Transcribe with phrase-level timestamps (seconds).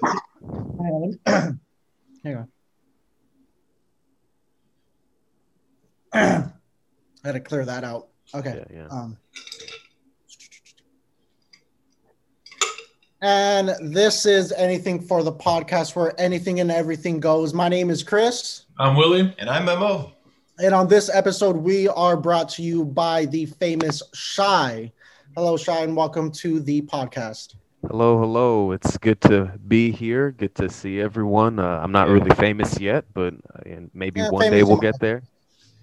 [0.00, 1.18] Hang
[2.26, 2.48] on.
[6.14, 6.50] I
[7.24, 8.08] had to clear that out.
[8.34, 8.64] Okay.
[8.70, 8.86] Yeah, yeah.
[8.88, 9.18] Um,
[13.20, 17.54] and this is anything for the podcast where anything and everything goes.
[17.54, 18.64] My name is Chris.
[18.78, 19.34] I'm Willie.
[19.38, 20.12] And I'm Memo.
[20.58, 24.92] And on this episode, we are brought to you by the famous Shy.
[25.36, 27.54] Hello, Shy, and welcome to the podcast.
[27.88, 28.72] Hello, hello.
[28.72, 30.30] It's good to be here.
[30.30, 31.58] Good to see everyone.
[31.58, 34.98] Uh, I'm not really famous yet, but uh, and maybe Yeah, one day we'll get
[35.00, 35.22] there.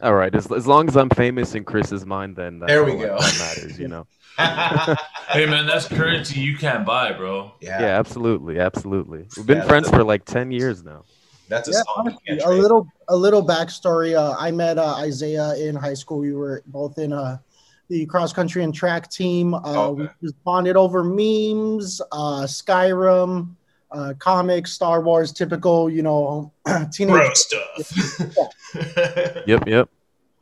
[0.02, 0.34] All right.
[0.34, 3.08] As, as long as I'm famous in Chris's mind, then that's There we all that-
[3.08, 3.18] go.
[3.20, 4.08] that matters, you know.
[5.30, 7.52] Hey man, that's currency you can't buy, bro.
[7.62, 9.26] yeah, Yeah, absolutely, absolutely.
[9.38, 11.04] We've been Yeah, friends that's- for like ten years now.
[11.50, 11.96] that's a Yeah, song.
[11.98, 14.16] honestly, a little a little backstory.
[14.16, 16.20] Uh, I met uh, Isaiah in high school.
[16.20, 17.38] We were both in uh,
[17.90, 19.54] the cross country and track team.
[19.54, 20.04] Uh, Okay.
[20.04, 23.56] We just bonded over memes, uh, Skyrim,
[23.92, 26.52] uh, comics, Star Wars, typical, you know,
[26.94, 27.10] teenage.
[27.10, 28.54] bro stuff.
[29.48, 29.90] Yep, yep.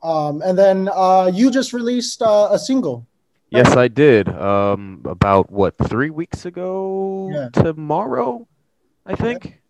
[0.03, 3.07] Um, and then uh, you just released uh, a single.
[3.49, 4.27] Yes, I did.
[4.29, 7.29] Um, about what three weeks ago?
[7.31, 7.49] Yeah.
[7.63, 8.45] Tomorrow,
[9.05, 9.61] I think.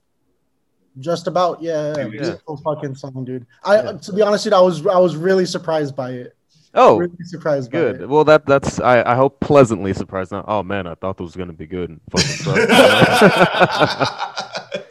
[1.00, 2.08] Just about, yeah, yeah, Yeah.
[2.09, 3.45] beautiful fucking song, dude.
[3.64, 3.91] I, Yeah.
[3.94, 6.36] to be honest, with you, I was, I was really surprised by it.
[6.78, 7.72] Oh, really surprised.
[7.72, 8.02] By good.
[8.02, 8.09] it.
[8.09, 10.31] Well, that that's I, I hope pleasantly surprised.
[10.31, 11.89] Not, oh man, I thought it was gonna be good.
[11.89, 12.72] And fucking sucked.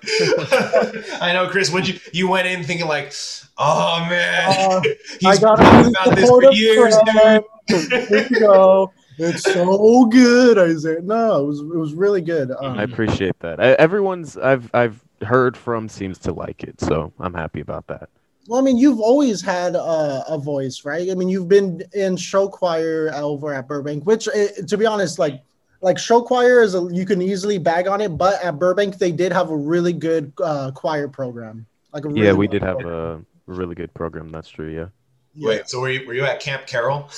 [1.23, 1.71] I know, Chris.
[1.73, 3.13] Would you you went in thinking like,
[3.59, 4.81] oh man, Uh,
[5.21, 7.45] he's I got talking a about this for years, friend.
[7.67, 7.93] dude.
[8.09, 8.93] Here you go.
[9.19, 11.01] It's so good, Isaiah.
[11.01, 12.51] No, it was it was really good.
[12.51, 13.61] Um, I appreciate that.
[13.61, 18.09] I, everyone's I've I've heard from seems to like it, so I'm happy about that.
[18.49, 21.11] Well, I mean, you've always had a, a voice, right?
[21.11, 25.19] I mean, you've been in show choir over at Burbank, which, eh, to be honest,
[25.19, 25.43] like
[25.83, 29.13] like show choir is a, you can easily bag on it, but at Burbank they
[29.13, 31.67] did have a really good uh, choir program.
[31.93, 33.27] Like a Yeah, we good did have program.
[33.49, 34.31] a really good program.
[34.31, 34.75] That's true.
[34.75, 34.87] Yeah.
[35.35, 35.49] Yeah.
[35.49, 37.11] Wait, so were you, were you at Camp Carroll?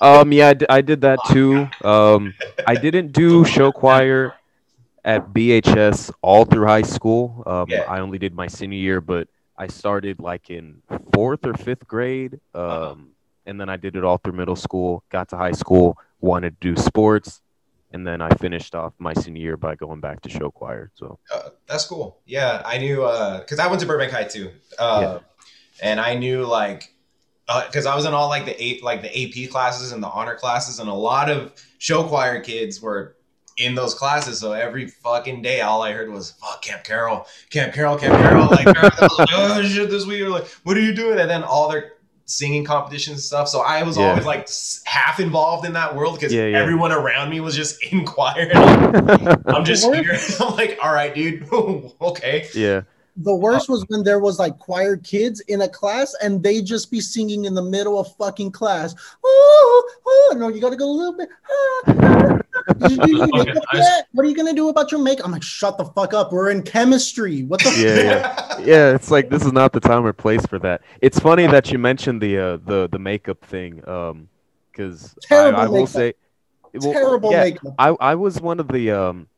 [0.00, 0.30] Um.
[0.32, 1.68] Yeah, I, d- I did that too.
[1.82, 2.34] Um.
[2.66, 4.34] I didn't do show choir
[5.04, 7.42] at BHS all through high school.
[7.46, 7.66] Um.
[7.70, 7.82] Yeah.
[7.88, 9.28] I only did my senior year, but
[9.58, 12.40] I started like in fourth or fifth grade.
[12.54, 12.62] Um.
[12.62, 12.94] Uh-huh.
[13.48, 15.04] And then I did it all through middle school.
[15.08, 17.42] Got to high school, wanted to do sports,
[17.92, 20.90] and then I finished off my senior year by going back to show choir.
[20.94, 21.18] So.
[21.32, 22.18] Uh, that's cool.
[22.26, 22.96] Yeah, I knew
[23.38, 25.20] because I went to Burbank High too, uh,
[25.80, 26.92] and I knew like
[27.66, 30.34] because I was in all like the eight like the AP classes and the honor
[30.34, 33.15] classes, and a lot of show choir kids were
[33.56, 34.38] in those classes.
[34.38, 38.46] So every fucking day, all I heard was "fuck Camp Carroll, Camp Carroll, Camp Carroll."
[38.46, 38.66] Like,
[39.18, 41.18] like, oh shit, this week, We're like, what are you doing?
[41.18, 41.92] And then all their
[42.28, 43.48] singing competitions and stuff.
[43.48, 44.08] So I was Yeah.
[44.10, 44.48] always like
[44.84, 46.58] half involved in that world because Yeah, yeah.
[46.58, 48.50] everyone around me was just in choir.
[48.54, 50.00] I'm, I'm just What?
[50.04, 50.18] here.
[50.40, 51.46] I'm like, all right, dude.
[52.00, 52.48] okay.
[52.54, 52.82] yeah.
[53.18, 56.90] The worst was when there was like choir kids in a class and they just
[56.90, 58.94] be singing in the middle of fucking class.
[59.24, 61.28] Oh, oh no, you gotta go a little bit.
[61.48, 62.38] Ah, ah.
[62.78, 64.08] Did you do your Okay, makeup I- yet?
[64.12, 65.26] What are you gonna do about your makeup?
[65.26, 66.32] I'm like, shut the fuck up.
[66.32, 67.42] We're in chemistry.
[67.44, 68.58] What the Yeah, yeah.
[68.64, 70.82] yeah, it's like this is not the time or place for that.
[71.00, 74.28] It's funny that you mentioned the uh, the the makeup thing, um,
[74.72, 75.88] because I, Terrible I will makeup.
[75.90, 76.14] say,
[76.74, 77.74] well, terrible yeah, makeup?
[77.78, 79.28] I I was one of the um,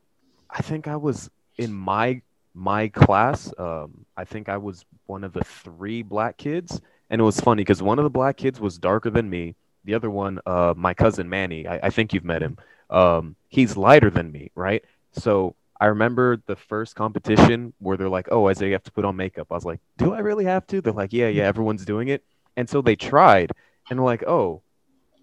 [0.51, 2.23] I think I was in my
[2.55, 3.53] my class.
[3.59, 7.61] Um, I think I was one of the three black kids, and it was funny
[7.61, 9.55] because one of the black kids was darker than me.
[9.85, 12.59] The other one, uh, my cousin Manny, I, I think you've met him.
[12.91, 14.85] Um, he's lighter than me, right?
[15.13, 19.05] So I remember the first competition where they're like, "Oh, Isaiah, you have to put
[19.05, 21.85] on makeup." I was like, "Do I really have to?" They're like, "Yeah, yeah, everyone's
[21.85, 22.25] doing it."
[22.57, 23.53] And so they tried,
[23.89, 24.63] and they're like, "Oh,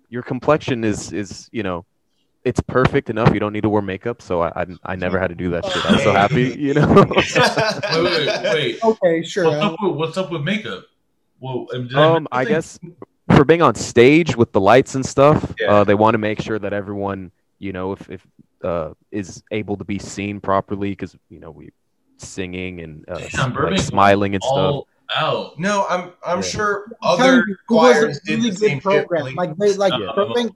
[0.10, 1.86] your complexion is is you know,
[2.44, 3.34] it's perfect enough.
[3.34, 5.66] You don't need to wear makeup." So I I, I never had to do that
[5.66, 5.86] shit.
[5.86, 6.88] I was so happy, you know.
[7.10, 8.84] Wait, wait, wait.
[8.84, 9.46] Okay, sure.
[9.46, 10.84] What's up with, what's up with makeup?
[11.40, 12.80] Well, um, did um, miss I guess
[13.36, 15.72] for being on stage with the lights and stuff, Yeah.
[15.72, 18.26] uh, they want to make sure that everyone, you know, if if
[18.64, 21.72] uh, is able to be seen properly because you know we
[22.18, 24.54] singing and uh, Damn, like smiling and stuff.
[24.54, 25.60] all out.
[25.60, 26.42] no, I'm I'm Yeah.
[26.44, 29.28] sure other you, was a choirs did really the same good program.
[29.28, 29.36] shit.
[29.36, 30.56] Like they like Uh, Burbank,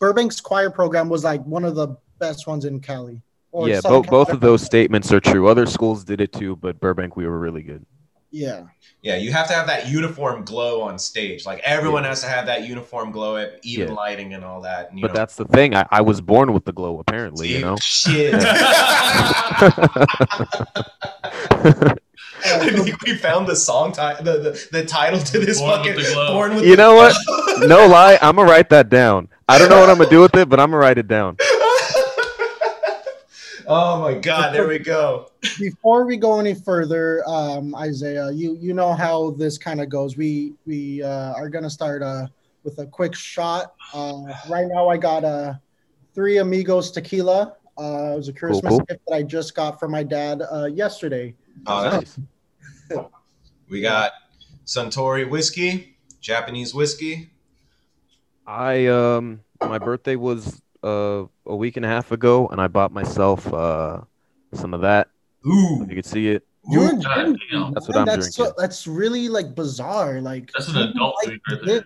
[0.00, 3.20] Burbank's choir program was like one of the best ones in Cali.
[3.50, 5.48] Or yeah, Southern both both of those statements are true.
[5.48, 7.84] Other schools did it too, but Burbank we were really good.
[8.32, 8.64] Yeah.
[9.02, 11.44] Yeah, you have to have that uniform glow on stage.
[11.44, 13.94] Like everyone has to have that uniform glow at even Yeah.
[13.94, 14.90] lighting and all that.
[14.90, 15.74] And, you But know, that's the thing.
[15.74, 17.48] I, I was born with the glow, apparently.
[17.48, 17.76] You know.
[17.80, 18.34] Shit.
[22.44, 25.78] I think we found the song title, the, the, the title to this Born with
[25.88, 26.32] fucking the Glow.
[26.32, 27.14] Born with you the know what?
[27.60, 29.28] No lie, I'm gonna write that down.
[29.48, 31.36] I don't know what I'm gonna do with it, but I'm gonna write it down.
[33.66, 34.54] Oh my God!
[34.54, 35.28] There we go.
[35.58, 40.16] Before we go any further, um, Isaiah, you you know how this kind of goes.
[40.16, 42.26] We we uh, are gonna start uh,
[42.64, 43.74] with a quick shot.
[43.92, 45.60] Uh, right now, I got a
[46.14, 47.54] three amigos tequila.
[47.78, 48.84] Uh, it was a Christmas cool.
[48.84, 51.34] gift that I just got from my dad uh, yesterday.
[51.66, 52.18] Oh, Nice.
[53.68, 54.12] we got
[54.66, 57.30] Suntory whiskey, Japanese whiskey.
[58.46, 62.92] I um my birthday was uh a week and a half ago, and I bought
[62.92, 64.00] myself uh
[64.54, 65.08] some of that.
[65.46, 67.72] Ooh, If you could see it, You're a God gin- damn.
[67.74, 68.54] That's what I'm that's drinking.
[68.58, 70.20] that's really like bizarre.
[70.20, 71.82] Like That's an adult likes drink right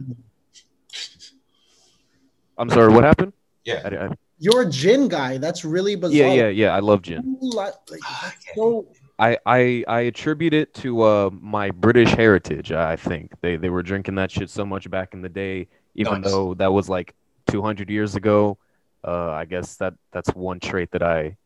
[2.58, 2.92] I'm sorry.
[2.92, 3.32] What happened?
[3.64, 3.82] Yeah.
[3.84, 4.08] I, I,
[4.38, 5.38] You're a gin guy.
[5.38, 6.16] That's really bizarre.
[6.28, 6.74] yeah, yeah, yeah.
[6.74, 7.36] I love gin.
[7.40, 7.74] Who like,
[8.04, 8.86] Ah, so
[9.18, 12.72] I, I I attribute it to uh my British heritage.
[12.72, 16.20] I think they they were drinking that shit so much back in the day, even
[16.20, 16.30] Nice.
[16.30, 17.14] though that was like
[17.48, 18.58] 200 years ago.
[19.06, 21.36] Uh, I guess that that's one trait that I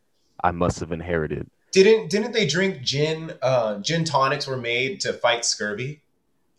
[0.43, 1.47] I must have inherited.
[1.73, 3.33] didn't didn't they drink gin?
[3.43, 6.01] Uh, gin tonics were made to fight scurvy.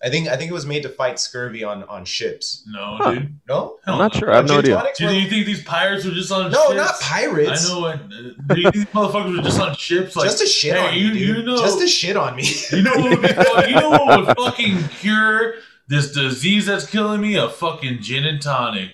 [0.03, 2.63] I think I think it was made to fight scurvy on on ships.
[2.67, 3.13] No, Huh.
[3.13, 3.35] dude.
[3.47, 4.31] No, I'm not sure.
[4.31, 4.75] I have no Gin idea.
[4.77, 6.53] tonics Dude, were- do you think these pirates were just on ships?
[6.63, 6.77] no, ships?
[6.77, 7.65] not pirates.
[7.65, 8.09] I know what.
[8.09, 10.15] Do you think these motherfuckers were just on ships?
[10.15, 11.37] Like, just to shit hey, on you, me, dude.
[11.37, 12.43] you know, just to shit on me.
[12.71, 15.55] you know what would be you know what would fucking cure
[15.87, 17.35] this disease that's killing me?
[17.35, 18.93] A fucking gin and tonic.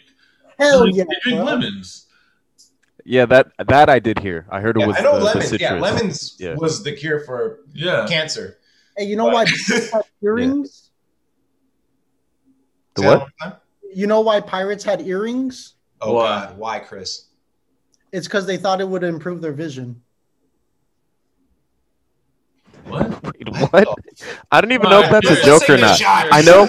[0.58, 1.04] Hell They yeah.
[1.24, 1.44] drink bro.
[1.44, 2.06] lemons.
[3.06, 4.46] Yeah, that that I did hear.
[4.50, 5.50] I heard it Yeah, was I know the, the lemons.
[5.50, 5.62] citrus.
[5.62, 6.56] yeah, lemons Yeah.
[6.56, 8.06] was the cure for Yeah.
[8.08, 8.58] cancer.
[8.98, 10.90] Hey, you know why pirates had earrings?
[12.96, 13.20] The Say that what?
[13.20, 13.60] one more time?
[13.94, 15.76] You know why pirates had earrings?
[16.02, 16.46] Oh Why?
[16.46, 17.26] God, why, Chris?
[18.12, 20.02] It's because they thought it would improve their vision.
[22.86, 23.24] What?
[23.24, 23.88] Wait, what?
[23.88, 23.96] Oh.
[24.52, 25.98] I don't even know if Alright, that's a joke or not.
[25.98, 26.28] shot.
[26.32, 26.68] I know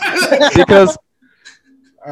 [0.55, 1.03] because All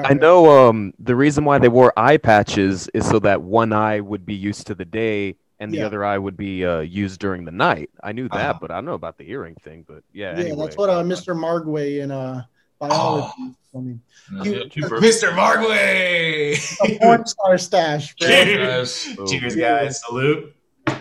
[0.04, 4.00] I know um the reason why they wore eye patches is so that one eye
[4.00, 5.87] would be used to the day and the Yeah.
[5.87, 7.88] other eye would be uh, used during the night.
[8.02, 8.58] I knew that, Uh-huh.
[8.60, 9.84] but I don't know about the earring thing.
[9.88, 10.64] But yeah, Yeah, anyway.
[10.66, 11.34] that's what uh, Mr.
[11.34, 12.43] Margway in uh,
[12.78, 13.54] biology Oh.
[13.72, 13.98] told me.
[14.34, 14.81] Yeah, You- two.
[14.82, 15.31] Mr.
[15.31, 16.58] Margway.
[16.84, 18.28] A porn star stash, bro.
[18.28, 19.08] Cheers.
[19.19, 19.26] Oh.
[19.26, 20.02] Cheers, guys.
[20.04, 20.52] Salute.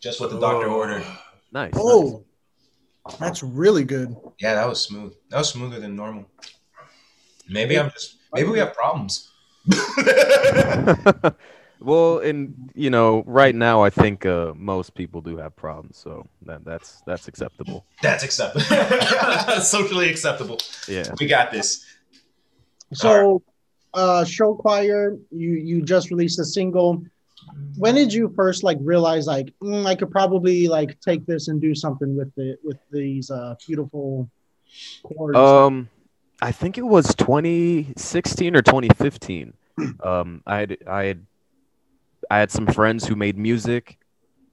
[0.00, 1.04] Just what the doctor ordered.
[1.52, 1.72] nice.
[1.74, 2.14] nice.
[3.18, 4.14] That's really good.
[4.38, 5.14] Yeah, that was smooth.
[5.30, 6.26] That was smoother than normal.
[7.48, 8.16] Maybe I'm just.
[8.34, 9.30] Maybe we have problems.
[11.80, 16.26] well, and you know, right now I think uh, most people do have problems, so
[16.42, 17.86] that that's that's acceptable.
[18.02, 18.64] That's acceptable.
[19.62, 20.58] Socially acceptable.
[20.86, 21.14] Yeah.
[21.20, 21.84] We got this.
[22.92, 23.42] So,
[23.94, 27.04] uh, show choir, you you just released a single.
[27.76, 31.60] When did you first like realize like mm, I could probably like take this and
[31.60, 34.28] do something with it with these uh beautiful
[35.02, 35.38] chords?
[35.38, 35.88] Um,
[36.40, 39.54] I think it was 2016 or 2015.
[40.02, 41.26] Um, I had I had
[42.28, 43.96] I had some friends who made music,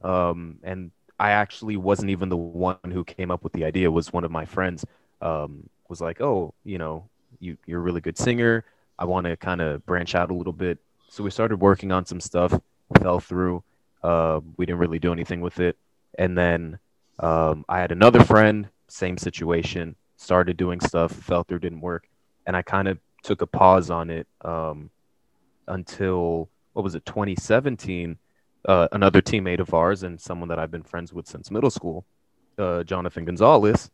[0.04, 3.88] um, and I actually wasn't even the one who came up with the idea.
[3.88, 4.86] It was one of my friends.
[5.22, 7.10] Um, was like, oh, you know,
[7.40, 8.66] you you're a really good singer.
[8.98, 10.78] I want to kind of branch out a little bit.
[11.10, 12.54] So we started working on some stuff.
[13.02, 13.64] Fell through.
[14.04, 15.78] Uh, we didn't really do anything with it.
[16.18, 16.80] And then
[17.20, 19.96] um, I had another friend, same situation.
[20.18, 22.08] Started doing stuff, fell through, didn't work,
[22.48, 24.90] and I kind of took a pause on it um,
[25.68, 28.18] until what was it, 2017?
[28.66, 32.06] Uh, another teammate of ours and someone that I've been friends with since middle school,
[32.58, 33.90] uh, Jonathan Gonzalez,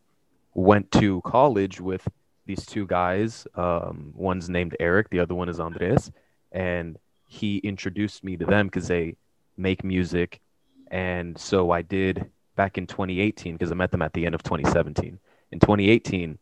[0.54, 2.08] went to college with
[2.46, 3.46] these two guys.
[3.56, 6.12] Um, one's named Eric, the other one is Andres,
[6.52, 6.98] and
[7.32, 9.16] he introduced me to them because they
[9.56, 10.42] make music,
[10.90, 14.44] and so I did back in 2018 because I met them at the end of
[14.44, 15.18] 2017.
[15.54, 16.38] In 2018,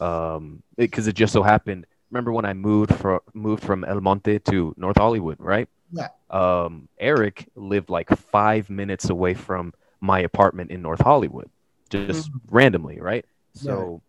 [0.00, 1.86] um, because it, just so happened.
[2.10, 5.68] Remember when I moved from moved from El Monte to North Hollywood, right?
[5.92, 6.08] Yeah.
[6.28, 11.48] Um, Eric lived like five minutes away from my apartment in North Hollywood,
[11.88, 13.24] just randomly, right?
[13.54, 14.02] So,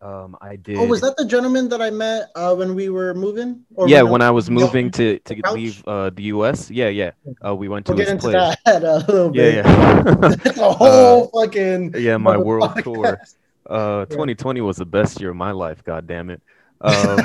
[0.00, 0.76] um, I did.
[0.78, 3.64] oh, was that the gentleman that I met uh, when we were moving?
[3.74, 5.54] Or yeah, when I was no, moving to to couch?
[5.54, 6.70] leave uh, the U.S.
[6.70, 7.10] Yeah, yeah.
[7.44, 8.56] Uh, we went to We'll get his into place.
[8.64, 9.54] that a little Yeah, bit.
[9.66, 10.34] yeah.
[10.46, 12.84] It's a whole fucking yeah, my world podcast.
[12.84, 13.18] tour.
[13.68, 15.82] Uh, 2020 was the best year of my life.
[15.84, 16.40] God damn it.
[16.80, 17.18] Um,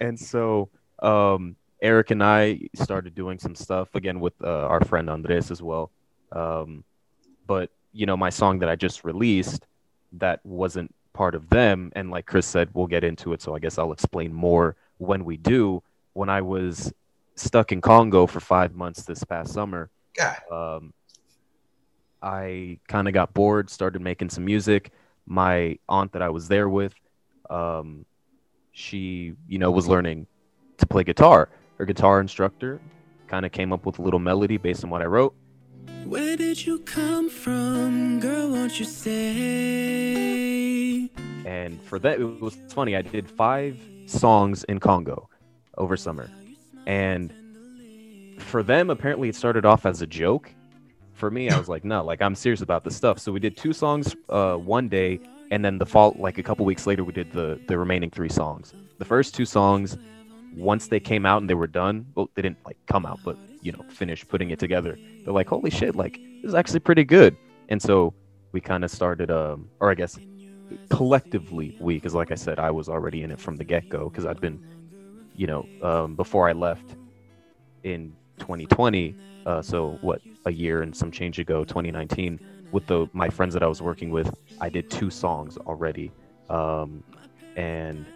[0.00, 0.68] and so
[1.00, 5.62] um, Eric and I started doing some stuff again with uh, our friend Andres as
[5.62, 5.90] well.
[6.32, 6.84] Um,
[7.46, 9.66] but you know, my song that I just released
[10.12, 13.42] that wasn't part of them, and like Chris said, we'll get into it.
[13.42, 15.82] So I guess I'll explain more when we do.
[16.12, 16.92] When I was
[17.36, 19.90] stuck in Congo for five months this past summer,
[20.50, 20.92] um,
[22.22, 24.92] I kind of got bored, started making some music.
[25.26, 26.94] My aunt that I was there with,
[27.50, 28.04] um,
[28.72, 30.26] she, you know, was learning
[30.78, 31.48] to play guitar.
[31.76, 32.80] Her guitar instructor
[33.28, 35.34] kind of came up with a little melody based on what I wrote.
[36.04, 38.50] Where did you come from, girl?
[38.50, 40.28] Won't you say?
[41.44, 42.96] And for that, it was funny.
[42.96, 45.28] I did five songs in Congo
[45.76, 46.30] over summer.
[46.86, 47.32] And
[48.38, 50.50] for them, apparently, it started off as a joke.
[51.12, 53.18] For me, I was like, no, like I'm serious about this stuff.
[53.18, 55.20] So we did two songs uh, one day,
[55.50, 58.28] and then the fall, like a couple weeks later, we did the the remaining three
[58.28, 58.72] songs.
[58.98, 59.98] The first two songs,
[60.56, 63.36] once they came out and they were done, well, they didn't like come out, but
[63.68, 64.96] you know, finish putting it together.
[65.22, 67.36] They're like, holy shit, like this is actually pretty good.
[67.68, 68.14] And so
[68.52, 70.18] we kind of started, um, or I guess
[70.88, 74.08] collectively we, because like I said, I was already in it from the get go
[74.08, 74.58] because I'd been,
[75.36, 76.96] you know, um, before I left
[77.82, 79.14] in 2020.
[79.44, 82.40] Uh, so what, a year and some change ago, 2019,
[82.72, 86.10] with the my friends that I was working with, I did two songs already,
[86.48, 87.02] um,
[87.56, 88.06] and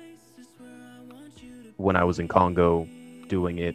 [1.76, 2.86] when I was in Congo
[3.28, 3.74] doing it,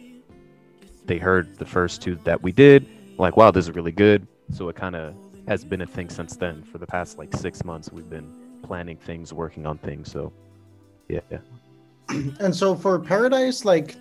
[1.08, 2.86] they heard the first two that we did,
[3.18, 4.26] like, wow, this is really good.
[4.52, 5.14] So it kind of
[5.48, 6.62] has been a thing since then.
[6.62, 10.12] For the past like six months, we've been planning things, working on things.
[10.12, 10.32] So,
[11.08, 11.20] yeah.
[11.30, 11.38] yeah.
[12.40, 13.96] And so for Paradise, like,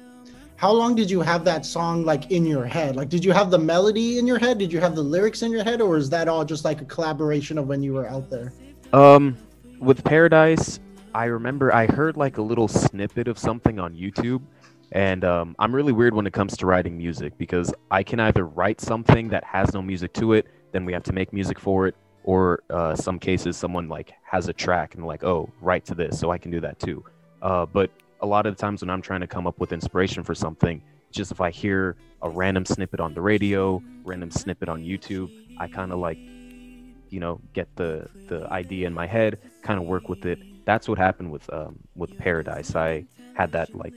[0.55, 2.95] how long did you have that song like in your head?
[2.95, 4.57] Like, did you have the melody in your head?
[4.57, 6.85] Did you have the lyrics in your head, or is that all just like a
[6.85, 8.53] collaboration of when you were out there?
[8.91, 9.37] Um,
[9.79, 10.79] with Paradise,
[11.13, 14.41] I remember I heard like a little snippet of something on YouTube,
[14.91, 18.45] and um, I'm really weird when it comes to writing music because I can either
[18.45, 21.87] write something that has no music to it, then we have to make music for
[21.87, 25.95] it, or uh, some cases someone like has a track and like, oh, write to
[25.95, 27.03] this, so I can do that too.
[27.41, 27.91] Uh, but
[28.21, 30.81] a lot of the times when I'm trying to come up with inspiration for something,
[31.11, 35.29] just if I hear a random snippet on the radio, random snippet on YouTube,
[35.59, 39.85] I kind of like, you know, get the the idea in my head, kind of
[39.85, 40.39] work with it.
[40.65, 42.75] That's what happened with um, with Paradise.
[42.75, 43.93] I had that like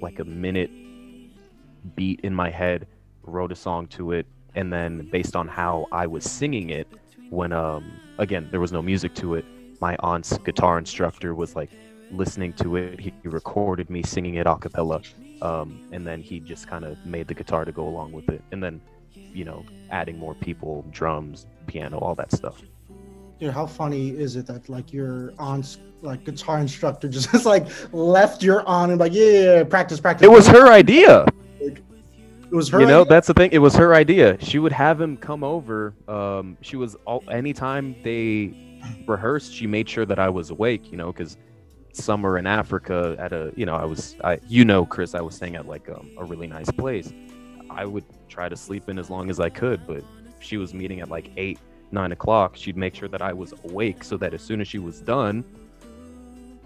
[0.00, 0.70] like a minute
[1.96, 2.86] beat in my head,
[3.22, 6.88] wrote a song to it, and then based on how I was singing it,
[7.30, 9.44] when um again there was no music to it,
[9.80, 11.70] my aunt's guitar instructor was like
[12.10, 13.00] listening to it.
[13.00, 15.00] He recorded me singing it a cappella,
[15.42, 18.42] um, and then he just kind of made the guitar to go along with it,
[18.52, 18.80] and then
[19.14, 22.62] you know adding more people, drums, piano, all that stuff.
[23.40, 27.66] Dude, how funny is it that like your aunt's like guitar instructor just, just like
[27.92, 30.24] left your aunt and like yeah, yeah, yeah, practice practice.
[30.24, 31.24] It was her idea.
[31.58, 32.80] It was her.
[32.80, 33.10] you know idea?
[33.10, 36.74] that's the thing it was her idea she would have him come over um she
[36.74, 38.52] was all anytime they
[39.06, 41.36] rehearsed she made sure that i was awake you know because
[41.92, 45.36] summer in africa at a you know i was i you know chris i was
[45.36, 47.12] staying at like um, a really nice place
[47.70, 50.02] i would try to sleep in as long as i could but
[50.40, 51.60] she was meeting at like eight
[51.92, 54.78] nine o'clock she'd make sure that i was awake so that as soon as she
[54.78, 55.44] was done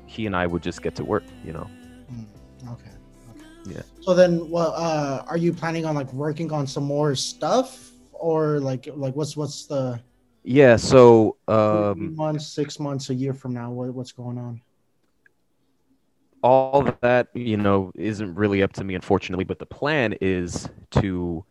[0.06, 1.66] he and i would just get to work you know
[2.12, 2.26] Mm,
[2.72, 2.90] okay.
[3.30, 3.46] okay.
[3.64, 3.82] Yeah.
[4.02, 8.60] So then, well, uh, are you planning on like working on some more stuff, or
[8.60, 9.98] like like what's what's the
[10.42, 13.70] yeah so um months, six months, a year from now?
[13.70, 14.60] What, what's going on?
[16.42, 21.42] all that you know isn't really up to me unfortunately but the plan is to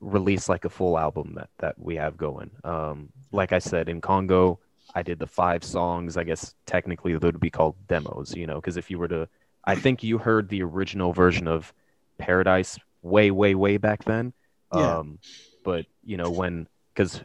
[0.00, 4.00] release like a full album that that we have going um like i said in
[4.00, 4.58] congo
[4.94, 8.56] i did the five songs i guess technically they would be called demos you know
[8.56, 9.28] because if you were to
[9.64, 11.72] i think you heard the original version of
[12.18, 14.32] paradise way way way back then
[14.72, 14.98] Yeah.
[14.98, 15.18] um
[15.64, 17.22] but you know when because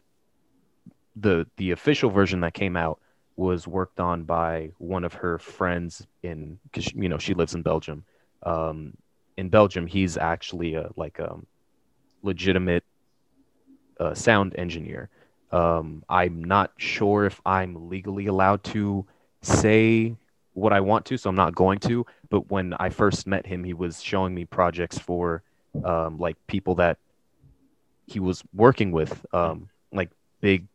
[1.16, 3.00] the the official version that came out
[3.36, 7.62] was worked on by one of her friends in because you know she lives in
[7.62, 8.04] Belgium.
[8.44, 8.94] Um,
[9.38, 11.38] in Belgium, he's actually a like a
[12.24, 12.84] legitimate
[14.00, 15.10] uh, sound engineer.
[15.52, 19.06] Um, I'm not sure if I'm legally allowed to
[19.42, 20.16] say
[20.54, 22.06] what I want to, so I'm not going to.
[22.30, 25.44] But when I first met him, he was showing me projects for
[25.84, 26.98] um, like people that
[28.08, 30.10] he was working with, um, like
[30.42, 30.66] big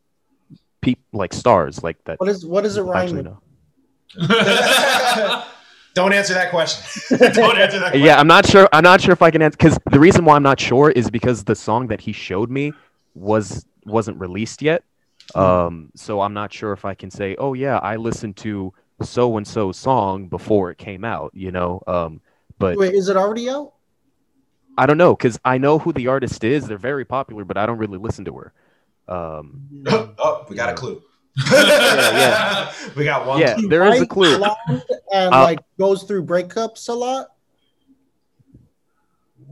[0.80, 2.20] peop like stars, like that.
[2.20, 3.22] What is what does it people rhyme actually
[4.16, 5.44] with?
[5.98, 6.04] know.
[6.04, 7.18] Don't answer that question.
[7.18, 8.00] Don't answer that question.
[8.00, 8.68] Yeah, I'm not sure.
[8.72, 11.10] I'm not sure if I can answer because the reason why I'm not sure is
[11.10, 12.72] because the song that he showed me
[13.14, 14.84] was wasn't released yet.
[15.34, 19.36] Um, so I'm not sure if I can say, oh yeah, I listened to so
[19.36, 21.32] and so song before it came out.
[21.34, 22.20] You know, um,
[22.58, 23.74] but Wait, is it already out?
[24.76, 26.66] I don't know because I know who the artist is.
[26.66, 28.52] They're very popular, but I don't really listen to her.
[29.08, 31.02] Um, oh, we got a clue.
[31.50, 32.72] Yeah.
[32.96, 33.40] we got one.
[33.40, 33.56] Yeah.
[33.56, 34.38] She there is a clue.
[34.38, 37.28] blonde, and Uh, like goes through breakups a lot.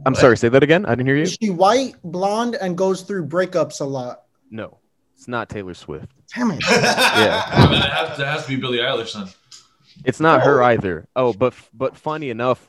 [0.04, 0.36] I'm sorry.
[0.36, 0.86] Say that again.
[0.86, 1.22] I didn't hear you.
[1.22, 4.22] Is she white, blonde, and goes through breakups a lot?
[4.50, 4.78] No,
[5.14, 6.12] it's not Taylor Swift.
[6.34, 6.62] Damn it!
[6.70, 7.42] Yeah.
[7.46, 9.28] I mean, it has, it has to be Billie Eilish then.
[10.04, 10.66] It's not her Oh.
[10.66, 11.08] either.
[11.16, 12.68] Oh, but but funny enough,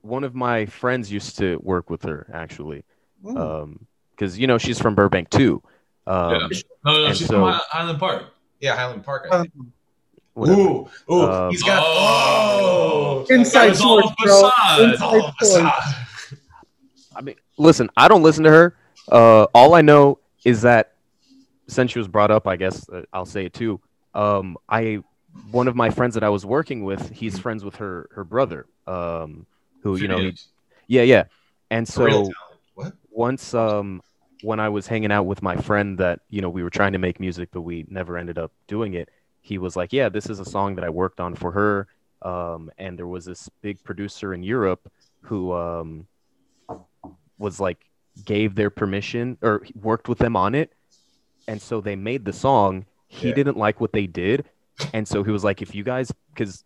[0.00, 2.84] one of my friends used to work with her actually,
[3.24, 3.38] Mm.
[3.38, 5.62] um, because you know she's from Burbank too.
[6.10, 6.58] Um, Yeah.
[6.84, 8.24] No, no, she's so- from Highland Park.
[8.60, 9.28] Yeah, Highland Park.
[9.30, 9.52] I think.
[10.34, 10.60] Whatever.
[10.60, 11.82] Ooh, ooh, Um, he's got.
[11.84, 13.26] Oh.
[13.28, 14.50] Oh, Inside That source, bro.
[14.50, 14.90] facade.
[14.90, 15.94] It's all Inside source.
[17.14, 18.76] I mean, listen, I don't listen to her.
[19.10, 20.94] Uh, all I know is that
[21.66, 23.80] since she was brought up, I guess uh, I'll say it too.
[24.14, 25.02] Um, I
[25.50, 28.66] one of my friends that I was working with, he's friends with her her brother.
[28.86, 29.46] Um,
[29.82, 30.34] who you know, he,
[30.86, 31.24] yeah, yeah,
[31.70, 32.30] and so.
[32.74, 32.94] What?
[33.10, 34.00] once um
[34.42, 36.98] when I was hanging out with my friend that you know we were trying to
[36.98, 39.08] make music but we never ended up doing it
[39.42, 41.86] he was like yeah this is a song that I worked on for her.
[42.22, 44.90] Um and there was this big producer in Europe
[45.22, 46.06] who um
[47.38, 47.78] was like
[48.24, 50.72] gave their permission or worked with them on it.
[51.48, 52.84] And so they made the song.
[53.08, 53.34] He Yeah.
[53.34, 54.44] didn't like what they did.
[54.92, 56.64] And so he was like if you guys because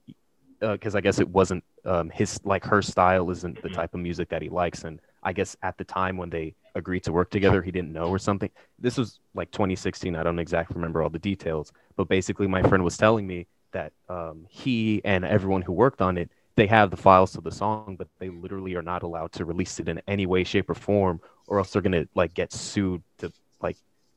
[0.61, 4.31] because I guess it wasn't um, his like her style isn't the type of music
[4.31, 7.63] that he likes, and I guess at the time when they agreed to work together,
[7.63, 8.51] he didn't know or something.
[8.79, 10.17] This was like 2016.
[10.17, 13.93] I don't exactly remember all the details, but basically, my friend was telling me that
[14.09, 17.97] um, he and everyone who worked on it they have the files to the song,
[17.99, 21.21] but they literally are not allowed to release it in any way, shape, or form,
[21.47, 23.77] or else they're gonna like get sued to like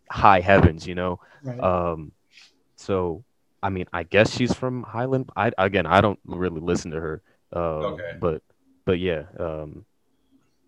[0.09, 1.19] high heavens, you know.
[1.43, 1.59] Right.
[1.59, 2.11] Um,
[2.75, 3.23] so
[3.63, 5.29] I mean, I guess she's from Highland.
[5.35, 7.21] I again, I don't really listen to her.
[7.51, 7.61] Um,
[7.93, 8.17] Okay.
[8.19, 8.43] But
[8.85, 9.23] but yeah.
[9.39, 9.85] Um,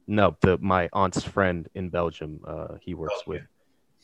[0.09, 2.41] no, the my aunt's friend in Belgium.
[2.45, 3.31] Uh, he works Okay.
[3.31, 3.41] with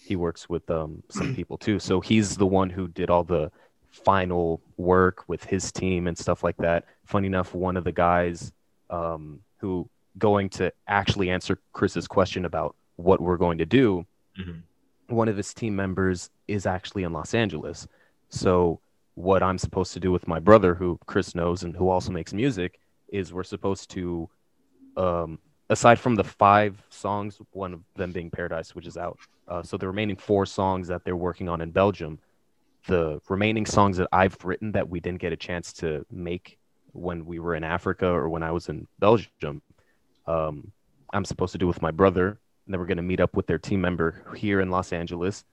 [0.07, 1.79] he works with um some people too.
[1.79, 3.51] So he's the one who did all the
[3.91, 6.85] final work with his team and stuff like that.
[7.05, 8.53] Funny enough, one of the guys
[8.89, 14.05] um who going to actually answer Chris's question about what we're going to do
[14.39, 14.61] Mhm.
[15.07, 17.87] one of his team members is actually in Los Angeles.
[18.29, 18.79] So
[19.15, 22.33] what I'm supposed to do with my brother, who Chris knows and who also makes
[22.33, 24.29] music, is we're supposed to,
[24.97, 29.17] um, aside from the five songs, one of them being Paradise, which is out.
[29.47, 32.19] Uh, so the remaining four songs that they're working on in Belgium,
[32.87, 36.57] the remaining songs that I've written that we didn't get a chance to make
[36.93, 39.61] when we were in Africa or when I was in Belgium,
[40.27, 40.71] um,
[41.13, 42.27] I'm supposed to do with my brother.
[42.65, 45.43] And then we're going to meet up with their team member here in Los Angeles,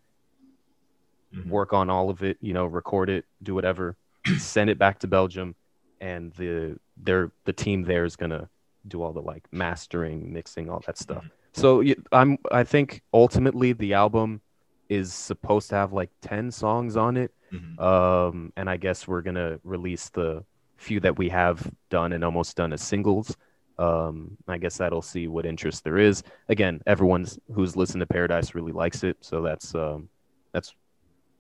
[1.35, 1.49] Mhm.
[1.49, 3.97] work on all of it, you know, record it, do whatever,
[4.39, 5.55] send it back to Belgium,
[6.01, 8.51] and the their the team there is gonna
[8.89, 11.25] do all the like mastering, mixing, all that stuff.
[11.53, 14.41] So I'm I think ultimately the album
[14.89, 17.79] is supposed to have like ten songs on it, Mhm.
[17.81, 20.45] um, and I guess we're gonna release the
[20.77, 23.37] few that we have done and almost done as singles.
[23.79, 26.23] Um, I guess that'll see what interest there is.
[26.49, 30.09] Again, everyone's who's listened to Paradise really likes it, so that's um,
[30.53, 30.75] that's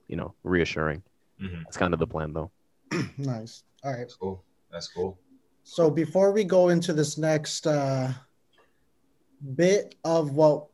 [0.08, 1.02] you know reassuring.
[1.40, 1.62] Mhm.
[1.64, 2.50] That's kind of the plan, though.
[3.18, 3.64] nice.
[3.82, 3.98] All right.
[4.00, 4.44] That's cool.
[4.70, 5.18] That's cool.
[5.64, 8.12] So before we go into this next uh,
[9.54, 10.66] bit of what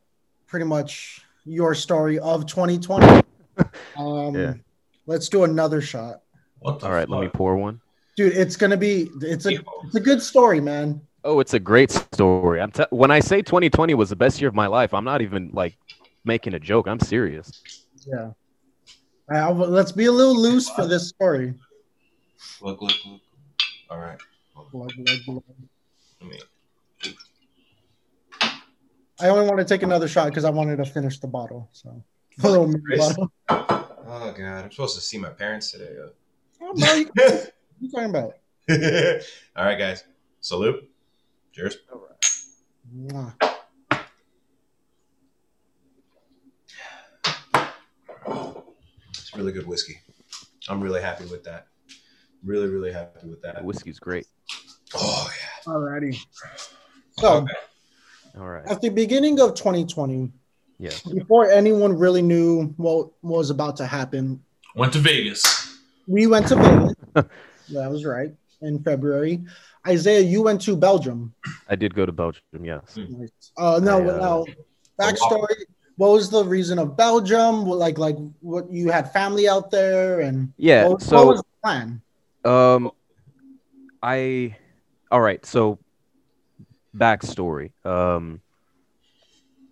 [0.46, 3.06] pretty much your story of 2020,
[3.96, 4.54] um, Yeah.
[5.06, 6.22] let's do another shot,
[6.60, 7.80] What the All right, let me pour one.
[8.16, 8.36] dude.
[8.36, 11.00] It's gonna be it's a it's a good story, man.
[11.24, 12.60] Oh, it's a great story.
[12.60, 15.20] I'm te- when I say 2020 was the best year of my life, I'm not
[15.22, 15.76] even like
[16.24, 16.88] making a joke.
[16.88, 17.86] I'm serious.
[18.06, 18.16] Yeah.
[18.20, 18.34] All
[19.28, 21.54] right, I'll- let's be a little loose for this story.
[22.62, 23.20] Look, look, look.
[23.90, 24.18] All right.
[24.72, 25.42] Blood, blood, blood.
[26.20, 26.38] Let me.
[29.20, 31.68] I only want to take another shot because I wanted to finish the bottle.
[31.72, 32.02] So
[32.42, 33.32] a little bottle.
[33.48, 35.96] Oh god, I'm supposed to see my parents today.
[36.60, 38.34] Oh, no, you, what you talking about?
[39.56, 40.04] All right, guys.
[40.40, 40.88] Salute.
[41.52, 41.78] Cheers.
[42.94, 43.34] Mwah.
[49.10, 50.00] It's really good whiskey.
[50.68, 51.66] I'm really happy with that.
[52.44, 53.64] Really, really happy with that.
[53.64, 54.26] Whiskey's great.
[54.94, 55.30] Oh
[55.66, 55.72] yeah.
[55.72, 56.16] Alrighty.
[57.18, 57.52] So Okay.
[58.38, 58.66] All right.
[58.66, 60.30] at the beginning of 2020,
[60.78, 60.90] Yeah.
[61.12, 64.42] before anyone really knew what was about to happen,
[64.76, 65.78] Went to Vegas.
[66.06, 66.94] we went to Vegas.
[67.72, 69.44] that was right in February.
[69.86, 71.34] Isaiah, you went to Belgium.
[71.68, 72.42] I did go to Belgium.
[72.62, 72.98] Yes.
[73.56, 74.46] Uh, no, I, uh, no.
[75.00, 75.54] Backstory.
[75.96, 77.64] What was the reason of Belgium?
[77.64, 80.84] Like, like what you had family out there, and Yeah.
[80.84, 82.00] what, what So was the plan?
[82.44, 82.90] Um,
[84.02, 84.56] I,
[85.10, 85.44] all right.
[85.44, 85.78] So,
[86.96, 87.72] backstory.
[87.84, 88.40] Um,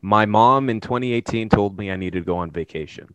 [0.02, 3.14] my mom in 2018 told me I needed to go on vacation.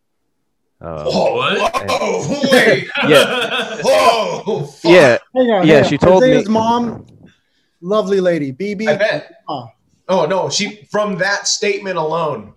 [0.81, 1.71] Um, Whoa, What?
[1.89, 2.87] whoa, wait.
[3.07, 3.77] Yeah.
[3.83, 4.63] Whoa.
[4.65, 4.91] fuck.
[4.91, 5.89] yeah, Hang on, Yeah, hang on.
[5.89, 7.05] she told me- Isaiah's mom,
[7.81, 8.87] lovely lady, BB.
[8.87, 9.43] I bet.
[9.47, 9.69] Oh.
[10.09, 12.53] Oh no, she from that statement alone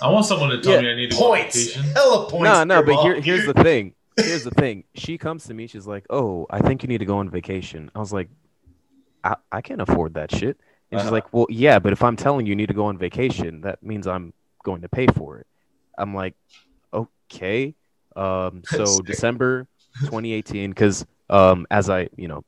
[0.00, 0.80] I want someone to tell Yeah.
[0.82, 1.56] me I need to go on points.
[1.58, 1.82] vacation.
[1.92, 2.44] Hella points.
[2.44, 2.82] no, no.
[2.82, 3.92] But here, here's the thing.
[4.24, 4.84] Here's the thing.
[4.94, 5.66] She comes to me.
[5.66, 8.28] She's like, "Oh, I think you need to go on vacation." I was like,
[9.24, 10.58] "I, I can't afford that shit."
[10.90, 11.12] And she's Uh-huh.
[11.12, 13.82] like, "Well, yeah, but if I'm telling you you need to go on vacation, that
[13.82, 14.32] means I'm
[14.64, 15.46] going to pay for it."
[15.98, 16.34] I'm like,
[16.92, 17.74] "Okay."
[18.16, 19.68] Um, so December
[20.04, 22.44] 2018, because um, as I, you know,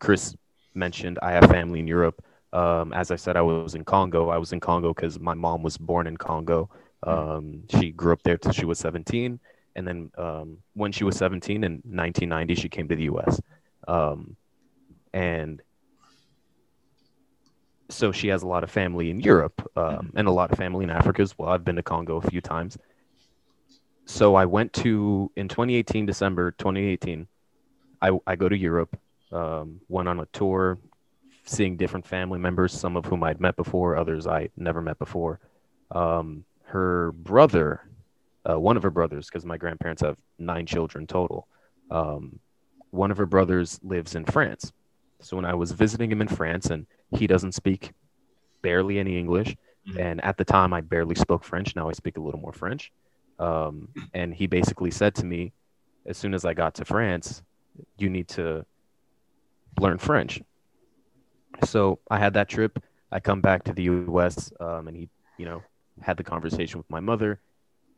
[0.00, 0.36] Chris
[0.74, 2.22] mentioned, I have family in Europe.
[2.52, 4.28] Um, as I said, I was in Congo.
[4.28, 6.68] I was in Congo because my mom was born in Congo.
[7.02, 9.40] Um, she grew up there till she was 17
[9.80, 13.40] and then um, when she was 17 in 1990 she came to the us
[13.88, 14.36] um,
[15.14, 15.62] and
[17.88, 20.84] so she has a lot of family in europe um, and a lot of family
[20.84, 21.48] in africa as well.
[21.48, 22.76] I've been to congo a few times.
[24.04, 27.26] So i went to in 2018 december 2018
[28.02, 28.98] i, I go to europe
[29.32, 30.78] um, went on a tour
[31.44, 35.40] seeing different family members some of whom i'd met before others i never met before.
[35.90, 37.89] Um, her brother
[38.48, 41.46] uh, one of her brothers, because my grandparents have nine children total.
[41.90, 42.38] Um,
[42.90, 44.72] one of her brothers lives in France.
[45.20, 47.92] So when I was visiting him in France, and he doesn't speak
[48.62, 49.56] barely any English,
[49.88, 49.98] Mhm.
[49.98, 51.74] and at the time I barely spoke French.
[51.74, 52.92] Now I speak a little more French.
[53.38, 55.52] Um, and he basically said to me,
[56.06, 57.42] as soon as I got to France,
[57.96, 58.66] you need to
[59.78, 60.42] learn French.
[61.64, 62.82] So I had that trip.
[63.10, 64.52] I come back to the U.S.
[64.60, 65.62] Um, and he, you know,
[66.02, 67.40] had the conversation with my mother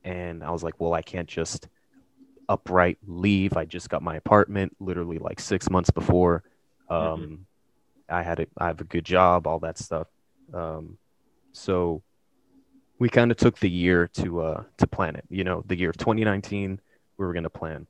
[0.05, 1.69] and I was like, well, I can't just
[2.49, 3.57] upright leave.
[3.57, 6.43] I just got my apartment literally like six months before.
[6.89, 7.47] Um,
[8.09, 10.09] I had a, I have a good job, all that stuff.
[10.53, 10.99] Um,
[11.53, 12.03] so
[12.99, 15.25] we kind of took the year to uh, to plan it.
[15.31, 16.81] You know, the year of 2019,
[17.17, 17.87] we were going to plan.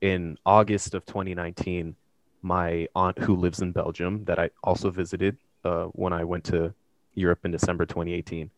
[0.00, 1.96] In August of 2019,
[2.42, 6.74] my aunt who lives in Belgium, that I also visited uh, when I went to
[7.14, 8.50] Europe in December 2018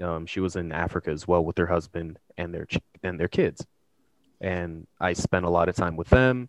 [0.00, 3.28] um, she was in Africa as well with her husband and their ch- and their
[3.28, 3.66] kids,
[4.40, 6.48] and I spent a lot of time with them.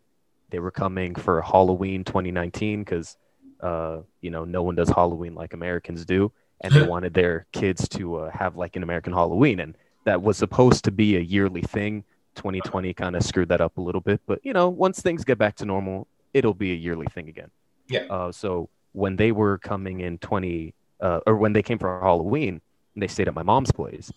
[0.49, 3.17] They were coming for Halloween 2019 because
[3.62, 6.31] uh, you know no one does Halloween like Americans do,
[6.62, 10.38] and they wanted their kids to uh, have like an American Halloween, and that was
[10.38, 12.03] supposed to be a yearly thing.
[12.36, 15.38] 2020 kind of screwed that up a little bit, but you know once things get
[15.38, 17.49] back to normal, it'll be a yearly thing again.
[17.88, 18.01] Yeah.
[18.10, 22.62] Uh, so when they were coming in 20 uh, or when they came for Halloween
[22.97, 24.12] and they stayed at my mom's place.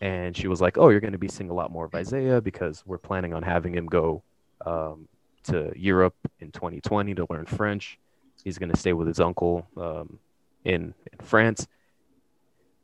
[0.00, 2.40] And she was like, "Oh, you're going to be seeing a lot more of Isaiah
[2.40, 4.22] because we're planning on having him go
[4.64, 5.06] um,
[5.44, 7.98] to Europe in 2020 to learn French.
[8.42, 10.18] He's going to stay with his uncle um,
[10.64, 11.66] in, in France."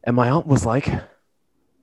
[0.05, 0.89] And my aunt was like,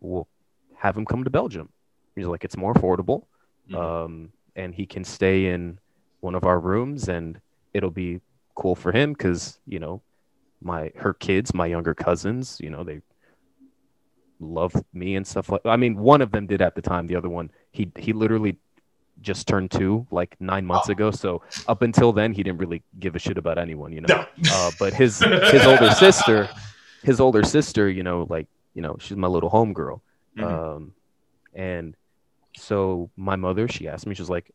[0.01, 0.27] "Well,
[0.75, 1.69] have him come to Belgium."
[2.15, 3.23] He's like, "It's more affordable,
[3.71, 3.75] Mhm.
[3.75, 5.79] um, and he can stay in
[6.19, 7.41] one of our rooms, and
[7.73, 8.21] it'll be
[8.53, 10.01] cool for him because you know
[10.61, 13.01] my her kids, my younger cousins, you know, they
[14.39, 17.15] love me and stuff like I mean, one of them did at the time, the
[17.15, 18.57] other one he he literally
[19.21, 20.91] just turned two like nine months Oh.
[20.91, 21.11] ago.
[21.11, 24.07] So up until then he didn't really give a shit about anyone, you know.
[24.09, 24.25] No.
[24.51, 25.19] Uh, but his
[25.51, 26.47] his older sister,
[27.03, 30.01] his older sister, you know, like, you know, she's my little homegirl.
[30.37, 30.43] Mhm.
[30.43, 30.93] Um
[31.55, 31.95] and
[32.55, 34.51] so my mother, she asked me, she was like,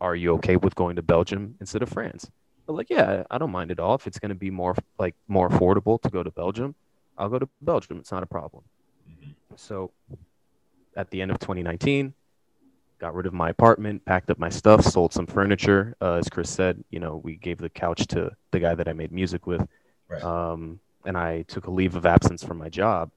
[0.00, 2.30] Are you okay with going to Belgium instead of France?
[2.66, 3.94] I'm like, yeah, I don't mind at all.
[3.94, 6.74] If it's gonna be more like more affordable to go to Belgium,
[7.18, 7.98] I'll go to Belgium.
[7.98, 8.64] It's not a problem.
[9.56, 9.90] So
[10.96, 12.14] at the end of 2019,
[12.98, 15.96] got rid of my apartment, packed up my stuff, sold some furniture.
[16.00, 18.92] Uh, as Chris said, you know, we gave the couch to the guy that I
[18.92, 19.66] made music with.
[20.08, 20.22] Right.
[20.22, 23.10] Um, and I took a leave of absence from my job.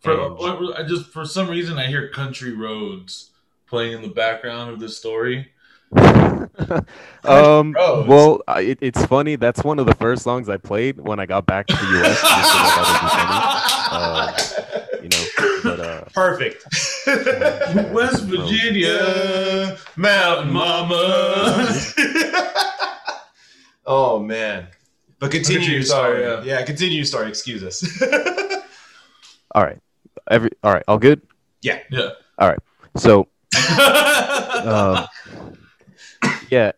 [0.00, 3.30] For, And- I just for some reason I hear Country Roads
[3.66, 5.50] playing in the background of this story.
[7.24, 9.36] um, well, I, it, it's funny.
[9.36, 12.20] That's one of the first songs I played when I got back to the U.S.
[12.20, 15.24] just so that that would you know.
[15.62, 16.64] But uh, Perfect.
[17.92, 21.66] West Virginia, Mountain Mama.
[23.86, 24.68] oh man.
[25.18, 26.22] But continue Continue your your story.
[26.24, 26.62] story, Yeah.
[26.64, 27.28] continue your story.
[27.28, 27.82] Excuse us.
[29.54, 29.78] all right,
[30.30, 31.22] every all right, all good.
[31.62, 31.78] yeah.
[31.90, 32.10] Yeah.
[32.38, 32.58] All right,
[32.96, 33.28] so
[34.64, 35.06] um,
[36.50, 36.72] yeah,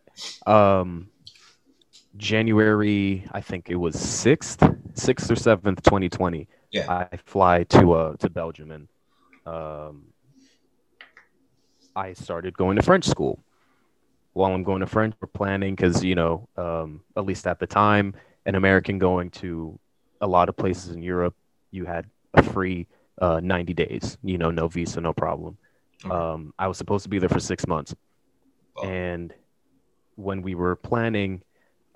[0.45, 1.09] um,
[2.17, 6.47] January, I think it was sixth, sixth or seventh, twenty twenty.
[6.71, 7.07] Yeah.
[7.11, 8.87] I fly to uh to Belgium and
[9.47, 10.03] um,
[11.95, 13.39] I started going to French school.
[14.33, 17.65] While I'm going to French, we're planning because you know, um, at least at the
[17.67, 18.13] time,
[18.45, 19.79] an American going to
[20.21, 21.35] a lot of places in Europe,
[21.71, 22.05] you had
[22.35, 22.85] a free
[23.21, 24.17] uh, 90 days.
[24.23, 25.57] You know, no visa, no problem.
[26.05, 26.13] Okay.
[26.13, 27.95] Um, I was supposed to be there for six months,
[28.77, 28.87] Oh.
[28.87, 29.33] and
[30.19, 31.41] when we were planning,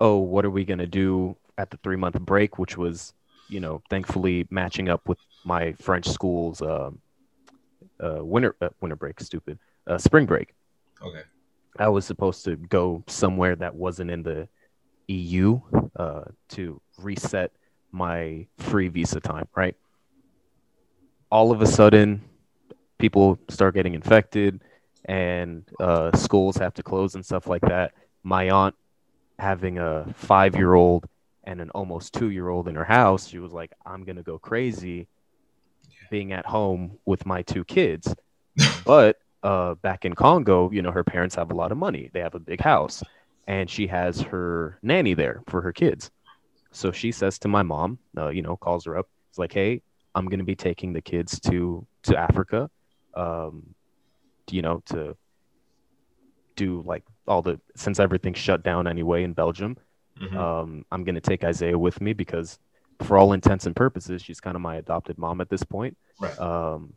[0.00, 3.12] oh, what are we gonna do at the three month break, which was,
[3.48, 6.98] you know, thankfully matching up with my French school's um,
[8.02, 10.54] uh, winter uh, winter break, stupid, uh, spring break.
[11.02, 11.22] Okay.
[11.78, 14.48] I was supposed to go somewhere that wasn't in the
[15.08, 15.60] EU
[15.96, 17.52] uh, to reset
[17.92, 19.76] my free visa time, right?
[21.30, 22.22] All of a sudden,
[22.98, 24.62] people start getting infected
[25.06, 27.92] and uh, schools have to close and stuff like that.
[28.24, 28.74] My aunt,
[29.38, 31.06] having a five year old
[31.44, 34.22] and an almost two year old in her house, she was like, I'm going to
[34.22, 35.06] go crazy
[36.10, 38.14] being at home with my two kids.
[38.84, 42.10] but uh, back in Congo, you know, her parents have a lot of money.
[42.12, 43.02] They have a big house,
[43.46, 46.10] and she has her nanny there for her kids.
[46.72, 49.08] So she says to my mom, uh, you know, calls her up.
[49.30, 49.82] It's like, hey,
[50.14, 52.70] I'm going to be taking the kids to to Africa,
[53.14, 53.74] um,
[54.50, 55.16] you know, to
[56.56, 59.76] do like all the since everything's shut down anyway in Belgium.
[60.20, 60.36] Mhm.
[60.36, 62.58] Um, I'm going to take Isaiah with me because,
[63.02, 65.96] for all intents and purposes, she's kind of my adopted mom at this point.
[66.20, 66.38] Right.
[66.38, 66.92] Um,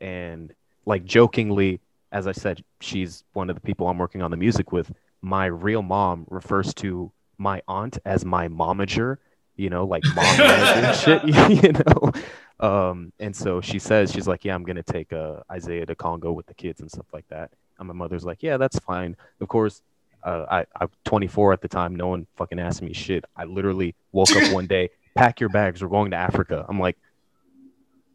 [0.00, 0.52] and
[0.86, 1.80] like jokingly,
[2.12, 4.92] as I said, she's one of the people I'm working on the music with.
[5.22, 9.18] My real mom refers to my aunt as my momager,
[9.56, 11.24] you know, like mom and shit,
[11.64, 12.12] you know.
[12.60, 16.32] Um, and so she says, she's like, yeah, I'm gonna take uh, Isaiah to Congo
[16.32, 17.52] with the kids and stuff like that.
[17.78, 19.16] And my mother's like, yeah, that's fine.
[19.40, 19.82] Of course,
[20.22, 21.96] uh, I, I'm 24 at the time.
[21.96, 23.24] No one fucking asked me shit.
[23.36, 26.64] I literally woke up one day, pack your bags, we're going to Africa.
[26.68, 26.96] I'm like,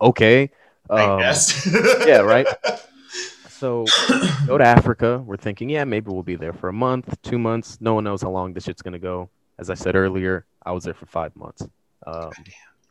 [0.02, 0.50] okay.
[0.89, 1.22] Um,
[2.08, 2.48] yeah, right.
[3.60, 3.86] So
[4.48, 5.17] go to Africa.
[5.26, 7.78] We're thinking, yeah, maybe we'll be there for a month, two months.
[7.82, 9.30] No one knows how long this shit's gonna go.
[9.58, 11.67] As I said earlier, I was there for five months,
[12.08, 12.32] um,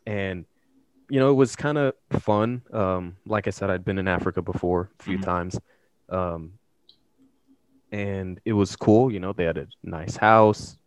[0.05, 0.45] and
[1.09, 2.61] you know it was kind of fun.
[2.71, 5.23] Um, like I said, I'd been in Africa before a few Mhm.
[5.23, 5.59] times,
[6.09, 6.58] um,
[7.91, 9.11] and it was cool.
[9.11, 10.77] You know, they had a nice house.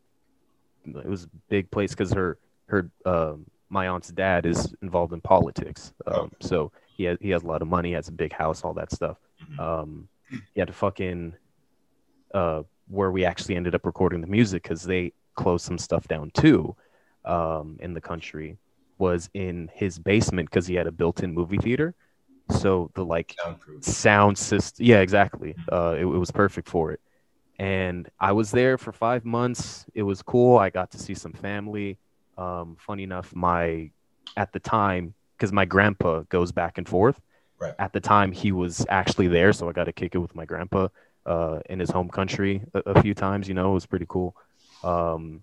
[0.85, 5.21] It was a big place because her her um, my aunt's dad is involved in
[5.21, 6.31] politics, um, Oh.
[6.41, 8.91] so he has he has a lot of money, has a big house, all that
[8.93, 9.17] stuff.
[9.51, 9.59] Mhm.
[9.61, 10.09] Um,
[10.55, 11.35] he had to fucking
[12.35, 16.31] uh, where we actually ended up recording the music because they closed some stuff down
[16.33, 16.75] too
[17.25, 18.57] um, in the country
[18.99, 21.95] was in his basement because he had a built-in movie theater.
[22.53, 23.35] So the like
[23.81, 24.87] sound system.
[24.87, 25.55] Yeah, exactly.
[25.71, 27.01] Uh, it, it was perfect for it.
[27.59, 29.85] And I was there for five months.
[29.95, 30.59] It was cool.
[30.59, 31.99] I got to see some family.
[32.39, 33.91] Um, funny enough, my
[34.37, 37.21] at the time, because my grandpa goes back and forth.
[37.61, 37.75] Right.
[37.79, 40.45] At the time, he was actually there, so I got to kick it with my
[40.45, 40.89] grandpa
[41.27, 43.47] uh, in his home country a, a few times.
[43.49, 44.35] You know, it was pretty cool.
[44.83, 45.43] Um,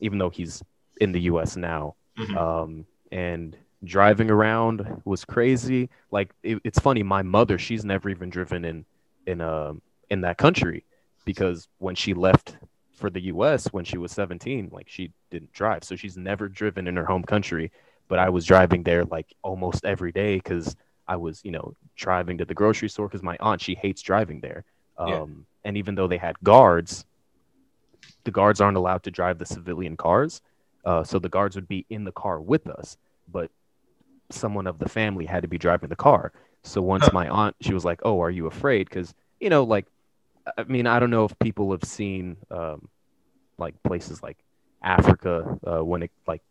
[0.00, 0.62] even though he's
[1.00, 1.56] in the U.S.
[1.56, 2.36] now, Mhm.
[2.36, 5.88] um, and driving around was crazy.
[6.10, 8.84] Like it, it's funny, my mother, she's never even driven in
[9.26, 10.84] in um in that country
[11.24, 12.56] because when she left
[12.94, 13.66] for the U.S.
[13.72, 17.22] when she was 17, like she didn't drive, so she's never driven in her home
[17.22, 17.70] country.
[18.08, 20.76] But I was driving there like almost every day because
[21.08, 24.40] I was, you know, driving to the grocery store because my aunt she hates driving
[24.40, 24.64] there.
[24.98, 25.26] Um, Yeah.
[25.64, 27.04] And even though they had guards,
[28.24, 30.42] the guards aren't allowed to drive the civilian cars.
[30.84, 32.96] Uh, so the guards would be in the car with us,
[33.28, 33.50] but
[34.32, 36.32] someone of the family had to be driving the car.
[36.62, 39.86] So once my aunt, she was like, "Oh, are you afraid?" Because you know, like,
[40.58, 42.88] I mean, I don't know if people have seen um,
[43.58, 44.38] like places like
[44.82, 46.42] Africa uh, when it like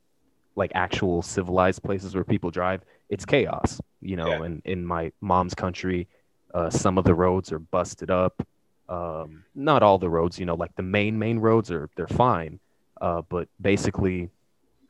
[0.55, 2.81] like actual civilized places where people drive.
[3.09, 4.27] It's chaos, you know.
[4.27, 4.43] Yeah.
[4.43, 6.07] And in my mom's country,
[6.53, 8.45] uh, some of the roads are busted up.
[8.87, 12.59] Um, not all the roads, you know, like the main main roads are they're fine.
[12.99, 14.29] Uh, but basically,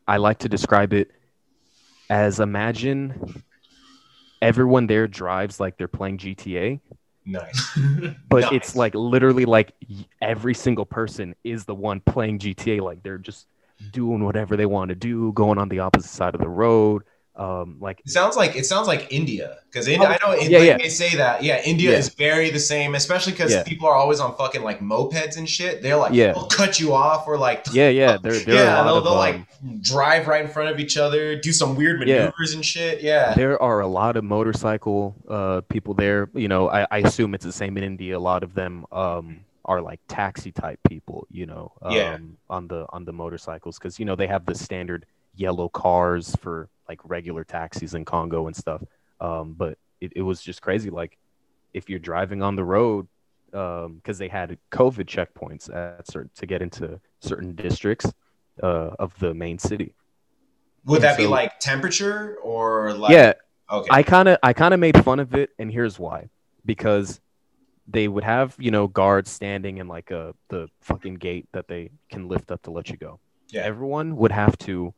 [0.08, 1.12] I like to describe it
[2.10, 3.44] as imagine
[4.42, 6.82] everyone there drives like they're playing GTA,
[7.26, 7.78] Nice.
[8.30, 8.52] but Nice.
[8.52, 9.74] it's like literally like
[10.22, 12.82] every single person is the one playing GTA.
[12.84, 13.48] Like they're just
[13.92, 17.04] doing whatever they want to do, going on the opposite side of the road.
[17.40, 20.68] Um, like It sounds like it sounds like India because I know in, Yeah, like
[20.68, 20.78] yeah.
[20.78, 21.98] they say that yeah India Yeah.
[21.98, 23.64] is very the same especially because Yeah.
[23.64, 26.34] people are always on fucking like mopeds and shit they're like Yeah.
[26.34, 28.98] they'll cut you off or like yeah, yeah, there, there yeah are a lot they'll,
[28.98, 32.54] of they'll um, like drive right in front of each other do some weird maneuvers
[32.54, 36.30] and shit yeah there are a lot of motorcycle uh, people there.
[36.34, 38.18] You know, I, I assume it's the same in India.
[38.18, 41.28] A lot of them um, are like taxi type people.
[41.32, 42.18] You know, um, Yeah.
[42.50, 45.06] on the on the motorcycles because you know they have the standard
[45.40, 48.84] yellow cars for like regular taxis in Congo and stuff.
[49.22, 50.90] Um, but it, it was just crazy.
[50.90, 51.18] Like
[51.74, 53.08] if you're driving on the road,
[53.52, 58.12] because they had COVID checkpoints at certain to get into certain districts
[58.62, 59.96] uh, of the main city.
[60.86, 63.34] would that be like temperature or like yeah,
[63.72, 66.30] okay I kind of I kind of made fun of it, and here's why:
[66.66, 67.20] because
[67.88, 71.90] they would have you know guards standing in like a the fucking gate that they
[72.10, 73.20] can lift up to let you go.
[73.50, 73.62] Yeah.
[73.62, 74.94] Everyone would have to,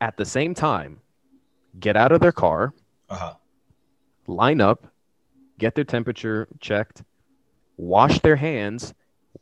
[0.00, 1.00] at the same time,
[1.78, 2.72] get out of their car,
[3.08, 3.34] uh-huh
[4.28, 4.86] line up,
[5.58, 7.04] get their temperature checked,
[7.76, 8.92] wash their hands,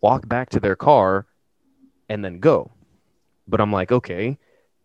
[0.01, 1.27] walk back to their car,
[2.09, 2.71] and then go.
[3.49, 4.39] But I'm like, okay,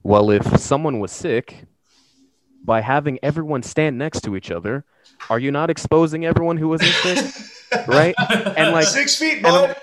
[0.03, 1.65] well, if someone was sick,
[2.63, 4.86] by having everyone stand next to each other,
[5.29, 7.88] are you not exposing everyone who wasn't sick?
[7.88, 8.15] right?
[8.19, 9.75] And like, Six feet, and I'm-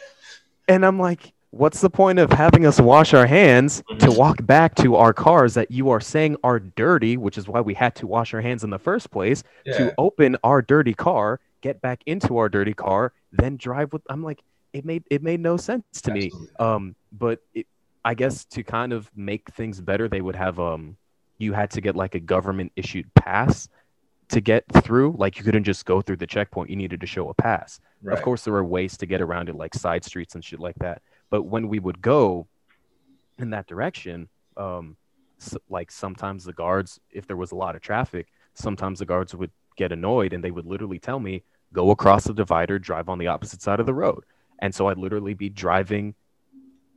[0.68, 4.16] and I'm like, what's the point of having us wash our hands to Mhm.
[4.18, 7.74] walk back to our cars that you are saying are dirty, which is why we
[7.74, 9.78] had to wash our hands in the first place, Yeah.
[9.78, 14.22] to open our dirty car, get back into our dirty car, then drive with I'm
[14.22, 16.30] like, it made it made no sense to me.
[16.58, 17.66] Um, but it,
[18.04, 20.96] I guess to kind of make things better, they would have um,
[21.38, 23.68] you had to get like a government issued pass
[24.28, 25.14] to get through.
[25.18, 27.80] Like you couldn't just go through the checkpoint; you needed to show a pass.
[28.02, 28.16] Right.
[28.16, 30.76] Of course, there were ways to get around it, like side streets and shit like
[30.80, 31.00] that.
[31.30, 32.46] But when we would go
[33.38, 34.96] in that direction, um,
[35.40, 39.34] s like sometimes the guards, if there was a lot of traffic, sometimes the guards
[39.34, 43.18] would get annoyed and they would literally tell me, "Go across the divider, drive on
[43.18, 44.24] the opposite side of the road."
[44.60, 46.14] And so I'd literally be driving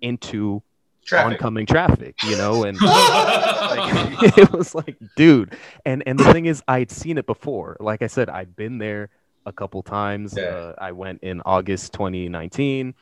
[0.02, 0.63] into
[1.06, 1.34] Traffic.
[1.34, 5.56] oncoming traffic, you know, and like, it was like, dude.
[5.86, 7.78] And and the thing is, I'd seen it before.
[7.80, 9.10] Like I said, I'd been there
[9.46, 10.36] a couple times.
[10.38, 10.44] Yeah.
[10.44, 12.94] Uh, I went in August 2019,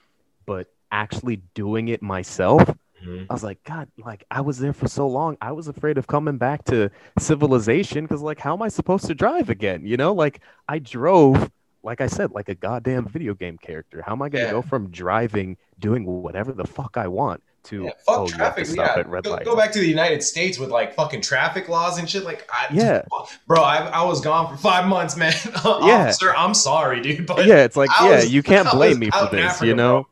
[0.46, 2.64] but actually doing it myself,
[3.06, 3.28] Mhm.
[3.30, 5.38] I was like, God, like I was there for so long.
[5.42, 9.16] I was afraid of coming back to civilization because, like, how am I supposed to
[9.16, 9.86] drive again?
[9.86, 11.52] You know, like I drove,
[11.84, 14.02] like I said, like a goddamn video game character.
[14.02, 14.52] How am I gonna Yeah.
[14.52, 18.66] go from driving, doing whatever the fuck I want to Yeah, fuck oh, traffic.
[18.66, 21.70] stop Yeah, at red go, go back to the United States with like fucking traffic
[21.70, 22.24] laws and shit.
[22.24, 23.04] Like, I, Yeah.
[23.48, 25.34] bro, I, I was gone for five months, man.
[25.64, 26.06] Yeah.
[26.08, 29.10] Officer, I'm sorry, dude, but yeah, it's like, I yeah, was- you can't blame me
[29.10, 30.08] for this, Africa, you know?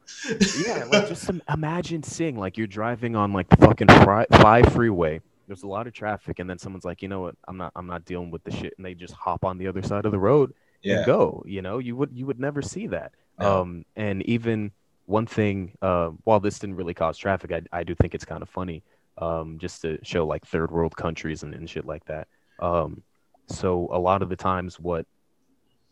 [0.65, 5.21] yeah, like just imagine seeing like you're driving on like the fucking five freeway.
[5.47, 7.35] There's a lot of traffic, and then someone's like, you know what?
[7.47, 7.71] I'm not.
[7.75, 10.11] I'm not dealing with the shit, and they just hop on the other side of
[10.11, 11.43] the road yeah, and go.
[11.45, 13.11] You know, you would you would never see that.
[13.39, 13.61] No.
[13.61, 14.71] Um, and even
[15.05, 18.41] one thing, uh, while this didn't really cause traffic, I I do think it's kind
[18.41, 18.83] of funny,
[19.17, 22.27] um, just to show like third world countries and, and shit like that.
[22.59, 23.03] Um,
[23.47, 25.05] so a lot of the times, what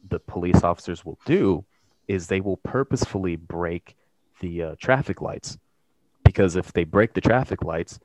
[0.10, 1.64] the police officers will do
[2.08, 3.96] is they will purposefully break
[4.42, 5.58] the uh, traffic lights
[6.26, 8.00] because if they break the traffic lights,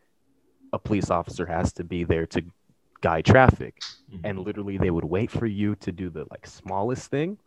[0.72, 2.42] a police officer has to be there to
[3.00, 3.80] guide traffic
[4.12, 4.20] Mhm.
[4.24, 7.38] and literally they would wait for you to do the like smallest thing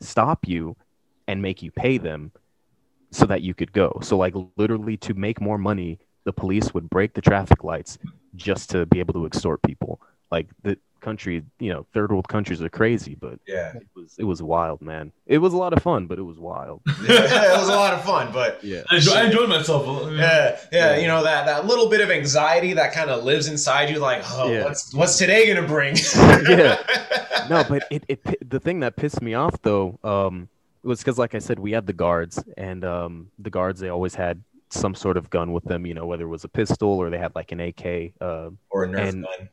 [0.00, 0.76] stop you
[1.28, 2.32] and make you pay them
[3.10, 6.88] so that you could go so like literally to make more money the police would
[6.90, 7.98] break the traffic lights
[8.36, 12.60] just to be able to extort people like the country you know third world countries
[12.60, 13.72] are crazy but yeah.
[13.74, 16.38] it was it was wild man it was a lot of fun but it was
[16.38, 19.86] wild yeah, it was a lot of fun, but yeah I, enjoy, I enjoyed myself.
[19.86, 20.12] a lot.
[20.12, 20.96] yeah, yeah, Yeah.
[20.98, 24.22] you know that that little bit of anxiety that kind of lives inside you, like,
[24.26, 24.64] oh, Yeah.
[24.64, 25.96] what's what's today gonna bring?
[26.48, 26.76] Yeah.
[27.48, 30.50] no, but it, it the thing that pissed me off though um,
[30.82, 34.14] was because, like I said, we had the guards, and um, the guards they always
[34.14, 37.10] had some sort of gun with them, you know, whether it was a pistol or
[37.10, 38.12] they had like an AK.
[38.20, 39.48] Uh, or a Nerf And- gun.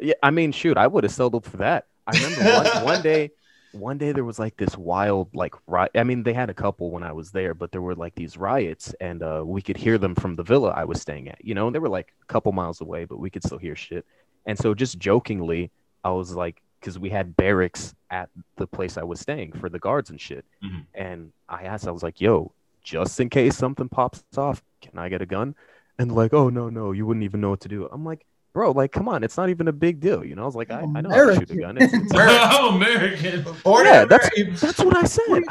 [0.00, 1.86] yeah, I mean, shoot, I would have settled for that.
[2.06, 3.30] I remember one, one day,
[3.72, 5.90] one day there was like this wild like riot.
[5.94, 8.36] I mean, they had a couple when I was there, but there were like these
[8.38, 11.44] riots, and uh, we could hear them from the villa I was staying at.
[11.44, 13.76] You know, and they were like a couple miles away, but we could still hear
[13.76, 14.06] shit.
[14.46, 15.70] And so, just jokingly,
[16.04, 19.78] I was like, because we had barracks at the place I was staying for the
[19.78, 20.44] guards and shit.
[20.62, 20.84] Mhm.
[20.94, 25.08] And I asked, I was like, "Yo, just in case something pops off, can I
[25.08, 25.54] get a gun?"
[25.98, 28.72] And like, "Oh no, no, you wouldn't even know what to do." I'm like, "Bro,
[28.72, 30.80] like, come on, it's not even a big deal, you know." I was like, "I,
[30.80, 33.44] I know how to shoot a gun." It's, it's I'm American.
[33.64, 34.28] Born yeah, that's
[34.60, 35.44] that's what I said.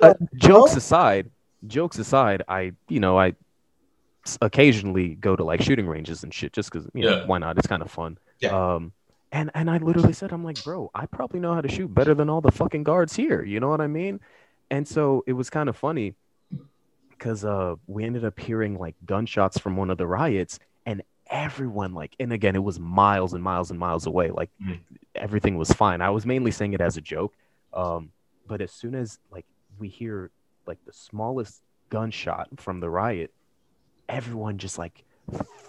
[0.00, 1.30] Uh, jokes aside,
[1.66, 3.34] jokes aside, I you know I
[4.40, 7.58] occasionally go to like shooting ranges and shit just because you know why not?
[7.58, 8.18] It's kind of fun.
[8.40, 8.74] Yeah.
[8.74, 8.92] Um,
[9.34, 12.14] and and I literally said, I'm like, bro, I probably know how to shoot better
[12.14, 13.42] than all the fucking guards here.
[13.42, 14.20] You know what I mean?
[14.70, 16.14] And so it was kind of funny
[17.10, 21.94] because uh we ended up hearing like gunshots from one of the riots and everyone
[21.94, 24.80] like and again it was miles and miles and miles away like Mhm.
[25.14, 27.32] everything was fine i was mainly saying it as a joke
[27.72, 28.10] um
[28.46, 29.46] but as soon as like
[29.78, 30.30] we hear
[30.66, 33.32] like the smallest gunshot from the riot
[34.08, 35.04] everyone just like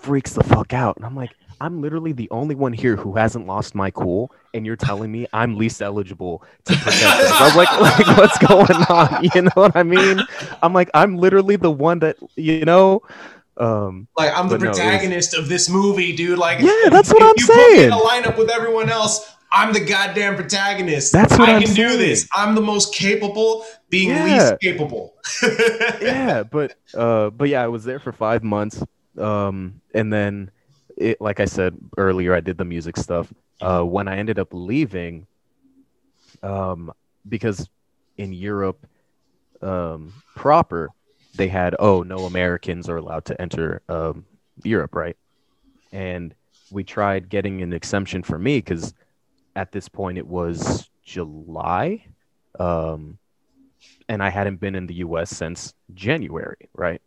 [0.02, 1.32] freaks the fuck out and i'm like
[1.62, 5.26] i'm literally the only one here who hasn't lost my cool and you're telling me
[5.34, 7.32] i'm least eligible to protect this.
[7.32, 7.72] i was like,
[8.08, 10.20] like what's going on you know what i mean
[10.62, 13.02] i'm like i'm literally the one that you know
[13.58, 16.38] um Like I'm the But no, was- protagonist of this movie, dude.
[16.38, 19.32] Like, Yeah, that's what I'm you Put me in a lineup with everyone else.
[19.50, 21.14] I'm the goddamn protagonist.
[21.14, 22.28] That's what I I'm can do this.
[22.34, 24.26] I'm the most capable, being Yeah.
[24.26, 25.14] least capable.
[26.02, 28.84] yeah but uh but yeah i was there for five months
[29.18, 30.50] um and then
[30.98, 34.50] it like i said earlier i did the music stuff uh when i ended up
[34.52, 35.26] leaving
[36.44, 36.92] um
[37.28, 37.68] because
[38.18, 38.86] in Europe
[39.62, 40.90] um, proper,
[41.36, 44.26] they had oh no Americans are allowed to enter um,
[44.64, 45.18] Europe, right?
[45.92, 46.34] And
[46.72, 48.94] we tried getting an exemption for me because
[49.56, 52.06] at this point it was July,
[52.60, 53.18] um,
[54.08, 55.30] and I hadn't been in the U.S.
[55.30, 57.02] since January, right?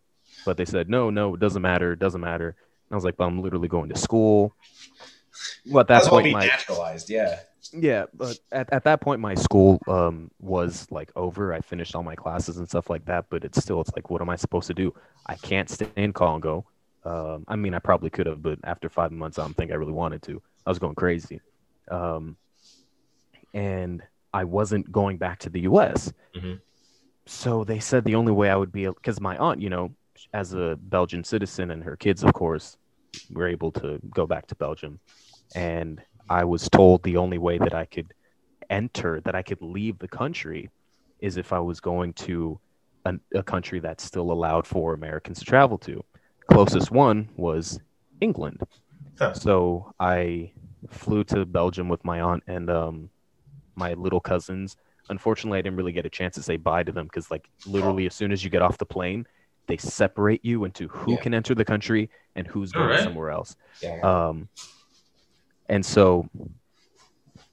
[0.44, 2.48] But they said no, no, it doesn't matter, it doesn't matter.
[2.48, 4.54] And I was like, but I'm literally going to school.
[5.66, 7.10] Well, at that That's what point, my naturalized.
[7.10, 7.40] Yeah.
[7.72, 11.52] yeah, but at, at that point, my school um, was like over.
[11.52, 13.26] I finished all my classes and stuff like that.
[13.30, 14.94] But it's still, it's like, what am I supposed to do?
[15.26, 16.66] I can't stay in Congo.
[17.04, 19.74] Um, I mean, I probably could have, but after five months, I don't think I
[19.74, 20.42] really wanted to.
[20.66, 21.40] I was going crazy,
[21.90, 22.36] um,
[23.54, 24.02] and
[24.34, 26.12] I wasn't going back to the U.S.
[26.34, 26.60] Mhm.
[27.26, 29.92] So they said the only way I would be, because my aunt, you know,
[30.32, 32.76] as a Belgian citizen, and her kids, of course,
[33.30, 35.00] were able to go back to Belgium,
[35.54, 38.12] and I was told the only way that I could
[38.70, 40.70] enter, that I could leave the country,
[41.20, 42.60] is if I was going to
[43.04, 46.04] an, a country that's still allowed for Americans to travel to.
[46.50, 47.80] Closest one was
[48.20, 48.60] England.
[49.18, 49.32] Huh.
[49.32, 50.52] So I
[50.90, 53.10] flew to Belgium with my aunt and um,
[53.74, 54.76] my little cousins.
[55.10, 58.06] Unfortunately, I didn't really get a chance to say bye to them because, like, literally,
[58.06, 59.26] as soon as you get off the plane,
[59.68, 61.18] they separate you into who Yeah.
[61.18, 63.04] can enter the country and who's going Alright.
[63.04, 63.54] somewhere else.
[63.82, 64.00] Yeah.
[64.02, 64.48] Um,
[65.68, 66.28] and so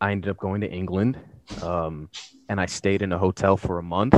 [0.01, 1.19] I ended up going to England,
[1.61, 2.09] um,
[2.49, 4.15] and I stayed in a hotel for a month.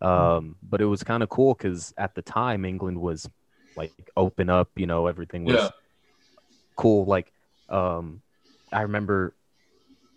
[0.00, 3.28] Um, but it was kind of cool because at the time England was
[3.76, 5.68] like open up, you know, everything was Yeah.
[6.76, 7.04] cool.
[7.04, 7.32] Like,
[7.68, 8.20] um,
[8.72, 9.34] I remember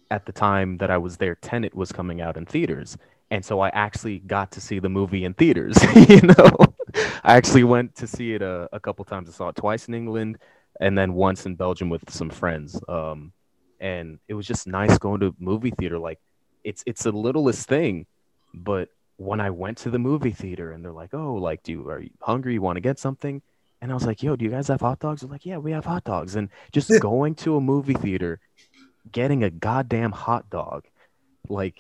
[0.09, 2.97] at the time that I was there, Tenet was coming out in theaters,
[3.32, 5.78] and so I actually got to see the movie in theaters.
[6.09, 6.57] you know,
[7.23, 9.29] I actually went to see it a, a couple times.
[9.29, 10.37] I saw it twice in England,
[10.79, 12.79] and then once in Belgium with some friends.
[12.87, 13.33] Um,
[13.79, 15.99] and it was just nice going to movie theater.
[15.99, 16.19] Like,
[16.63, 18.05] it's it's the littlest thing,
[18.53, 21.89] but when I went to the movie theater and they're like, "Oh, like, do you
[21.89, 22.53] are you hungry?
[22.53, 23.41] You want to get something?"
[23.81, 25.71] And I was like, "Yo, do you guys have hot dogs?" They're like, "Yeah, we
[25.71, 28.39] have hot dogs." And just going to a movie theater,
[29.11, 30.85] getting a goddamn hot dog,
[31.49, 31.79] like,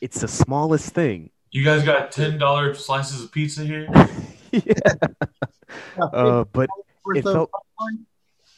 [0.00, 1.30] it's the smallest thing.
[1.50, 3.88] You guys got ten dollar slices of pizza here.
[4.66, 6.04] yeah.
[6.12, 6.68] Uh, but
[7.14, 8.06] it felt- popcorn?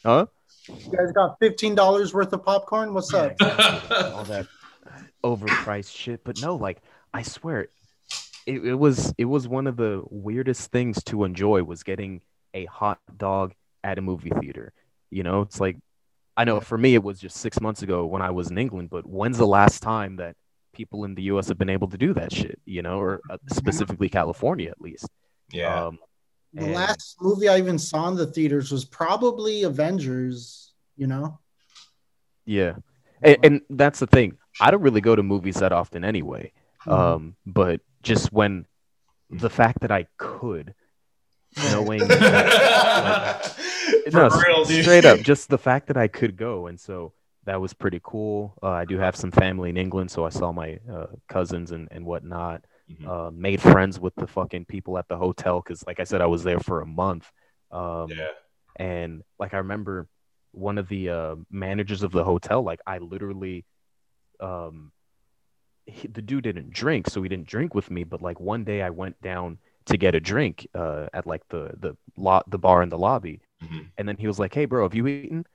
[0.05, 0.25] huh?
[0.67, 2.93] You guys got fifteen dollars worth of popcorn?
[2.93, 3.91] What's Yeah, up?
[4.13, 4.47] all that
[5.23, 6.23] overpriced shit.
[6.23, 6.81] But no, like
[7.13, 7.69] I swear,
[8.45, 12.21] it, it was it was one of the weirdest things to enjoy was getting
[12.53, 14.73] a hot dog at a movie theater.
[15.09, 15.77] You know, it's like
[16.35, 18.89] I know for me it was just six months ago when I was in England,
[18.89, 20.35] but when's the last time that
[20.73, 21.47] people in the U.S.
[21.47, 22.59] have been able to do that shit?
[22.65, 25.07] You know, or uh, specifically California at least.
[25.51, 25.85] Yeah.
[25.87, 25.99] Um,
[26.53, 30.73] The and- last movie I even saw in the theaters was probably Avengers.
[30.95, 31.37] You know,
[32.45, 32.77] Yeah,
[33.21, 34.37] and, and that's the thing.
[34.59, 36.53] I don't really go to movies that often anyway.
[36.87, 38.65] Um, but just when
[39.29, 40.73] the fact that I could,
[41.71, 43.43] knowing that,
[44.11, 44.83] For no, real, dude.
[44.83, 47.13] straight up, just the fact that I could go, and so
[47.45, 48.53] that was pretty cool.
[48.63, 51.87] Uh, I do have some family in England, so I saw my uh, cousins and
[51.91, 52.65] and whatnot.
[52.89, 53.07] Mhm.
[53.07, 56.25] Uh, made friends with the fucking people at the hotel because, like I said, I
[56.27, 57.29] was there for a month.
[57.71, 58.29] Um, yeah.
[58.77, 60.07] and like I remember
[60.51, 63.65] one of the uh, managers of the hotel, like I literally,
[64.39, 64.91] um,
[65.85, 68.03] he, the dude didn't drink, so he didn't drink with me.
[68.03, 71.71] But like one day, I went down to get a drink uh, at like the
[71.77, 73.87] the lot the bar in the lobby, Mhm.
[73.97, 75.45] and then he was like, "Hey, bro, have you eaten?"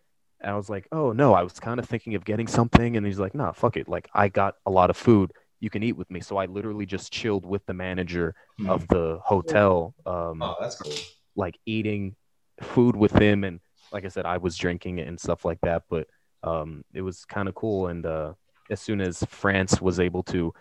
[0.41, 3.07] And I was like, "Oh no, I was kind of thinking of getting something." And
[3.07, 3.89] he's like, "Nah, fuck it.
[3.89, 5.33] Like I got a lot of food.
[5.63, 8.35] You can eat with me." So I literally just chilled with the manager
[8.69, 9.95] of the hotel.
[10.05, 10.93] Um, Oh, that's cool.
[11.37, 12.15] like eating
[12.61, 13.61] food with him and
[13.93, 15.83] like I said, I was drinking it and stuff like that.
[15.89, 16.07] But
[16.43, 17.89] um, it was kind of cool.
[17.89, 18.33] And uh,
[18.71, 20.53] as soon as France was able to,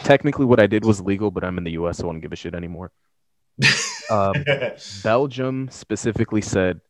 [0.00, 2.32] technically, what I did was legal, but I'm in the U.S., so I don't give
[2.32, 2.90] a shit anymore.
[4.10, 4.44] Um,
[5.04, 6.80] Belgium specifically said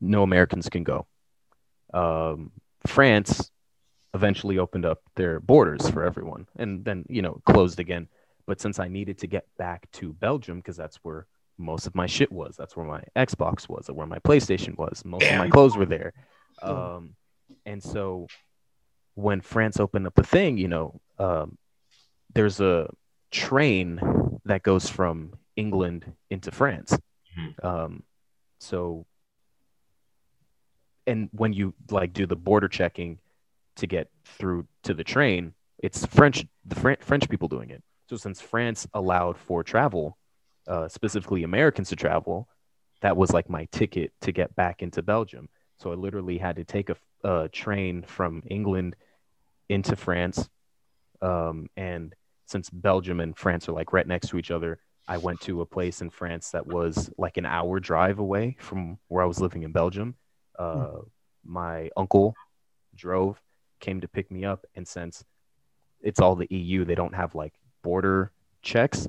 [0.00, 1.06] no Americans can go.
[1.94, 2.50] Um,
[2.84, 3.52] France
[4.14, 8.08] eventually opened up their borders for everyone and then, you know, closed again.
[8.46, 11.26] But since I needed to get back to Belgium, because that's where
[11.58, 15.30] most of my shit was, that's where my Xbox was, where my PlayStation was, most
[15.30, 16.12] of my clothes were there.
[16.62, 17.14] Um,
[17.66, 18.26] and so
[19.14, 21.58] when France opened up the thing, you know, um,
[22.34, 22.88] there's a
[23.30, 24.00] train
[24.44, 26.96] that goes from England into France.
[27.36, 27.64] Mhm.
[27.64, 28.02] Um,
[28.60, 29.06] so,
[31.06, 33.18] and when you like do the border checking
[33.78, 37.82] to get through to the train, it's French, the Fran- French people doing it.
[38.08, 40.16] So since France allowed for travel,
[40.66, 42.48] uh, specifically Americans to travel,
[43.00, 45.48] that was like my ticket to get back into Belgium.
[45.78, 48.96] So I literally had to take a, a train from England
[49.68, 50.48] into France.
[51.22, 52.14] Um, and
[52.46, 55.66] since Belgium and France are like right next to each other, I went to a
[55.66, 59.62] place in France that was like an hour drive away from where I was living
[59.62, 60.16] in Belgium.
[60.58, 60.98] Uh,
[61.44, 62.34] My uncle
[62.94, 63.40] drove,
[63.80, 65.24] came to pick me up, and since
[66.00, 69.08] it's all the EU, they don't have like border checks.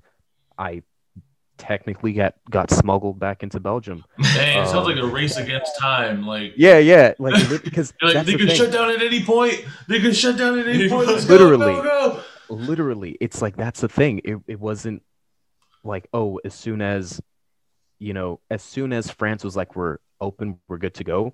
[0.58, 0.84] I
[1.58, 4.04] technically got got smuggled back into Belgium.
[4.22, 6.26] Dang, it sounds Um, like a race against time.
[6.26, 8.56] Like, Yeah, yeah, like because like, that's they the can thing.
[8.58, 9.64] shut down at any point.
[9.88, 11.08] They can shut down at any point.
[11.08, 11.66] Let's Literally.
[11.74, 12.24] go, go.
[12.50, 15.04] literally it's like that's the thing it, it wasn't
[15.84, 17.22] like oh as soon as
[18.00, 21.32] you know as soon as france was like we're open we're good to go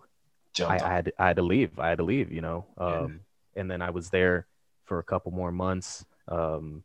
[0.60, 2.86] I, I had i had to leave i had to leave you know Yeah.
[3.00, 3.20] um
[3.56, 4.48] and then i was there
[4.84, 6.84] for a couple more months um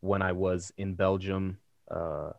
[0.00, 1.58] when i was in belgium
[1.90, 2.30] uh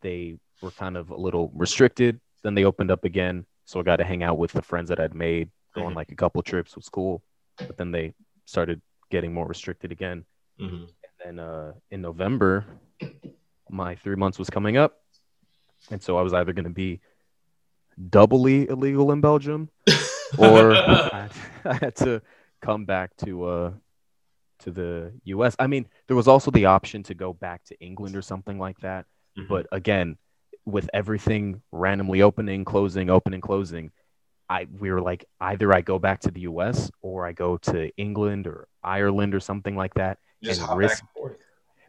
[0.00, 3.96] they were kind of a little restricted then they opened up again so i got
[3.96, 5.96] to hang out with the friends that i'd made going Mhm.
[5.96, 7.22] like a couple trips was cool
[7.66, 8.14] but then they
[8.44, 8.80] started
[9.10, 10.24] getting more restricted again
[10.60, 10.88] Mhm.
[11.04, 12.64] and then uh, in November,
[13.68, 15.00] my three months was coming up,
[15.90, 17.00] and so I was either going to be
[18.10, 19.68] doubly illegal in Belgium,
[20.38, 20.76] or
[21.12, 21.28] I,
[21.64, 22.22] I had to
[22.66, 23.70] come back to uh,
[24.60, 25.54] to the U.S.
[25.58, 28.78] I mean, there was also the option to go back to England or something like
[28.80, 29.06] that.
[29.38, 29.48] Mhm.
[29.48, 30.16] But again,
[30.64, 33.90] with everything randomly opening, closing, opening, closing,
[34.48, 36.90] I we were like either I go back to the U.S.
[37.02, 40.18] or I go to England or Ireland or something like that.
[40.42, 41.36] just and risk- and.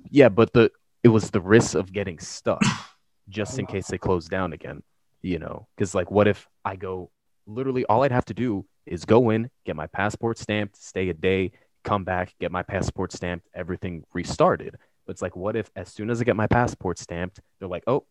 [0.09, 0.71] Yeah, but the
[1.03, 2.61] it was the risk of getting stuck,
[3.29, 4.83] just in case they close down again.
[5.21, 7.11] You know, because like, what if I go?
[7.47, 11.13] Literally, all I'd have to do is go in, get my passport stamped, stay a
[11.13, 11.51] day,
[11.83, 14.75] come back, get my passport stamped, everything restarted.
[15.05, 17.83] But it's like, what if as soon as I get my passport stamped, they're like,
[17.87, 18.05] oh,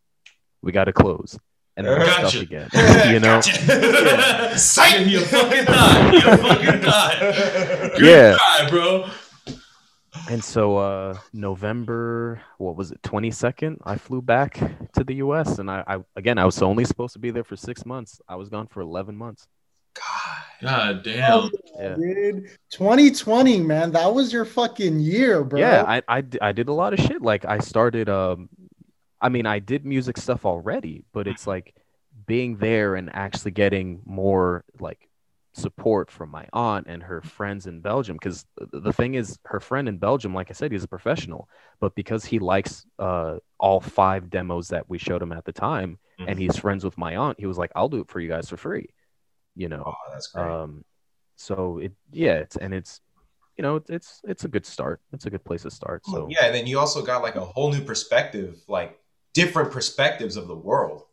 [0.63, 1.39] we got to close,
[1.77, 2.29] and then I'm Gotcha.
[2.31, 2.69] stuck again.
[3.13, 3.41] you know?
[3.45, 4.57] Yeah.
[4.57, 5.07] Psych!
[5.07, 6.11] You fucking thought.
[6.15, 7.17] You fucking thought.
[7.99, 8.37] Good Yeah.
[8.39, 9.11] try, bro.
[10.29, 14.59] And so uh November, what was it, 22nd, I flew back
[14.95, 17.57] to the US and I, I again I was only supposed to be there for
[17.57, 18.21] six months.
[18.29, 19.47] I was gone for eleven months.
[19.95, 20.37] God.
[20.63, 21.51] God damn.
[21.79, 21.95] Yeah.
[21.97, 25.61] Dude, 2020, man, that was your fucking year, bro.
[25.61, 27.23] Yeah, I I did a lot of shit.
[27.23, 28.49] Like I started um
[29.21, 31.75] I mean I did music stuff already, but it's like
[32.27, 35.06] being there and actually getting more like
[35.57, 39.89] support from my aunt and her friends in Belgium because the thing is her friend
[39.89, 41.49] in Belgium like I said he's a professional
[41.81, 45.99] but because he likes uh all five demos that we showed him at the time
[46.19, 48.49] and he's friends with my aunt he was like I'll do it for you guys
[48.51, 48.89] for free
[49.55, 50.47] you know Oh, that's great.
[50.47, 50.85] um
[51.37, 53.01] so it yeah it's and it's
[53.57, 56.29] you know it's it's, it's a good start it's a good place to start so
[56.31, 58.99] yeah, and then you also got like a whole new perspective, like
[59.33, 61.05] different perspectives of the world.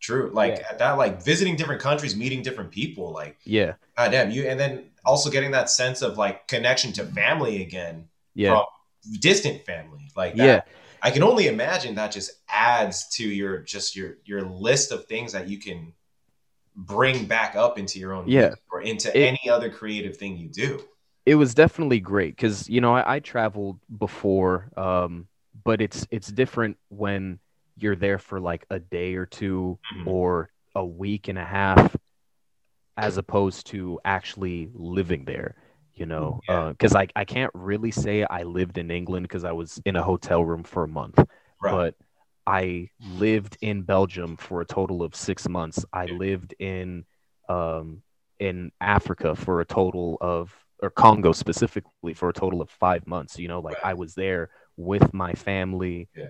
[0.00, 0.30] True.
[0.32, 4.58] Like that, like visiting different countries, meeting different people, like yeah God damn you, and
[4.58, 8.64] then also getting that sense of like connection to family again, yeah from
[9.20, 10.10] distant family.
[10.16, 10.60] Like that, yeah
[11.02, 15.32] I can only imagine that just adds to your just your your list of things
[15.32, 15.92] that you can
[16.76, 18.54] bring back up into your own Yeah.
[18.70, 20.84] or into It- any other creative thing you do.
[21.26, 25.26] it was definitely great because you know I, I traveled before um
[25.64, 27.38] but it's it's different when
[27.82, 30.06] you're there for like a day or two Mhm.
[30.06, 31.96] or a week and a half
[32.96, 35.54] as opposed to actually living there
[35.94, 36.70] you know Yeah.
[36.70, 40.02] because I, I can't really say i lived in england because i was in a
[40.02, 41.18] hotel room for a month
[41.60, 41.72] Right.
[41.72, 41.94] but
[42.46, 45.84] I lived in Belgium for a total of six months.
[45.92, 47.04] I lived in
[47.46, 48.00] um,
[48.38, 53.38] in Africa for a total of, or Congo specifically for a total of five months.
[53.38, 53.90] You know, like Right.
[53.90, 54.48] I was there
[54.78, 56.28] with my family, Yeah.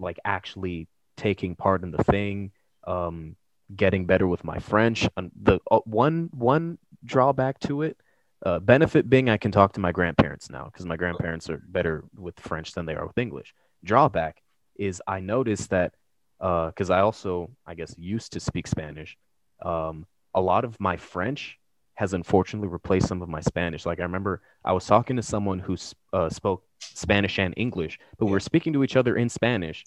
[0.00, 2.52] Like actually taking part in the thing,
[2.86, 3.36] um,
[3.74, 5.08] getting better with my French.
[5.42, 7.96] The uh, one one drawback to it.
[8.44, 12.04] Uh, benefit being I can talk to my grandparents now because my grandparents are better
[12.16, 13.54] with French than they are with English.
[13.84, 14.42] Drawback
[14.76, 15.94] is I noticed that
[16.38, 19.16] because I also I guess used to speak Spanish.
[19.62, 21.58] Um, a lot of my French
[22.00, 23.84] has unfortunately replaced some of my Spanish.
[23.84, 25.76] Like I remember I was talking to someone who
[26.14, 29.84] uh, spoke Spanish and English, but we were speaking to each other in Spanish,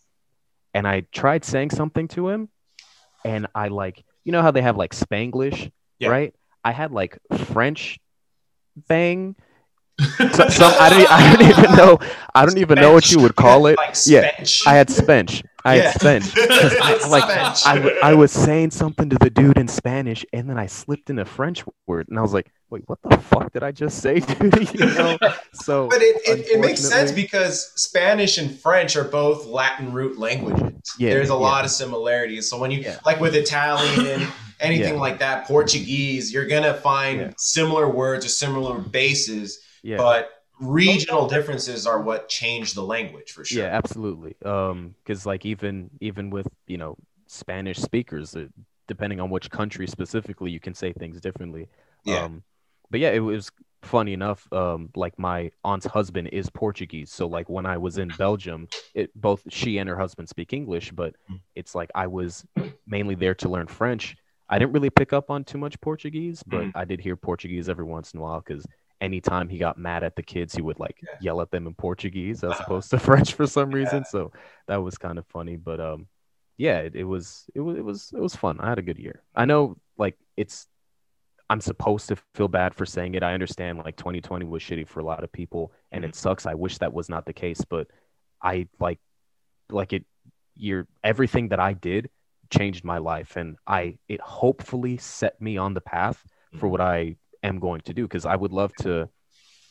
[0.75, 2.49] and I tried saying something to him,
[3.25, 6.09] and I like you know how they have like Spanglish, Yeah.
[6.09, 6.35] right?
[6.63, 7.17] I had like
[7.51, 7.99] French
[8.87, 9.35] bang.
[9.99, 11.99] So, some, I don't I don't even know
[12.33, 13.77] I don't even know what you would call it.
[13.77, 14.31] Like yeah,
[14.65, 15.43] I had Spench.
[15.63, 15.81] I Yeah.
[15.83, 16.33] had Spench.
[16.81, 17.65] I, like Spench.
[17.67, 21.09] I, w- I was saying something to the dude in Spanish, and then I slipped
[21.09, 23.99] in a French word, and I was like, "Wait, what the fuck did I just
[24.01, 25.17] say, dude?" you know.
[25.53, 30.17] So, But it, it, it makes sense because Spanish and French are both Latin root
[30.17, 30.73] languages.
[30.97, 31.39] Yeah, There's a yeah.
[31.39, 32.49] lot of similarities.
[32.49, 32.97] So when you Yeah.
[33.05, 34.27] like with Italian, and
[34.59, 39.59] anything like that, Portuguese, you're gonna find similar words or similar bases.
[39.83, 40.29] Yeah, But
[40.59, 43.63] regional differences are what change the language for sure.
[43.63, 44.35] Yeah, absolutely.
[44.45, 46.95] Um, because like even even with you know
[47.27, 48.45] Spanish speakers, uh,
[48.87, 51.67] depending on which country specifically, you can say things differently.
[52.05, 52.23] Yeah.
[52.25, 52.43] Um,
[52.89, 54.47] but yeah, it was funny enough.
[54.53, 59.09] Um, like my aunt's husband is Portuguese, so like when I was in Belgium, it
[59.15, 61.39] both she and her husband speak English, but Mm.
[61.55, 62.45] it's like I was
[62.87, 64.15] mainly there to learn French.
[64.49, 66.71] I didn't really pick up on too much Portuguese, but Mhm.
[66.75, 68.65] I did hear Portuguese every once in a while because
[69.01, 71.09] anytime he got mad at the kids, he would like Yeah.
[71.19, 74.05] yell at them in Portuguese as opposed to French for some reason.
[74.05, 74.31] So
[74.67, 75.55] that was kind of funny.
[75.57, 76.07] But um,
[76.57, 78.59] yeah, it, it was it was it was it was fun.
[78.59, 79.21] I had a good year.
[79.35, 80.67] I know like it's
[81.49, 83.23] I'm supposed to feel bad for saying it.
[83.23, 86.45] I understand like 2020 was shitty for a lot of people and it sucks.
[86.45, 87.87] I wish that was not the case, but
[88.41, 88.99] I like
[89.69, 90.05] like it
[90.55, 92.09] you're everything that I did
[92.49, 96.23] changed my life and I it hopefully set me on the path
[96.59, 99.09] for what I am going to do because I would love to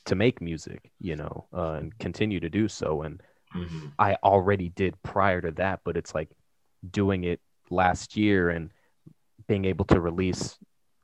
[0.04, 3.20] to make music, you know, uh, and continue to do so and
[3.54, 3.92] Mhm.
[3.98, 6.30] I already did prior to that, but it's like
[6.90, 8.70] doing it last year and
[9.46, 10.58] being able to release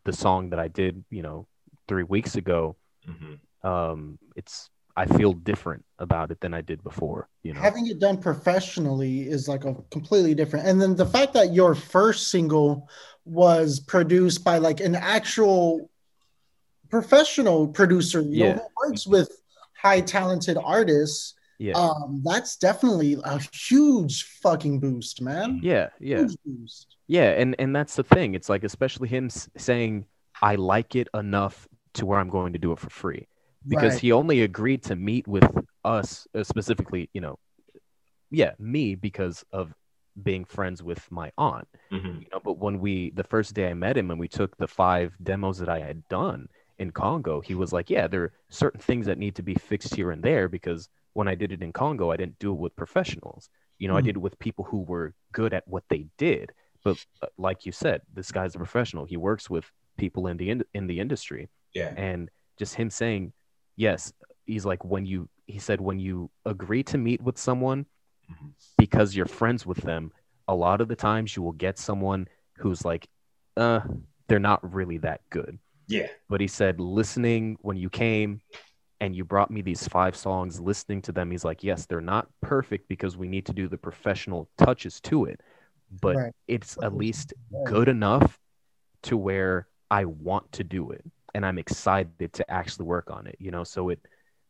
[0.05, 1.47] the song that I did, you know,
[1.87, 2.77] three weeks ago.
[3.07, 3.39] Mhm.
[3.63, 7.29] Um, it's I feel different about it than I did before.
[7.45, 11.35] You know, having it done professionally is like a completely different and then the fact
[11.35, 12.89] that your first single
[13.25, 15.89] was produced by like an actual
[16.91, 18.55] professional producer you Yeah.
[18.55, 19.31] know, who works with
[19.77, 26.19] high talented artists yeah, um that's definitely a huge fucking boost man yeah, yeah.
[26.19, 28.35] huge boost Yeah, and and that's the thing.
[28.35, 30.05] It's like especially him s- saying
[30.43, 33.27] I like it enough to where I'm going to do it for free
[33.67, 34.03] because Right.
[34.03, 35.49] he only agreed to meet with
[35.85, 37.37] us uh, specifically, you know,
[38.31, 39.73] yeah, me because of
[40.23, 41.67] being friends with my aunt.
[41.91, 42.21] Mhm.
[42.23, 44.69] You know, but when we the first day I met him and we took the
[44.69, 46.49] five demos that I had done
[46.79, 49.95] in Congo, he was like, "Yeah, there are certain things that need to be fixed
[49.95, 52.77] here and there because when I did it in Congo, I didn't do it with
[52.77, 53.51] professionals.
[53.79, 54.07] You know, I Hmm.
[54.07, 56.53] did it with people who were good at what they did.
[56.85, 59.05] But uh, like you said, this guy's a professional.
[59.05, 61.93] He works with people in the in, in the industry, Yeah.
[61.97, 63.33] and just him saying,
[63.77, 64.13] "Yes,"
[64.47, 67.87] he's like, when you he said when you agree to meet with someone
[68.31, 68.53] Mhm.
[68.77, 70.13] because you're friends with them,
[70.47, 73.09] a lot of the times you will get someone who's like,
[73.57, 73.81] uh,
[74.29, 75.59] they're not really that good.
[75.89, 76.07] Yeah.
[76.29, 78.41] But he said, listening when you came
[79.01, 82.29] and you brought me these five songs, listening to them, he's like, yes, they're not
[82.43, 85.41] perfect because we need to do the professional touches to it,
[86.03, 86.33] but Right.
[86.49, 87.33] it's at least
[87.65, 88.39] good enough
[89.05, 93.37] to where I want to do it and I'm excited to actually work on it,
[93.39, 93.65] you know?
[93.65, 94.01] So it,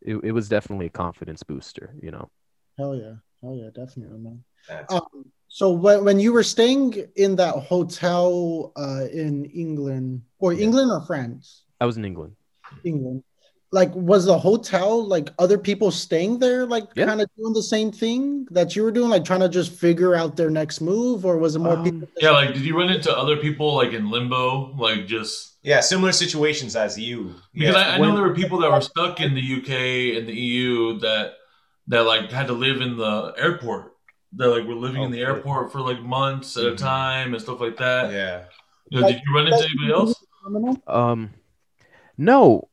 [0.00, 2.30] it, it was definitely a confidence booster, you know?
[2.76, 7.36] hell yeah hell yeah definitely man That's, Um, so when, when you were staying in
[7.36, 10.64] that hotel uh, in England or Yeah.
[10.64, 12.34] England or France, I was in England.
[12.84, 13.22] England,
[13.72, 17.06] like was the hotel like other people staying there, like Yeah.
[17.06, 20.14] kind of doing the same thing that you were doing, like trying to just figure
[20.14, 22.08] out their next move, or was it more Um, people?
[22.20, 25.80] Yeah, like did you run into other people like in limbo, like just yeah.
[25.80, 27.34] Similar situations as you.
[27.52, 27.80] because yeah.
[27.92, 30.34] I, I when- know there were people that were stuck in the UK and the
[30.34, 31.32] EU that
[31.88, 33.94] that like had to live in the airport.
[34.36, 35.32] That like we were living in the Okay.
[35.32, 36.76] airport for like months at a Mhm.
[36.76, 38.12] time and stuff like that.
[38.12, 38.44] yeah.
[38.90, 40.14] You know, did you run into anybody else?
[40.86, 41.30] Um,
[42.16, 42.68] no,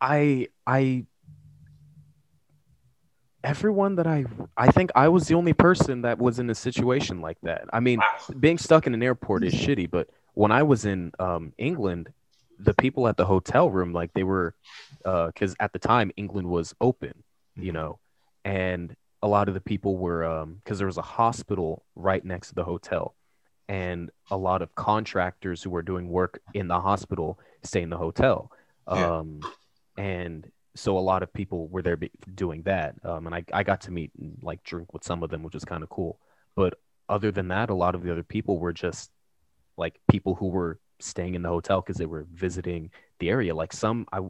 [0.00, 1.06] I I
[3.42, 4.24] everyone that I
[4.56, 7.64] I think I was the only person that was in a situation like that.
[7.72, 8.36] I mean, Wow.
[8.40, 12.12] being stuck in an airport is shitty, but when I was in um England,
[12.58, 14.54] the people at the hotel room like they were
[15.04, 17.22] uh cuz at the time England was open,
[17.56, 17.98] you know,
[18.44, 22.48] and a lot of the people were um cuz there was a hospital right next
[22.48, 23.14] to the hotel
[23.68, 27.96] and a lot of contractors who were doing work in the hospital stay in the
[27.96, 28.50] hotel.
[28.88, 29.18] Yeah.
[29.18, 29.40] Um,
[29.96, 31.98] and so a lot of people were there
[32.34, 32.96] doing that.
[33.04, 35.54] Um, and I, I got to meet and like drink with some of them, which
[35.54, 36.18] was kind of cool.
[36.56, 36.74] But
[37.08, 39.10] other than that, a lot of the other people were just
[39.76, 43.54] like people who were staying in the hotel because they were visiting the area.
[43.54, 44.20] Like some, I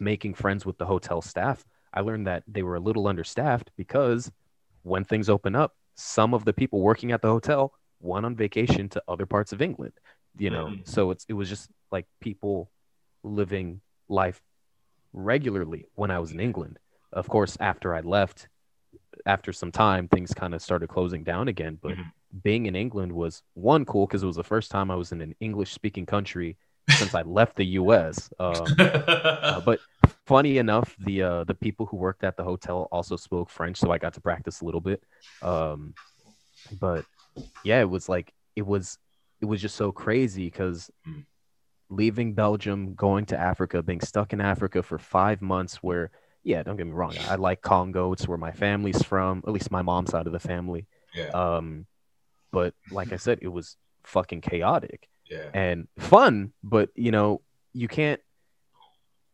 [0.00, 1.64] making friends with the hotel staff.
[1.94, 4.30] I learned that they were a little understaffed because
[4.82, 8.88] when things open up, some of the people working at the hotel went on vacation
[8.90, 9.94] to other parts of England.
[10.36, 10.88] You know, Mhm.
[10.88, 12.70] so it's it was just like people
[13.22, 14.42] living life
[15.12, 16.78] regularly when I was in England.
[17.12, 18.48] Of course, after I left,
[19.26, 21.78] after some time, things kind of started closing down again.
[21.80, 22.12] But Mhm.
[22.42, 25.20] being in England was one cool because it was the first time I was in
[25.20, 26.56] an English speaking country
[26.90, 28.28] since I left the US.
[28.40, 29.80] Um, uh, but
[30.26, 33.90] funny enough, the uh, the people who worked at the hotel also spoke French, so
[33.90, 35.02] I got to practice a little bit.
[35.42, 35.94] Um,
[36.80, 37.04] but
[37.64, 38.98] yeah, it was like it was
[39.40, 41.24] it was just so crazy because Mm.
[41.90, 46.10] leaving Belgium, going to Africa, being stuck in Africa for five months, where
[46.42, 47.16] yeah, don't get me wrong.
[47.18, 48.12] I like Congo.
[48.12, 50.86] It's where my family's from, at least my mom's side of the family.
[51.14, 51.28] Yeah.
[51.28, 51.86] Um,
[52.52, 55.50] but like I said, it was fucking chaotic Yeah.
[55.54, 56.52] and fun.
[56.62, 57.40] But you know,
[57.72, 58.20] you can't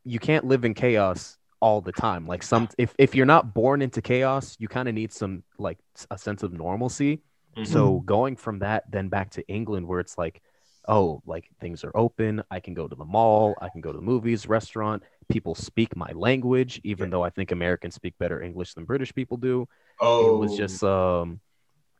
[0.05, 2.27] you can't live in chaos all the time.
[2.27, 5.79] Like some, if if you're not born into chaos, you kind of need some like
[6.11, 7.21] a sense of normalcy.
[7.57, 7.67] Mhm.
[7.67, 10.41] So going from that then back to England, where it's like,
[10.89, 12.43] oh, like things are open.
[12.51, 13.59] I can go to the mall.
[13.61, 15.03] I can go to the movies, restaurant.
[15.29, 17.11] People speak my language, even Yeah.
[17.11, 19.69] though I think Americans speak better English than British people do.
[20.01, 21.41] oh, It was just, um,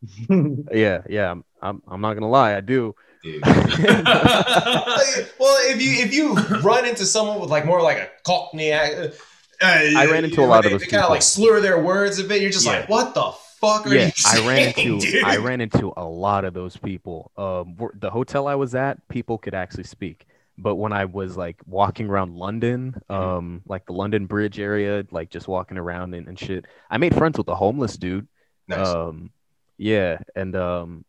[0.73, 1.31] yeah, yeah.
[1.31, 2.95] I'm, I'm, I'm not gonna lie, I do.
[3.23, 3.43] Dude.
[3.45, 3.57] well,
[5.69, 9.09] if you if you run into someone with like more like a Cockney, uh,
[9.63, 11.11] I ran into a lot of those They kind of people.
[11.11, 12.43] like slur their words a bit.
[12.43, 12.81] You're just Yeah.
[12.81, 15.25] like, what the fuck are yeah, you I saying, ran into dude?
[15.25, 17.31] I ran into a lot of those people.
[17.37, 20.27] Um, the hotel I was at, people could actually speak.
[20.57, 23.15] But when I was like walking around London, Mm-hmm.
[23.15, 27.15] um, like the London Bridge area, like just walking around and, and shit, I made
[27.15, 28.29] friends with a homeless dude.
[28.69, 28.87] Nice.
[28.87, 29.31] Um,
[29.79, 31.05] yeah, and um,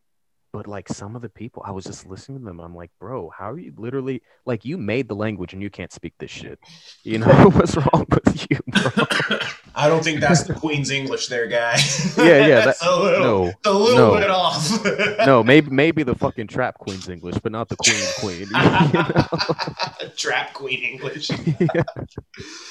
[0.54, 2.60] but like some of the people, I was just listening to them.
[2.60, 5.92] I'm like, bro, how are you literally like you made the language and you can't
[5.92, 6.60] speak this shit?
[7.04, 9.38] You know what's wrong with you, bro?
[9.76, 11.78] I don't think that's the Queen's English, there, guy.
[12.18, 14.20] Yeah, yeah, that's a little, No, a little no.
[14.20, 15.26] bit off.
[15.26, 18.40] no, maybe maybe the fucking trap queen's English, but not the queen queen.
[18.42, 20.10] you know?
[20.18, 21.28] Trap Queen English.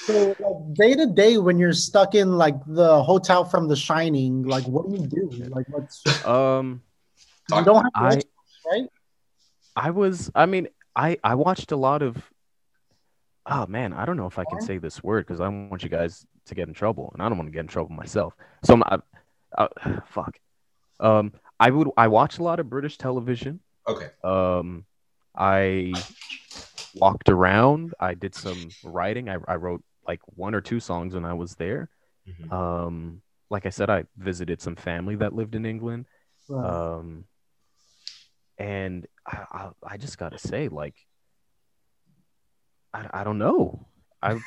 [0.05, 4.43] So like day to day, when you're stuck in like the hotel from The Shining,
[4.43, 5.31] like what do you do?
[5.49, 6.83] Like what's um,
[7.53, 8.27] you don't have I to
[8.71, 8.89] right?
[9.77, 12.17] I was I mean I I watched a lot of.
[13.47, 15.83] Oh man, I don't know if I can say this word because I don't want
[15.83, 18.35] you guys to get in trouble, and I don't want to get in trouble myself.
[18.65, 19.03] So I'm not.
[19.57, 20.39] Uh, fuck.
[21.01, 23.61] Um, I would I watch a lot of British television.
[23.89, 24.11] Okay.
[24.23, 24.85] Um,
[25.35, 25.95] I
[26.95, 27.95] walked around.
[27.99, 29.29] I did some writing.
[29.29, 31.89] I, I wrote like one or two songs when I was there.
[32.29, 32.53] Mhm.
[32.53, 36.07] Um, like I said, I visited some family that lived in England.
[36.49, 36.65] Right.
[36.65, 37.25] Um,
[38.61, 40.95] and I, I, I just gotta say, like,
[42.93, 43.87] I, I don't know.
[44.23, 44.39] I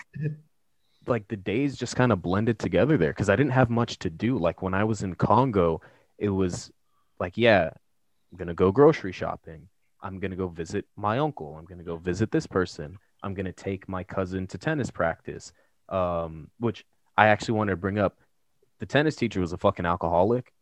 [1.08, 4.12] like the days just kind of blended together there because I didn't have much to
[4.12, 4.38] do.
[4.38, 5.82] Like when I was in Congo,
[6.20, 6.72] it was
[7.20, 7.72] like, yeah,
[8.32, 9.68] I'm gonna go grocery shopping.
[10.00, 11.56] I'm gonna go visit my uncle.
[11.58, 13.00] I'm gonna go visit this person.
[13.24, 15.54] I'm gonna take my cousin to tennis practice.
[15.90, 16.86] Um, which
[17.18, 18.20] I actually wanted to bring up.
[18.80, 20.54] The tennis teacher was a fucking alcoholic.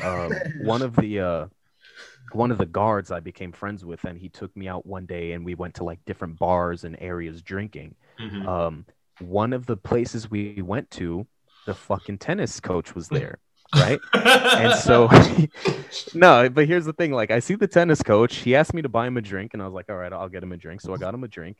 [0.00, 0.32] Um,
[0.62, 1.46] one of the uh,
[2.32, 5.32] one of the guards I became friends with, and he took me out one day,
[5.32, 7.94] and we went to like different bars and areas drinking.
[8.20, 8.46] Mhm.
[8.46, 8.86] Um,
[9.20, 11.26] one of the places we went to,
[11.66, 13.38] the fucking tennis coach was there,
[13.74, 14.00] right?
[14.14, 15.08] and so
[16.14, 18.88] no but here's the thing like i see the tennis coach he asked me to
[18.88, 20.80] buy him a drink and i was like all right i'll get him a drink
[20.80, 21.56] so i got him a drink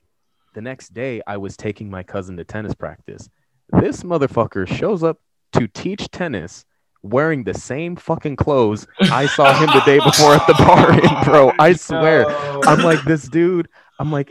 [0.55, 3.29] the next day i was taking my cousin to tennis practice
[3.73, 5.19] this motherfucker shows up
[5.53, 6.65] to teach tennis
[7.03, 11.25] wearing the same fucking clothes i saw him the day before at the bar in
[11.25, 12.61] bro i swear No.
[12.67, 14.29] i'm like this dude i'm like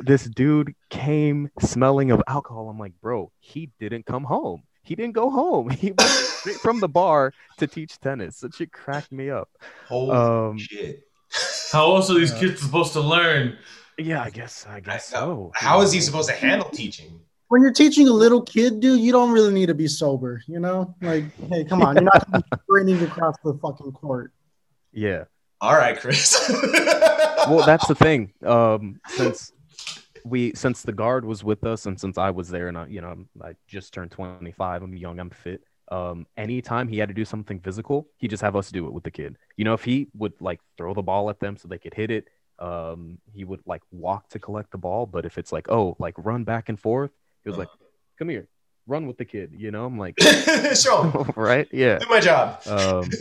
[0.00, 5.14] this dude came smelling of alcohol i'm like bro he didn't come home he didn't
[5.14, 8.40] go home he went straight from the bar to teach tennis.
[8.40, 9.48] That shit cracked me up.
[9.88, 11.08] Holy Um, shit.
[11.72, 12.40] How else are these Yeah.
[12.40, 13.56] kids supposed to learn?
[13.96, 14.66] Yeah, I guess.
[14.68, 15.52] I guess so.
[15.54, 17.18] How is he supposed to handle teaching?
[17.54, 20.42] When you're teaching a little kid, dude, you don't really need to be sober.
[20.48, 24.32] You know, like hey, come on, you're not gonna be sprinting across the fucking court.
[24.92, 25.26] Yeah.
[25.60, 26.50] All right, Chris.
[27.48, 28.32] Well, that's the thing.
[28.42, 29.52] Um, since
[30.24, 33.00] we, since the guard was with us, and since I was there, and I, you
[33.02, 34.82] know, I'm- I just turned 25.
[34.82, 35.20] I'm young.
[35.20, 35.62] I'm fit.
[35.92, 39.04] Um, anytime he had to do something physical, he just have us do it with
[39.04, 39.36] the kid.
[39.56, 42.10] You know, if he would like throw the ball at them so they could hit
[42.10, 42.26] it,
[42.58, 45.06] um, he would like walk to collect the ball.
[45.06, 47.12] But if it's like, oh, like run back and forth,
[47.44, 47.68] he was like,
[48.18, 48.48] come here,
[48.86, 49.52] run with the kid.
[49.56, 50.18] You know, I'm like,
[50.74, 51.32] Show him.
[51.36, 51.68] right?
[51.72, 51.98] Yeah.
[51.98, 52.60] Do my job.
[52.66, 53.08] Um,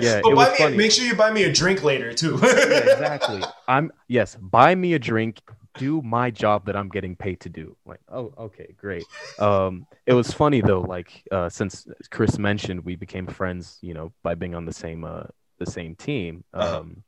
[0.00, 0.76] yeah, it but buy me, funny.
[0.76, 2.38] make sure you buy me a drink later too.
[2.42, 3.42] yeah, exactly.
[3.68, 5.40] I'm yes, buy me a drink,
[5.78, 7.76] do my job that I'm getting paid to do.
[7.84, 9.04] Like, oh, okay, great.
[9.38, 14.12] Um, it was funny though, like uh, since Chris mentioned we became friends, you know,
[14.22, 15.24] by being on the same uh
[15.58, 16.44] the same team.
[16.52, 16.80] Uh-huh.
[16.80, 17.02] Um,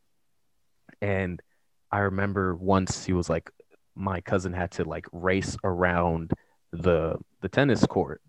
[1.00, 1.40] and
[1.90, 3.50] I remember once he was like,
[3.98, 6.32] my cousin had to like race around
[6.72, 8.22] the the tennis court,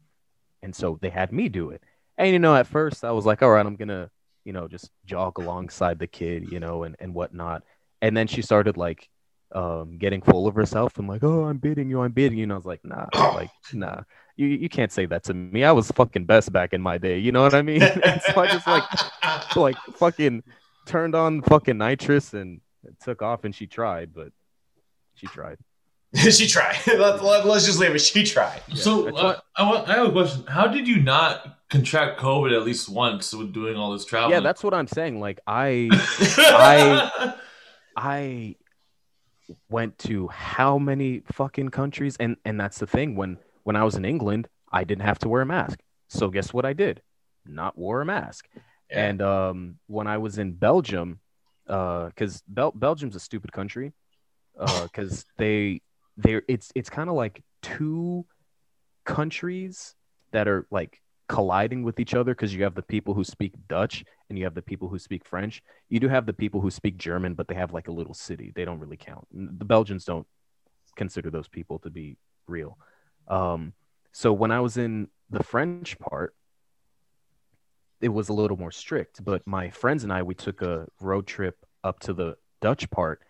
[0.61, 1.83] and so they had me do it.
[2.17, 4.09] And you know, at first I was like, all right, I'm gonna
[4.49, 7.63] you know, just jog alongside the kid, you know, and, and whatnot.
[8.01, 9.07] And then she started like
[9.51, 12.43] um getting full of herself and like, oh, I'm beating you, I'm beating you.
[12.43, 14.01] And I was like, nah, like, nah,
[14.37, 15.63] you, you can't say that to me.
[15.63, 17.81] I was fucking best back in my day, you know what I mean?
[18.03, 18.83] And so I just like
[19.55, 20.43] like fucking
[20.87, 22.61] turned on fucking nitrous and
[23.03, 24.31] took off and she tried, but
[25.19, 25.57] she tried.
[26.15, 26.77] she tried.
[26.87, 27.99] let, let, let's just leave it.
[27.99, 28.61] She tried.
[28.73, 30.45] so that's uh, I, want, I have a question.
[30.47, 34.31] How did you not contract COVID at least once with doing all this travel?
[34.31, 35.19] Yeah, that's what I'm saying.
[35.19, 37.35] Like I I-
[37.95, 38.55] I
[39.69, 43.95] went to how many fucking countries and and that's the thing when when I was
[43.95, 45.79] in England, I didn't have to wear a mask.
[46.07, 47.01] So guess what I did?
[47.45, 48.47] Not wore a mask.
[48.55, 48.61] Yeah.
[49.09, 51.19] And um when I was in Belgium,
[51.67, 53.91] uh cuz Bel- Belgium's a stupid country
[54.59, 55.81] uh cuz they
[56.17, 58.25] they it's it's kind of like two
[59.05, 59.95] countries
[60.31, 64.03] that are like colliding with each other because you have the people who speak Dutch
[64.29, 65.61] and you have the people who speak French.
[65.87, 68.51] You do have the people who speak German, but they have like a little city.
[68.55, 69.27] They don't really count.
[69.31, 70.27] The Belgians don't
[70.95, 72.77] consider those people to be real.
[73.27, 73.73] Um,
[74.11, 76.35] so when I was in the French part,
[78.01, 79.23] it was a little more strict.
[79.23, 83.21] But my friends and I, we took a road trip up to the Dutch part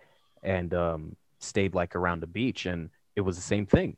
[0.43, 3.97] and um, stayed like around the beach, and it was the same thing.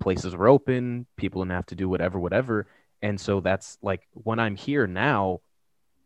[0.00, 2.66] Places were open, people didn't have to do whatever, whatever.
[3.02, 5.40] And so that's like when I'm here now,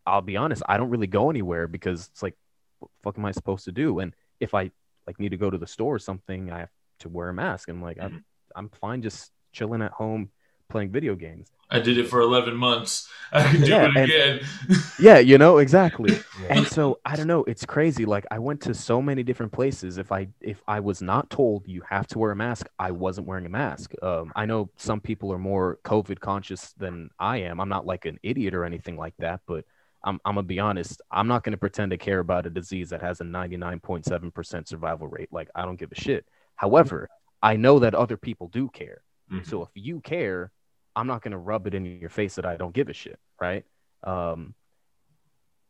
[0.06, 2.36] I'll be honest, I don't really go anywhere because it's like,
[2.78, 3.98] what the fuck am I supposed to do?
[4.00, 4.70] And if I
[5.06, 7.68] like need to go to the store or something, I have to wear a mask.
[7.68, 8.24] And like, I'm,
[8.56, 10.30] I'm fine just chilling at home
[10.68, 11.50] playing video games.
[11.70, 13.08] I did it for 11 months.
[13.30, 14.40] I can do Yeah, it and- again.
[14.98, 16.18] Yeah, you know, exactly.
[16.48, 18.04] and so I don't know, it's crazy.
[18.06, 19.98] Like I went to so many different places.
[19.98, 23.26] If I if I was not told you have to wear a mask, I wasn't
[23.26, 23.92] wearing a mask.
[24.02, 27.60] Um, I know some people are more COVID conscious than I am.
[27.60, 29.64] I'm not like an idiot or anything like that, but
[30.02, 31.02] I'm I'm gonna be honest.
[31.10, 35.28] I'm not gonna pretend to care about a disease that has a 99.7% survival rate.
[35.32, 36.24] Like I don't give a shit.
[36.56, 37.08] However,
[37.42, 39.02] I know that other people do care.
[39.32, 39.46] Mhm.
[39.46, 40.50] So if you care,
[40.98, 43.64] I'm not gonna rub it in your face that I don't give a shit, right?
[44.02, 44.54] Um,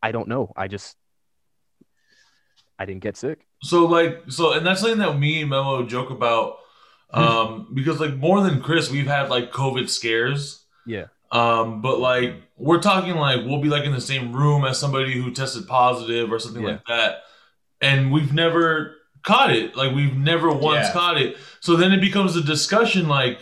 [0.02, 0.52] I don't know.
[0.56, 0.96] I just
[2.78, 3.46] I didn't get sick.
[3.62, 6.58] So like so and that's something that me and Memo joke about.
[7.12, 10.64] Um because like more than Chris, we've had like COVID scares.
[10.86, 11.06] Yeah.
[11.30, 15.12] Um, but like we're talking like we'll be like in the same room as somebody
[15.20, 16.70] who tested positive or something Yeah.
[16.72, 17.16] like that.
[17.80, 19.76] And we've never caught it.
[19.76, 20.92] Like we've never once Yeah.
[20.92, 21.36] caught it.
[21.60, 23.40] So then it becomes a discussion like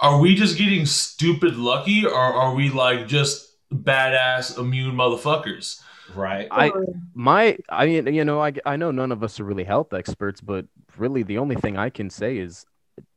[0.00, 5.80] are we just getting stupid lucky or are we like just badass immune motherfuckers?
[6.14, 6.48] Right.
[6.50, 6.72] I
[7.14, 10.40] my I mean you know I I know none of us are really health experts,
[10.40, 12.64] but really the only thing I can say is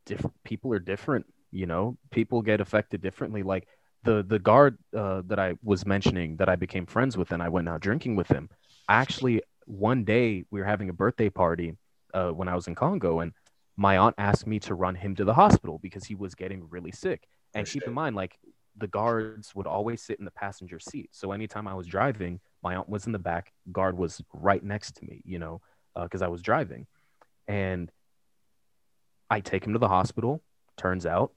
[0.05, 1.25] different people are different.
[1.51, 3.43] You know, people get affected differently.
[3.43, 3.67] Like
[4.03, 7.49] the the guard uh, that I was mentioning that I became friends with and I
[7.49, 8.49] went out drinking with him.
[8.89, 11.77] Actually, one day we were having a birthday party
[12.13, 13.31] uh, when I was in Congo, and
[13.75, 16.91] my aunt asked me to run him to the hospital because he was getting really
[16.91, 17.27] sick.
[17.55, 18.37] And keep in mind, like
[18.77, 21.09] the guards would always sit in the passenger seat.
[21.11, 24.95] So anytime I was driving, my aunt was in the back, guard was right next
[24.97, 25.61] to me, you know,
[25.95, 26.87] uh, because I was driving.
[27.47, 27.91] And
[29.29, 30.41] I take him to the hospital.
[30.77, 31.33] Turns out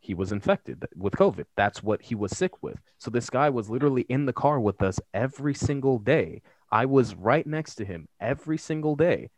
[0.00, 1.44] he was infected with COVID.
[1.56, 2.80] That's what he was sick with.
[2.98, 6.42] So this guy was literally in the car with us every single day.
[6.72, 9.30] I was right next to him every single day.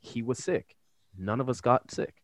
[0.00, 0.76] He was sick.
[1.18, 2.14] None of us got sick,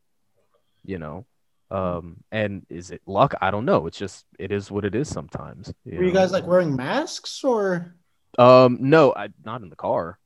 [0.85, 1.27] you know.
[1.71, 3.35] Um, and is it luck?
[3.41, 3.87] I don't know.
[3.87, 5.73] It's just it is what it is sometimes.
[5.85, 7.95] Were you guys like wearing masks or?
[8.39, 10.19] Um, no, I, not in the car.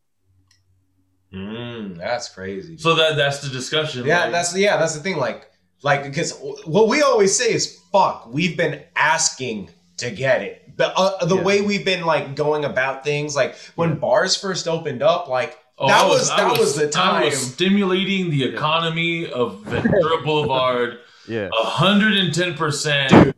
[1.33, 2.79] Mm, that's crazy.
[2.79, 4.07] So that that's the discussion.
[4.07, 5.17] yeah, like- that's yeah, that's the thing.
[5.17, 5.51] Like,
[5.83, 6.33] like because
[6.65, 10.77] what we always say is, "Fuck," we've been asking to get it.
[10.77, 11.43] The uh, the Yeah.
[11.43, 15.89] way we've been like going about things, like when bars first opened up, like Oh,
[15.89, 17.17] that I was, that was, the time.
[17.17, 17.31] I time.
[17.31, 20.99] was stimulating the economy of Ventura Boulevard
[21.29, 21.49] Yeah.
[21.53, 23.35] hundred and ten percent.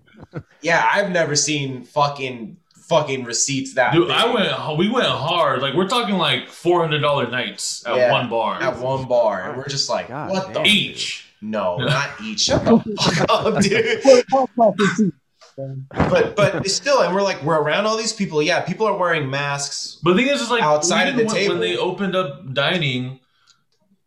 [0.61, 2.59] yeah, I've never seen fucking
[2.89, 3.93] fucking receipts that.
[3.95, 4.78] Dude, big I went.
[4.78, 5.62] We went hard.
[5.62, 9.49] Like we're talking like four hundred dollar nights at Yeah, one bar at one bar,
[9.49, 10.66] and we're just like, God what the damn.
[10.66, 11.22] each.
[11.41, 12.41] No, not each.
[12.41, 15.12] Shut the fuck up, dude.
[15.90, 18.42] But but still, and we're like we're around all these people.
[18.42, 19.98] Yeah, people are wearing masks.
[20.02, 21.54] But the thing is, is like Outside of the when, table.
[21.54, 23.20] when they opened up dining,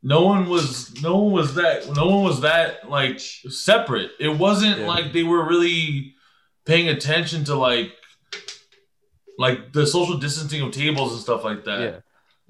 [0.03, 4.11] no one was no one was that no one was that like separate.
[4.19, 4.87] It wasn't Yeah.
[4.87, 6.13] like they were really
[6.65, 7.93] paying attention to like
[9.37, 11.79] like the social distancing of tables and stuff like that.
[11.81, 11.99] Yeah.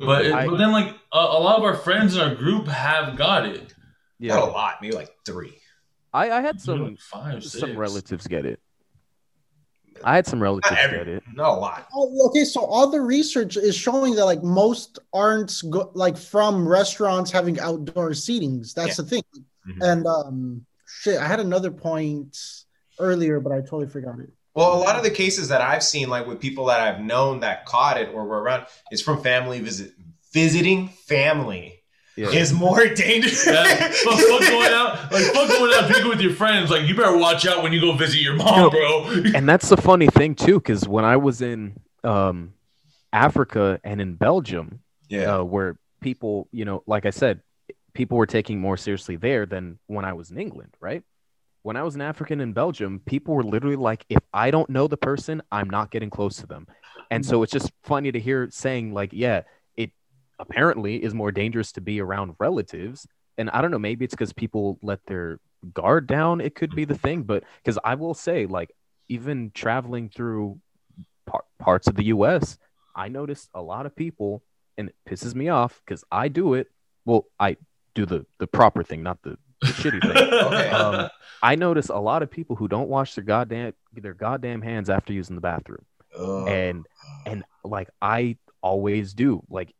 [0.06, 2.68] But, it, I- but then like a, a lot of our friends in our group
[2.68, 3.74] have got it.
[4.20, 4.36] Yeah.
[4.36, 5.56] Not a lot, maybe like three.
[6.14, 8.60] I, I had Some some five, some relatives get it.
[10.04, 11.24] I had some relatives Not every, get it.
[11.34, 11.88] not a lot.
[11.94, 16.68] Oh, okay, so all the research is showing that like most aren't go- like from
[16.68, 18.74] restaurants having outdoor seatings.
[18.74, 19.04] That's Yeah.
[19.04, 19.24] the thing.
[19.68, 19.82] Mhm.
[19.92, 22.38] And um, shit, I had another point
[23.00, 24.30] earlier, but I totally forgot it.
[24.56, 27.42] Well, a lot of the cases that I've seen, like with people that I've known
[27.42, 29.92] that caught it or were around, is from family visit
[30.34, 31.79] visiting family.
[32.20, 32.28] Yeah.
[32.30, 33.46] is more dangerous.
[33.46, 33.64] Yeah,
[34.04, 36.70] but fuck going out, like fuck going out drinking with your friends.
[36.70, 38.70] Like you better watch out when you go visit your mom, No.
[38.70, 39.06] bro.
[39.34, 42.54] and that's the funny thing too, because when I was in um,
[43.14, 45.38] Africa and in Belgium, yeah.
[45.38, 47.42] uh, where people, you know, like I said,
[47.94, 51.04] people were taking more seriously there than when I was in England, right?
[51.64, 54.70] When I was in Africa and in Belgium, people were literally like, if I don't
[54.70, 56.68] know the person, I'm not getting close to them.
[57.12, 59.46] And so it's just funny to hear saying, like, yeah, it
[60.40, 63.08] apparently is more dangerous to be around relatives.
[63.38, 65.40] And I don't know, maybe it's because people let their
[65.74, 66.42] guard down.
[66.42, 67.24] It could be the thing.
[67.24, 68.72] But because I will say, like,
[69.08, 70.60] even traveling through
[71.26, 72.58] par- parts of the US,
[72.96, 74.44] I noticed a lot of people
[74.78, 76.68] and it pisses me off because I do it.
[77.06, 77.58] Well, I
[77.96, 80.30] do the the proper thing, not the, the shitty thing.
[80.50, 80.70] Okay.
[80.70, 81.10] Um,
[81.42, 85.14] I notice a lot of people who don't wash their goddamn their goddamn hands after
[85.14, 85.86] using the bathroom,
[86.18, 86.48] Ugh.
[86.48, 86.86] and
[87.26, 89.44] and like I always do.
[89.50, 89.74] Like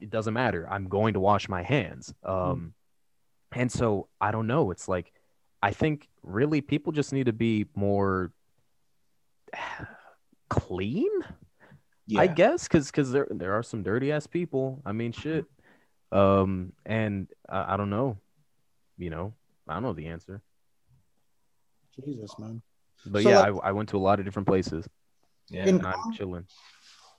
[0.00, 0.68] it doesn't matter.
[0.70, 2.12] I'm going to wash my hands.
[2.22, 2.74] Um,
[3.52, 4.70] and so I don't know.
[4.70, 5.12] It's like
[5.62, 8.32] I think really people just need to be more
[10.48, 11.10] clean.
[12.06, 12.20] yeah.
[12.20, 14.82] I guess because because there there are some dirty ass people.
[14.84, 15.44] I mean, shit.
[16.12, 18.18] Um, and I, I don't know.
[18.98, 19.34] You know,
[19.68, 20.40] I don't know the answer.
[22.04, 22.62] Jesus, man.
[23.06, 24.86] But So, yeah, like- I, I went to a lot of different places.
[25.48, 25.66] yeah.
[25.68, 26.46] And I'm chilling.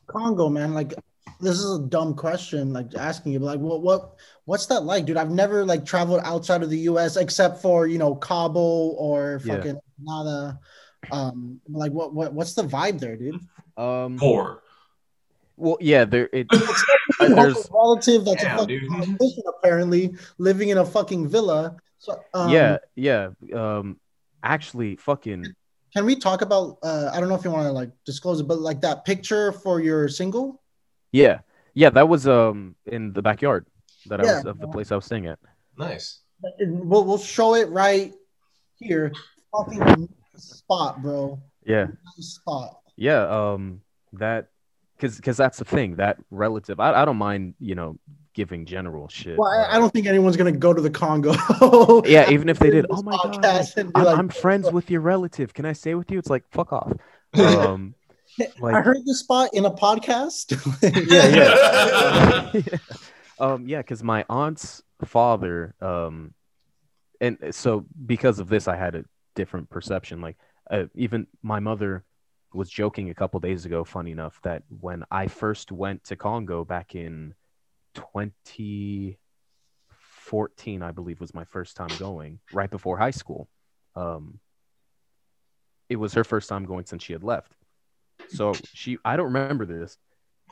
[0.07, 0.73] Congo, man.
[0.73, 0.93] Like,
[1.39, 2.73] this is a dumb question.
[2.73, 4.15] Like asking you, but like, what, what,
[4.45, 5.17] what's that like, dude?
[5.17, 7.17] I've never like traveled outside of the U.S.
[7.17, 9.55] except for you know Cabo or Yeah.
[9.57, 10.59] fucking Nada.
[11.11, 13.39] Um, like, what, what, what's the vibe there, dude?
[13.77, 14.61] Um, Poor.
[15.55, 16.47] well, yeah, there it.
[16.51, 18.89] I Uh, have there's a relative that's Damn, a fucking dude.
[18.89, 21.77] politician, apparently living in a fucking villa.
[21.99, 23.29] So, um, yeah, yeah.
[23.55, 23.99] Um,
[24.43, 25.45] actually, fucking
[25.95, 26.77] Can we talk about?
[26.83, 29.51] Uh, I don't know if you want to like disclose it, but like that picture
[29.51, 30.61] for your single.
[31.17, 31.39] Yeah,
[31.73, 31.89] yeah.
[31.89, 33.65] That was um in the backyard
[34.07, 35.39] that I was of the place I was staying at.
[35.77, 36.21] Nice.
[36.59, 38.13] We'll we'll show it right
[38.77, 39.11] here.
[39.51, 41.41] Fucking spot, bro.
[41.65, 41.87] Yeah,
[42.19, 42.79] spot.
[42.95, 43.27] yeah.
[43.27, 43.81] Um,
[44.13, 44.49] that
[44.95, 46.79] because because that's the thing that relative.
[46.79, 47.97] I I don't mind you know
[48.33, 49.37] giving general shit.
[49.37, 51.33] Well, I, I don't think anyone's gonna go to the Congo.
[52.05, 52.85] Yeah, even if they did.
[52.91, 55.53] Oh my god, podcast and be I'm, like, I'm friends with your relative.
[55.53, 56.19] Can I stay with you?
[56.19, 56.93] It's like fuck off.
[57.33, 57.95] Um,
[58.63, 60.55] I heard this spot in a podcast.
[61.09, 62.77] yeah, yeah.
[63.39, 66.33] um, yeah, because my aunt's father, um,
[67.19, 70.21] and so because of this, I had a different perception.
[70.21, 70.37] Like,
[70.69, 72.03] uh, even my mother
[72.53, 76.63] was joking a couple days ago, funny enough, that when I first went to Congo
[76.63, 77.33] back in
[77.95, 83.49] 2014, I believe was my first time going, right before high school.
[83.95, 84.39] Um,
[85.89, 87.55] it was her first time going since she had left.
[88.27, 89.97] So she, I don't remember this,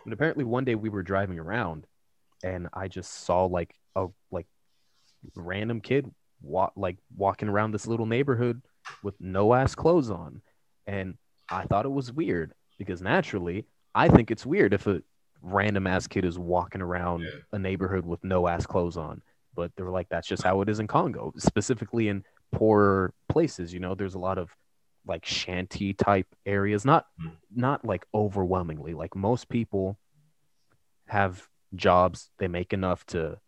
[0.06, 1.86] but apparently one day we were driving around,
[2.44, 4.48] and I just saw like a like
[5.36, 6.10] random kid
[6.42, 8.62] walk like walking around this little neighborhood
[9.02, 10.42] with no ass clothes on,
[10.88, 11.16] and
[11.50, 15.02] I thought it was weird because naturally I think it's weird if a
[15.42, 17.30] random ass kid is walking around Yeah.
[17.54, 19.22] a neighborhood with no ass clothes on.
[19.56, 23.74] But they were like, that's just how it is in Congo, specifically in poorer places.
[23.74, 24.50] You know, there's a lot of
[25.08, 27.32] like shanty type areas, not Mm.
[27.56, 28.94] not like overwhelmingly.
[28.94, 29.98] Like most people
[31.08, 33.40] have jobs, they make enough to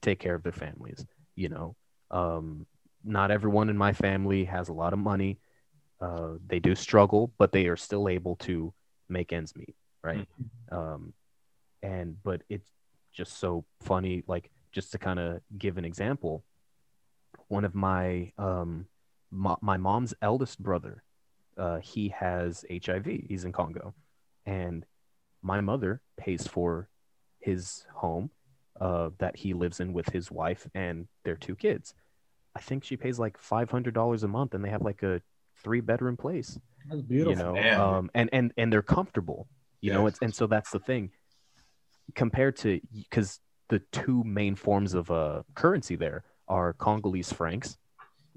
[0.00, 1.04] take care of their families.
[1.34, 1.76] You know,
[2.10, 2.66] um,
[3.04, 5.38] not everyone in my family has a lot of money.
[6.00, 8.72] Uh, they do struggle, but they are still able to
[9.08, 10.26] make ends meet, right?
[10.70, 11.14] Um,
[11.82, 12.68] and but it's
[13.12, 14.22] just so funny.
[14.26, 16.44] Like just to kind of give an example,
[17.48, 18.86] one of my um,
[19.30, 21.02] mo- my mom's eldest brother,
[21.56, 23.06] uh, he has HIV.
[23.28, 23.94] He's in Congo,
[24.44, 24.84] and
[25.42, 26.88] my mother pays for
[27.40, 28.30] his home
[28.80, 31.94] uh, that he lives in with his wife and their two kids.
[32.54, 35.20] I think she pays like five hundred dollars a month, and they have like a
[35.62, 36.58] three bedroom place.
[36.88, 37.44] That's You beautiful.
[37.44, 37.80] know, Damn.
[37.80, 39.48] um, and and and they're comfortable.
[39.80, 41.10] You know, it's, and so that's the thing.
[42.14, 47.76] Compared to because the two main forms of uh, currency there are Congolese francs,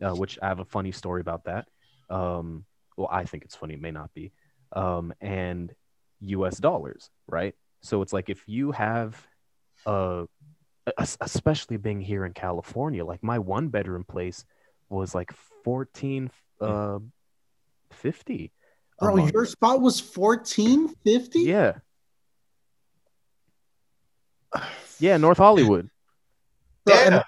[0.01, 1.67] uh, which I have a funny story about that.
[2.09, 2.65] Um,
[2.97, 4.31] well, I think it's funny, it may not be,
[4.73, 5.73] um, and
[6.21, 6.57] U.S.
[6.57, 7.55] dollars, right?
[7.81, 9.15] So it's like if you have,
[9.85, 10.25] uh,
[10.97, 14.43] es- especially being here in California, like my one bedroom place
[14.89, 15.31] was like
[15.63, 16.29] fourteen
[16.59, 16.99] uh,
[17.91, 18.51] fifty.
[18.99, 19.33] Bro, month.
[19.33, 21.41] your spot was fourteen fifty.
[21.41, 21.75] yeah,
[24.99, 25.89] yeah, North Hollywood.
[26.85, 27.23] Damn.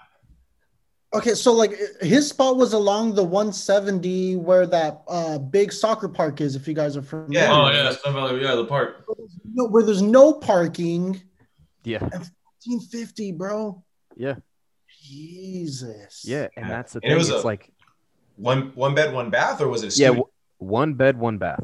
[1.14, 6.39] Okay, so like his spot was along the 170 where that uh big soccer park
[6.39, 6.55] is.
[6.55, 7.51] If you guys are familiar, Yeah.
[7.53, 9.05] Oh yeah, Sun Valley, yeah, the park.
[9.53, 11.22] no, where there's no parking.
[11.84, 13.84] Yeah, 1550, bro.
[14.16, 14.36] Yeah,
[15.03, 16.24] Jesus.
[16.26, 17.72] yeah, and that's the And it was it's a- like
[18.38, 19.97] One one bed, one bath, or was it?
[19.97, 20.26] A yeah, w-
[20.59, 21.64] one bed, one bath.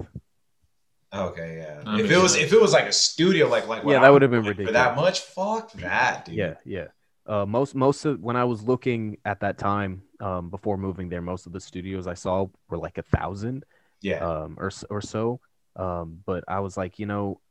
[1.13, 1.75] okay, yeah.
[1.83, 4.03] That if makes it was if it was like a studio, like like Yeah, that
[4.05, 4.69] I'm would have been doing ridiculous.
[4.69, 5.21] for that much.
[5.21, 6.35] Fuck that, dude.
[6.35, 6.87] Yeah, yeah.
[7.27, 11.21] Uh, most most of when I was looking at that time um, before moving there,
[11.21, 13.65] most of the studios I saw were like a thousand
[14.01, 14.19] yeah.
[14.25, 15.39] um, or or so.
[15.75, 17.41] Um, but I was like, you know,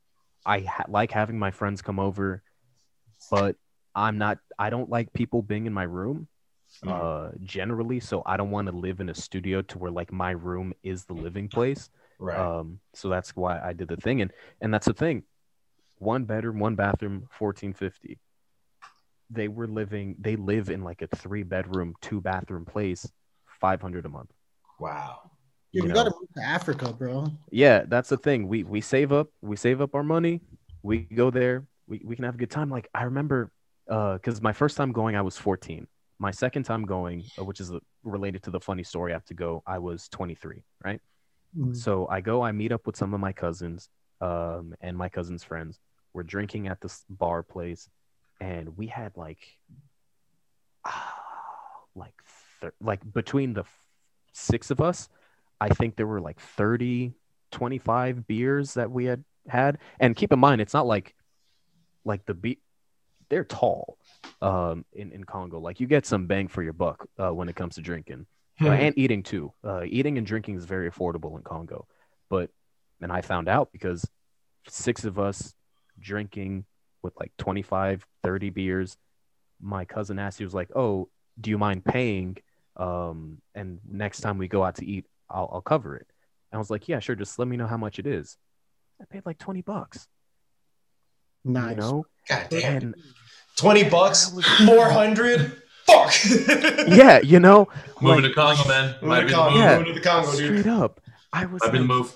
[0.46, 2.42] I ha- like having my friends come over,
[3.30, 3.56] but
[3.94, 4.38] I'm not.
[4.58, 6.28] I don't like people being in my room
[6.84, 6.90] Mhm.
[6.90, 8.00] uh, generally.
[8.00, 11.04] So I don't want to live in a studio to where like my room is
[11.04, 11.90] the living place.
[12.18, 12.38] right.
[12.38, 15.24] Um, so that's why I did the thing, and and that's the thing.
[15.98, 18.18] One bedroom, one bathroom, fourteen fifty.
[19.30, 20.16] They were living.
[20.18, 23.10] They live in like a three bedroom, two bathroom place,
[23.60, 24.32] five hundred a month.
[24.78, 25.30] wow.
[25.72, 27.26] You, you gotta move to Africa, bro.
[27.50, 28.48] Yeah, that's the thing.
[28.48, 29.28] We we save up.
[29.42, 30.40] We save up our money.
[30.82, 31.66] We go there.
[31.86, 32.70] We we can have a good time.
[32.70, 33.50] Like I remember,
[33.90, 35.86] uh, because my first time going, I was fourteen.
[36.18, 39.26] My second time going, uh, which is uh, related to the funny story I have
[39.26, 40.62] to go, I was twenty three.
[40.82, 41.00] Right.
[41.58, 41.76] Mm.
[41.76, 43.90] So I go, I meet up with some of my cousins
[44.22, 45.78] um, and my cousins' friends.
[46.14, 47.88] We're drinking at this bar place,
[48.40, 49.38] and we had like,
[50.84, 51.14] ah,
[51.94, 52.14] like,
[52.60, 53.80] thir- like between the f-
[54.32, 55.08] six of us,
[55.60, 57.14] I think there were like 30,
[57.50, 59.78] 25 beers that we had had.
[59.98, 61.14] And keep in mind, it's not like,
[62.04, 62.60] like the beat,
[63.28, 63.98] they're tall
[64.42, 65.58] um, in, in Congo.
[65.58, 68.26] Like you get some bang for your buck uh, when it comes to drinking
[68.60, 69.52] uh, and eating too.
[69.64, 71.86] Uh, eating and drinking is very affordable in Congo.
[72.28, 72.50] But
[73.00, 74.08] and I found out because
[74.68, 75.54] six of us
[75.98, 76.64] drinking
[77.06, 78.96] with like 25, 30 beers.
[79.60, 81.08] My cousin asked, he was like, "Oh,
[81.40, 82.36] do you mind paying?
[82.76, 86.06] Um, and next time we go out to eat, I'll, I'll cover it."
[86.52, 87.16] And I was like, "Yeah, sure.
[87.16, 88.36] Just let me know how much it is."
[89.00, 90.08] I paid like 20 bucks.
[91.44, 91.70] Nice.
[91.70, 92.76] You know, God damn.
[92.76, 92.94] and
[93.56, 94.30] Twenty bucks,
[94.66, 95.62] four hundred.
[95.86, 96.12] Fuck.
[96.88, 97.68] yeah, you know,
[98.02, 98.96] Moving like, to Congo, man.
[99.00, 99.58] Moving to the Congo.
[99.58, 99.78] Yeah.
[99.78, 100.60] moving to the Congo, dude.
[100.60, 101.00] straight up.
[101.32, 102.14] I was Might be the like, move.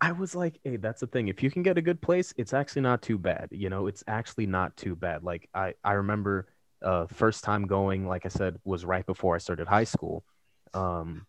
[0.00, 1.28] I was like, hey, that's the thing.
[1.28, 3.48] If you can get a good place, it's actually not too bad.
[3.50, 5.22] You know, it's actually not too bad.
[5.22, 6.48] Like I, I remember
[6.82, 10.24] uh first time going, like I said, was right before I started high school.
[10.72, 11.26] Um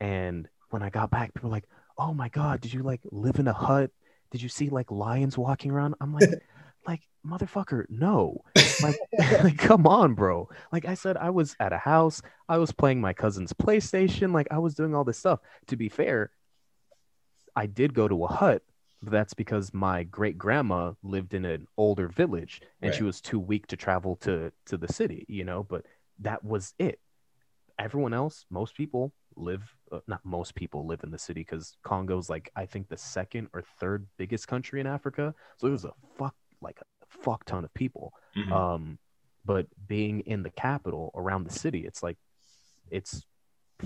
[0.00, 1.68] and when I got back, people were like,
[1.98, 3.90] Oh my god, did you like live in a hut?
[4.30, 5.94] Did you see like lions walking around?
[6.00, 6.30] I'm like,
[6.86, 8.42] like, motherfucker, no.
[8.80, 8.96] Like,
[9.42, 10.48] like, come on, bro.
[10.72, 14.48] Like I said, I was at a house, I was playing my cousin's PlayStation, like
[14.50, 15.40] I was doing all this stuff.
[15.68, 16.30] To be fair,
[17.54, 18.62] I did go to a hut,
[19.02, 23.38] but that's because my great grandma lived in an older village and she was too
[23.38, 25.84] weak to travel to to the city, you know, but
[26.20, 27.00] that was it.
[27.78, 32.28] Everyone else, most people live uh, not most people live in the city cuz Congo's
[32.28, 35.34] like I think the second or third biggest country in Africa.
[35.56, 38.12] So it was a fuck like a fuck ton of people.
[38.36, 38.52] Mhm.
[38.52, 38.98] Um
[39.44, 42.18] but being in the capital around the city, it's like
[42.90, 43.24] it's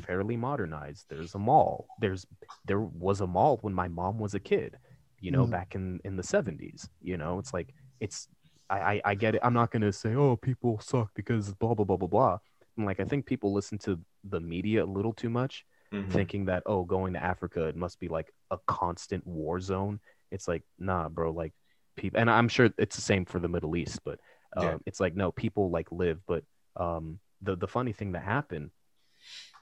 [0.02, 1.06] fairly modernized.
[1.08, 1.86] There's a mall.
[2.00, 2.26] There's
[2.64, 4.76] there was a mall when my mom was a kid,
[5.20, 5.50] you know, Mhm.
[5.50, 6.88] back in in the 70s.
[7.02, 8.28] You know, it's like it's
[8.68, 9.40] I, I I get it.
[9.44, 12.38] I'm not gonna say oh people suck because blah blah blah blah blah.
[12.76, 16.10] And like I think people listen to the media a little too much, Mhm.
[16.12, 20.00] thinking that oh going to Africa it must be like a constant war zone.
[20.30, 21.32] It's like nah, bro.
[21.32, 21.54] Like
[21.96, 24.18] people, and I'm sure it's the same for the Middle East, but
[24.56, 24.76] um, Yeah.
[24.86, 26.20] it's like no people like live.
[26.26, 26.44] But
[26.76, 28.70] um, the the funny thing that happened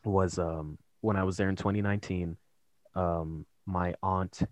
[0.05, 2.37] was um, when I was there in 2019,
[2.95, 4.43] um, my aunt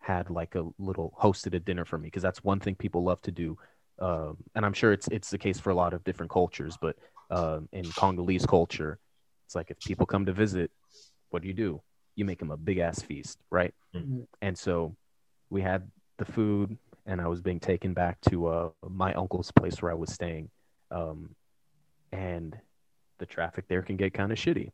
[0.00, 3.20] had like a little hosted a dinner for me because that's one thing people love
[3.22, 3.58] to do,
[4.00, 6.76] um, and I'm sure it's it's the case for a lot of different cultures.
[6.80, 6.96] But
[7.30, 8.98] um, in Congolese culture,
[9.46, 10.70] it's like if people come to visit,
[11.30, 11.82] what do you do?
[12.14, 13.74] You make them a big ass feast, right?
[13.94, 14.26] Mhm.
[14.40, 14.96] And so
[15.50, 19.82] we had the food, and I was being taken back to uh, my uncle's place
[19.82, 20.50] where I was staying,
[20.90, 21.34] um,
[22.12, 22.56] and
[23.18, 24.70] the traffic there can get kind of shitty.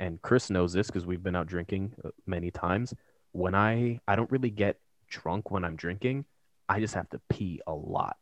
[0.00, 2.94] And Chris knows this because we've been out drinking uh, many times.
[3.32, 6.24] When I I don't really get drunk when I'm drinking,
[6.70, 8.16] I just have to pee a lot.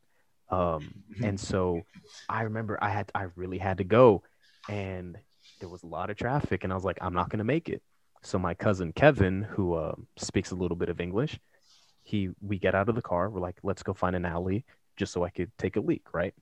[0.51, 1.83] Um, and so
[2.29, 4.25] I remember I had I really had to go,
[4.69, 5.17] and
[5.61, 7.81] there was a lot of traffic, and I was like, I'm not gonna make it.
[8.23, 11.39] So my cousin Kevin, who uh, speaks a little bit of English,
[12.03, 13.31] he we get out of the car.
[13.31, 14.65] We're like, let's go find an alley
[14.97, 16.35] just so I could take a leak, right?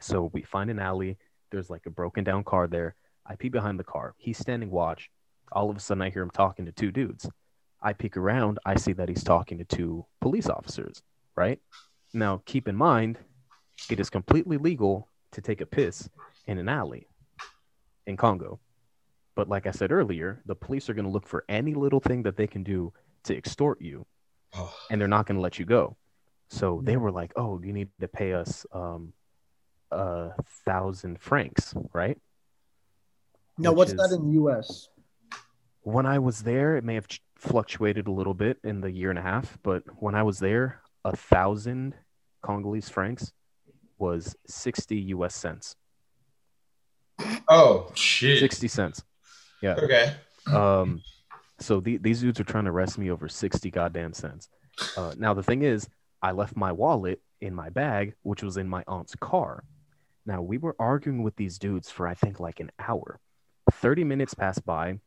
[0.00, 1.18] So we find an alley.
[1.50, 2.94] There's like a broken down car there.
[3.26, 4.14] I peek behind the car.
[4.18, 5.10] He's standing watch.
[5.52, 7.28] All of a sudden, I hear him talking to two dudes.
[7.82, 8.58] I peek around.
[8.64, 11.02] I see that he's talking to two police officers,
[11.36, 11.60] right?
[12.12, 13.18] Now, keep in mind,
[13.90, 16.08] it is completely legal to take a piss
[16.46, 17.06] in an alley
[18.06, 18.60] in Congo.
[19.34, 22.22] But like I said earlier, the police are going to look for any little thing
[22.22, 22.92] that they can do
[23.24, 24.06] to extort you,
[24.56, 25.96] Oh, and they're not going to let you go.
[26.50, 29.12] So they were like, "Oh, you need to pay us um,
[29.90, 30.30] a
[30.64, 32.16] thousand francs, right?
[33.58, 34.88] Now, Which what's is- that in the U.S.?
[35.82, 37.06] When I was there, it may have
[37.36, 40.80] fluctuated a little bit in the year and a half, but when I was there,
[41.04, 41.94] a thousand
[42.42, 43.32] Congolese francs
[43.98, 45.76] was 60 US cents.
[47.48, 48.40] Oh, Shit.
[48.40, 49.04] 60 cents.
[49.60, 49.74] Yeah.
[49.74, 50.14] okay.
[50.50, 51.02] Um,
[51.58, 54.48] so the, these dudes are trying to arrest me over 60 goddamn cents.
[54.96, 55.86] Uh, now, the thing is,
[56.22, 59.64] I left my wallet in my bag, which was in my aunt's car.
[60.26, 63.20] Now, we were arguing with these dudes for, I think, like an hour.
[63.72, 64.98] 30 minutes passed by,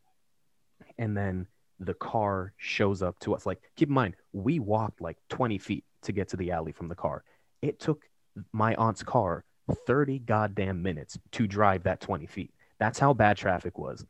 [0.97, 1.47] and then
[1.79, 3.45] the car shows up to us.
[3.45, 6.88] Like, keep in mind, we walked like 20 feet to get to the alley from
[6.88, 7.23] the car.
[7.61, 8.03] It took
[8.51, 9.43] my aunt's car
[9.85, 12.53] 30 goddamn minutes to drive that 20 feet.
[12.79, 14.05] That's how bad traffic was.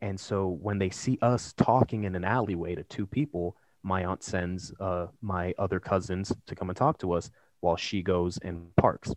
[0.00, 4.22] And so when they see us talking in an alleyway to two people, my aunt
[4.22, 8.74] sends uh, my other cousins to come and talk to us while she goes and
[8.76, 9.12] parks.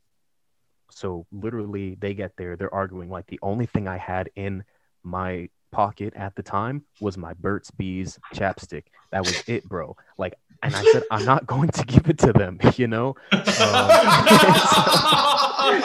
[0.94, 3.10] So literally, they get there, they're arguing.
[3.10, 4.64] Like the only thing I had in
[5.04, 8.84] my pocket at the time was my Burt's Bees chapstick.
[9.12, 9.96] That was it, bro.
[10.18, 13.16] Like, and I said, I'm not going to give it to them, you know?
[13.32, 13.42] Um,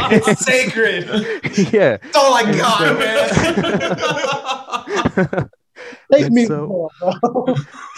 [0.09, 1.05] It's sacred.
[1.73, 1.97] yeah.
[1.97, 3.29] That's all I got, man.
[6.13, 7.55] Take me, so- bro.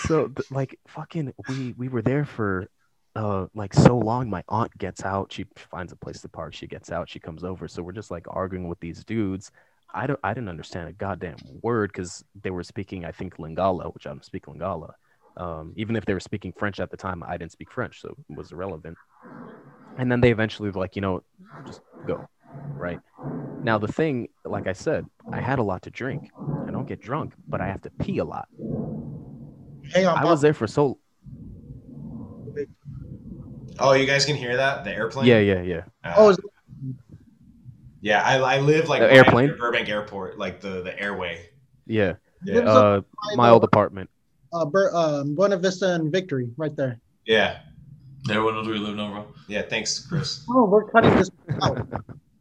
[0.07, 2.69] so th- like fucking we we were there for
[3.19, 6.69] uh like so long my aunt gets out she finds a place to park she
[6.69, 9.51] gets out she comes over so we're just like arguing with these dudes.
[9.93, 13.93] I don't i didn't understand a goddamn word because they were speaking i think lingala
[13.93, 14.93] which i don't speak lingala.
[15.37, 18.11] Um even if they were speaking french at the time i didn't speak french so
[18.11, 18.97] it was irrelevant.
[19.97, 21.23] And then they eventually like you know
[21.67, 22.29] just go
[22.79, 23.01] right?
[23.63, 26.31] Now the thing like i said i had a lot to drink.
[26.69, 28.49] I don't get drunk but i have to pee a lot.
[29.93, 30.99] Hang on, I was there for so
[33.81, 34.85] oh, you guys can hear that?
[34.85, 35.27] The airplane?
[35.27, 36.39] yeah yeah yeah Uh, Oh, is-
[38.01, 38.23] yeah.
[38.23, 39.47] I, I live like The airplane?
[39.49, 41.47] near Burbank Airport, like the the airway.
[41.87, 42.15] yeah
[42.45, 42.61] Yeah.
[42.61, 43.01] Uh
[43.37, 44.09] my old apartment
[44.53, 46.99] uh, Bur- um, Buena Vista and Victory, right there.
[47.27, 47.59] Yeah.
[48.31, 49.27] Everyone knows where you live now, bro.
[49.47, 49.61] Yeah.
[49.63, 50.45] Thanks, Chris.
[50.51, 51.31] Oh, we're cutting this
[51.63, 51.87] out.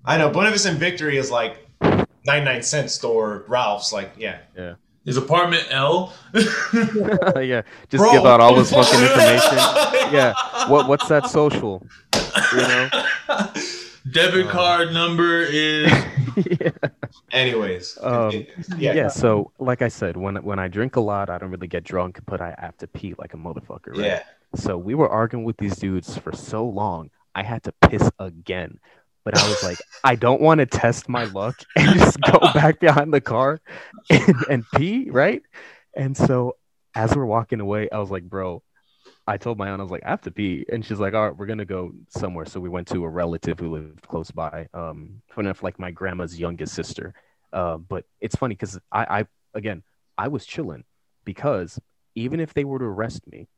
[0.06, 0.30] I know.
[0.30, 3.44] Buena Vista and Victory is like 99 cent store.
[3.50, 4.40] Ralph's like, yeah.
[4.58, 4.76] yeah.
[5.08, 6.14] Is apartment L?
[6.34, 8.12] yeah just Bro.
[8.12, 9.58] give out all this fucking information
[10.14, 10.34] yeah
[10.70, 11.82] what what's that social
[12.54, 12.90] you know
[14.12, 15.92] Debit Uh, card number is.
[16.62, 16.70] yeah.
[17.32, 17.98] Anyways.
[18.02, 18.32] Um,
[18.78, 18.94] yeah.
[18.94, 21.84] yeah so like i said when when i drink a lot i don't really get
[21.84, 24.24] drunk but i have to pee like a motherfucker right Yeah.
[24.56, 28.80] so we were arguing with these dudes for so long i had to piss again
[29.28, 32.80] but i was like i don't want to test my luck and just go back
[32.80, 33.60] behind the car
[34.10, 35.42] and, and pee right?
[35.94, 36.56] And so
[36.96, 38.64] as we're walking away i was like bro
[39.28, 41.26] i told my aunt i was like i have to pee and she's like all
[41.26, 42.46] right we're gonna go somewhere.
[42.46, 45.92] So we went to a relative who lived close by um funny enough like my
[45.92, 47.14] grandma's youngest sister.
[47.52, 49.84] Uh, but it's funny because I, I again
[50.18, 50.84] i was chilling
[51.26, 51.80] because
[52.16, 53.50] even if they were to arrest me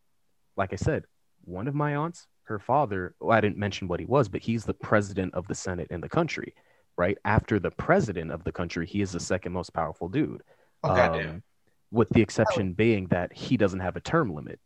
[0.58, 1.06] like I said,
[1.46, 4.66] one of my aunts, her father, well, I didn't mention what he was, but he's
[4.66, 6.54] the president of the Senate in the country,
[6.98, 7.18] right?
[7.24, 10.42] After the president of the country, he is the second most powerful dude.
[10.84, 11.30] Oh, goddamn.
[11.30, 11.44] Um,
[11.92, 14.60] with the exception being that he doesn't have a term limit,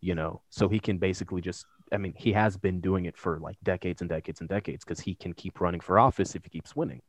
[0.00, 3.38] you know, so he can basically just, I mean, he has been doing it for
[3.38, 6.50] like decades and decades and decades because he can keep running for office if he
[6.50, 7.02] keeps winning.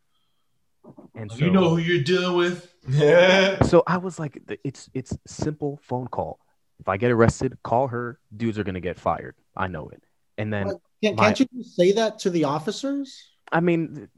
[1.15, 2.73] And so, You know who you're dealing with.
[2.87, 3.61] Yeah.
[3.63, 6.39] so I was like, it's it's simple phone call.
[6.79, 8.19] If I get arrested, call her.
[8.35, 9.35] Dudes are gonna get fired.
[9.55, 10.01] I know it.
[10.37, 10.81] And then What?
[11.03, 13.29] Can't, My- can't you say that to the officers?
[13.51, 14.09] I mean,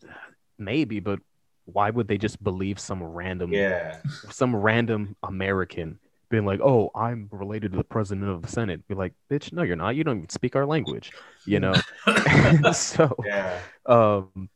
[0.57, 1.19] maybe, but
[1.65, 3.99] why would they just believe some random, Yeah.
[4.31, 8.87] some random American being like, "Oh, I'm related to the president of the Senate"?
[8.87, 9.95] Be like, "Bitch, no, you're not.
[9.95, 11.11] You don't even speak our language,"
[11.45, 11.73] you know.
[12.73, 13.59] so, Yeah.
[13.85, 14.49] um,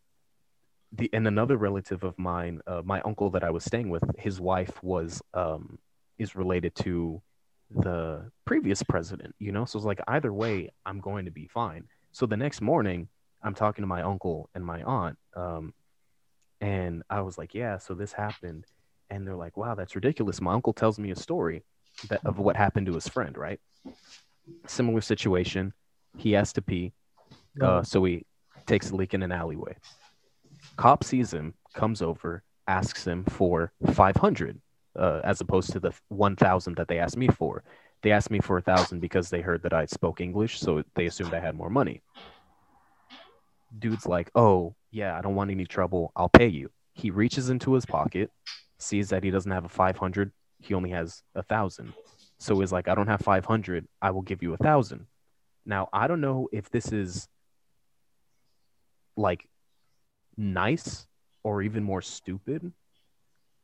[0.92, 4.40] the and another relative of mine, uh, my uncle that I was staying with, his
[4.40, 5.78] wife was um
[6.18, 7.22] is related to
[7.76, 9.66] the previous president, you know.
[9.66, 11.86] So it's like either way, I'm going to be fine.
[12.12, 13.08] So the next morning,
[13.42, 15.74] I'm talking to my uncle and my aunt, um,
[16.62, 18.66] and I was like, "Yeah, so this happened,"
[19.10, 21.64] and they're like, "Wow, that's ridiculous." My uncle tells me a story
[22.10, 23.60] that of what happened to his friend, right?
[24.68, 25.74] Similar situation.
[26.18, 26.94] He has to pee,
[27.62, 28.26] uh, so he
[28.66, 29.76] takes a leak in an alleyway.
[30.78, 34.62] Cop sees him, comes over, asks him for 500
[34.98, 37.64] uh, as opposed to the 1,000 that they asked me for.
[38.02, 41.06] They asked me for a thousand because they heard that I spoke English, so they
[41.06, 42.02] assumed I had more money.
[43.80, 46.12] Dude's like, "Oh yeah, I don't want any trouble.
[46.16, 48.30] I'll pay you." He reaches into his pocket,
[48.78, 50.32] sees that he doesn't have a 500.
[50.60, 51.94] He only has a thousand.
[52.40, 53.88] So he's like, "I don't have 500.
[54.02, 55.08] I will give you a thousand."
[55.66, 57.28] Now I don't know if this is
[59.16, 59.48] like
[60.36, 61.08] nice
[61.44, 62.74] or even more stupid.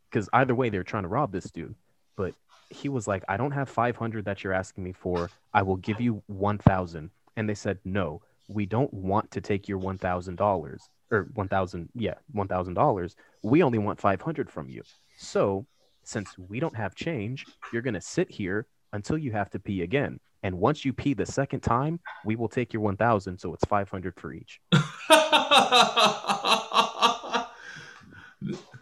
[0.10, 1.76] Because either way, they're trying to rob this dude.
[2.16, 2.34] But
[2.70, 5.30] he was like, I don't have 500 that you're asking me for.
[5.54, 7.10] I will give you 1,000.
[7.38, 10.80] And they said, No, we don't want to take your $1,000
[11.12, 11.90] or 1,000.
[11.96, 13.16] Yeah, $1,000.
[13.44, 14.84] We only want 500 from you.
[15.18, 15.66] So
[16.04, 19.84] since we don't have change, you're going to sit here until you have to pee
[19.84, 20.20] again.
[20.42, 24.16] And once you pee the second time, we will take your 1000 so it's 500
[24.16, 24.60] for each.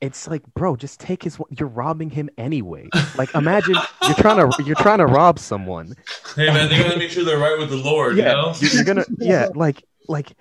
[0.00, 2.88] It's like, bro, just take his you're robbing him anyway.
[3.16, 5.94] Like imagine you're trying to you're trying to rob someone.
[6.34, 8.52] hey man, they gotta make sure they're right with the Lord, you know?
[8.60, 10.32] You're, you're gonna yeah, like like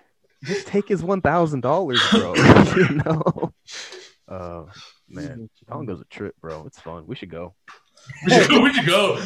[0.43, 1.61] just take his $1000,
[2.11, 2.35] bro.
[2.75, 3.53] you know.
[4.27, 4.71] Uh
[5.07, 6.65] man, Congo's a trip, bro.
[6.65, 7.05] It's fun.
[7.07, 7.55] We should go.
[8.25, 8.61] We should go.
[8.61, 9.19] We should go.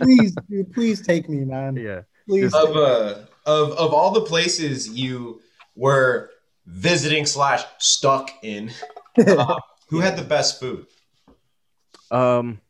[0.00, 1.76] please, dude, please take me, man.
[1.76, 2.02] Yeah.
[2.28, 2.54] Please.
[2.54, 3.14] of uh
[3.46, 5.40] of of all the places you
[5.74, 6.30] were
[6.66, 8.70] visiting slash stuck in,
[9.18, 9.58] uh,
[9.92, 10.86] who had the best food?
[12.10, 12.60] Um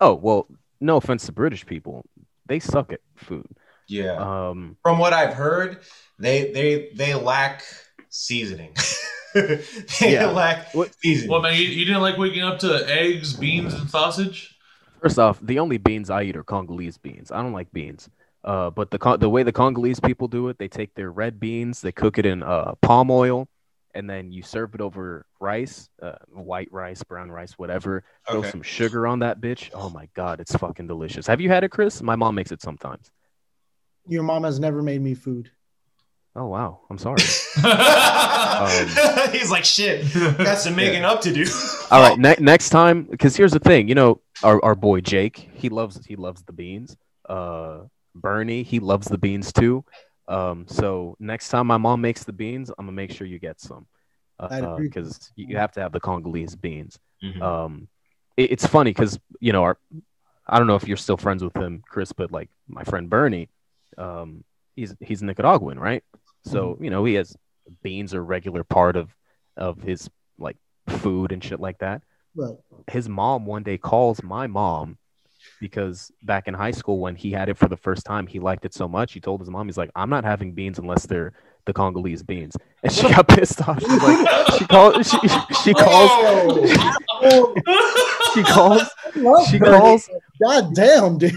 [0.00, 0.46] oh well,
[0.80, 2.04] no offense to British people.
[2.46, 3.46] They suck at food.
[3.88, 4.16] Yeah.
[4.16, 5.78] Um From what I've heard,
[6.18, 7.62] they they they lack
[8.10, 8.74] seasoning.
[9.34, 9.62] they
[10.00, 10.26] Yeah.
[10.26, 11.30] lack What- seasoning.
[11.30, 14.50] Well, man, you, you didn't like waking up to eggs, beans, and sausage?
[15.02, 17.30] First off, the only beans I eat are Congolese beans.
[17.30, 18.08] I don't like beans.
[18.42, 21.40] Uh, but the Con- the way the Congolese people do it, they take their red
[21.40, 23.48] beans, they cook it in uh, palm oil,
[23.94, 28.04] and then you serve it over rice, uh, white rice, brown rice, whatever.
[28.28, 28.50] Throw Okay.
[28.50, 29.70] some sugar on that bitch.
[29.74, 31.26] Oh my god, it's fucking delicious.
[31.26, 32.02] Have you had it, Chris?
[32.02, 33.10] My mom makes it sometimes.
[34.06, 35.50] Your mom has never made me food.
[36.36, 37.20] Oh wow, I'm sorry.
[39.32, 41.46] He's like, shit, got some making up to do.
[41.90, 45.48] All right, ne- next time, because here's the thing, you know, our, our boy Jake,
[45.54, 46.96] he loves he loves the beans.
[47.28, 47.82] Uh,
[48.16, 49.84] Bernie, he loves the beans too.
[50.28, 53.60] Um, so next time my mom makes the beans, I'm gonna make sure you get
[53.60, 53.86] some,
[54.40, 56.98] I'd appreciate because you you have to have the Congolese beans.
[57.22, 57.42] Mhm.
[57.42, 57.88] Um,
[58.36, 59.78] it- it's funny because you know our,
[60.46, 63.48] I don't know if you're still friends with him, Chris, but like my friend Bernie,
[63.98, 64.44] um,
[64.76, 66.02] he's he's Nicaraguan, right?
[66.44, 67.36] So you know he has
[67.82, 69.14] beans are a regular part of
[69.56, 70.56] of his like
[70.88, 72.02] food and shit like that.
[72.34, 72.56] Right.
[72.90, 74.98] His mom one day calls my mom
[75.64, 78.66] because back in high school when he had it for the first time, he liked
[78.66, 79.14] it so much.
[79.14, 81.32] He told his mom, he's like, I'm not having beans unless they're
[81.64, 82.54] the Congolese beans.
[82.82, 83.80] And she got pissed off.
[83.80, 84.28] She's like,
[84.58, 85.18] she calls, she,
[85.62, 86.10] she calls,
[87.22, 87.54] Oh,
[88.34, 88.82] she calls,
[89.48, 90.10] she calls,
[90.42, 91.32] God damn, dude.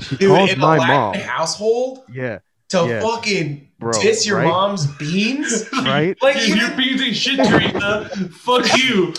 [0.00, 1.14] she Dude, calls in my a Latin mom.
[1.16, 2.38] household Yeah,
[2.70, 3.00] to Yeah.
[3.02, 4.44] fucking Bro, diss your right?
[4.46, 5.68] mom's beans?
[5.82, 6.16] right.
[6.22, 8.08] Like Dude, you, your beans ain't shit, Teresa.
[8.30, 9.12] Fuck you.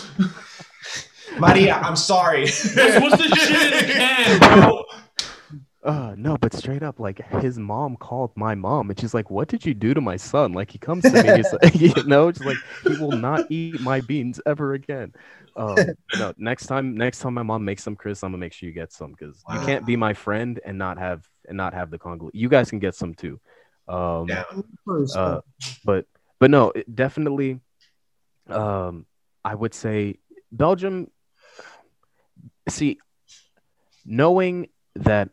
[1.38, 2.42] Maria, I'm sorry.
[2.42, 4.84] What's, what's the shit in the can, bro?
[5.84, 9.46] Uh, no, but straight up, like his mom called my mom, and she's like, "What
[9.46, 12.32] did you do to my son?" Like he comes to me, he's like, you know,
[12.32, 15.12] she's like, "He will not eat my beans ever again."
[15.54, 15.76] Um,
[16.18, 18.74] no, next time, next time my mom makes some, Chris, I'm gonna make sure you
[18.74, 21.98] get some because you can't be my friend and not have and not have the
[21.98, 22.30] Congo.
[22.34, 23.38] You guys can get some too.
[23.86, 24.42] Um, Yeah.
[25.14, 25.40] Uh,
[25.84, 26.06] but
[26.40, 27.60] but no, it definitely.
[28.48, 29.06] Um,
[29.44, 30.18] I would say
[30.50, 31.10] Belgium.
[32.68, 32.98] See,
[34.04, 35.30] knowing that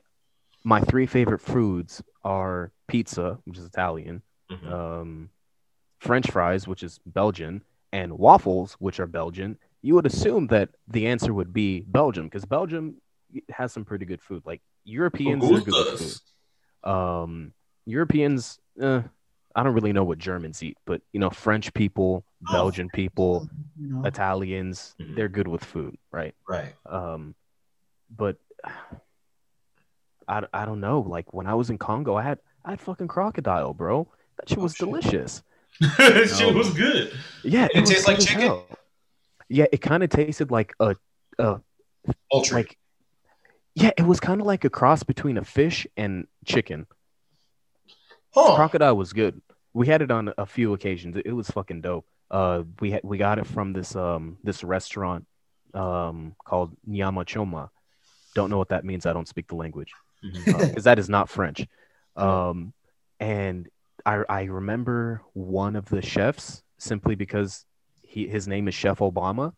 [0.64, 4.72] my three favorite foods are pizza, which is Italian, Mhm.
[4.72, 5.30] um,
[6.00, 11.08] French fries, which is Belgian, and waffles, which are Belgian, you would assume that the
[11.08, 13.02] answer would be Belgium because Belgium
[13.50, 14.44] has some pretty good food.
[14.46, 16.90] Like Europeans are good with food.
[16.90, 17.54] Um,
[17.86, 19.02] Europeans, eh,
[19.56, 23.48] I don't really know what Germans eat, but you know, French people, Belgian people,
[23.80, 24.04] you know.
[24.04, 25.16] Italians, Mhm.
[25.16, 26.34] they're good with food, right?
[26.48, 26.74] right.
[26.86, 27.36] Um,
[28.16, 28.38] but
[30.28, 31.02] I, I don't know.
[31.02, 34.08] Like when I was in Congo, I had I had fucking crocodile, bro.
[34.38, 34.80] That shit Oh, was shit.
[34.88, 35.44] delicious.
[35.98, 36.52] shit No.
[36.54, 37.14] was good.
[37.44, 38.42] Yeah, It was tastes like chicken?
[38.42, 38.68] hell.
[39.50, 40.96] Yeah, it kind of tasted like a,
[41.38, 41.60] a
[42.32, 42.58] Ultra.
[42.58, 42.78] like,
[43.76, 46.88] yeah, it was kind of like a cross between a fish and chicken.
[48.34, 48.56] Huh.
[48.56, 49.42] Crocodile was good.
[49.74, 51.18] We had it on a few occasions.
[51.24, 52.06] It was fucking dope.
[52.30, 55.26] Uh, we had we got it from this um this restaurant
[55.74, 57.70] um called Nyama Choma.
[58.36, 59.06] Don't know what that means.
[59.06, 59.92] I don't speak the language
[60.46, 61.66] because that is not French.
[62.16, 62.74] Um,
[63.20, 63.68] and
[64.06, 67.66] I I remember one of the chefs simply because
[68.04, 69.54] he his name is Chef Obama.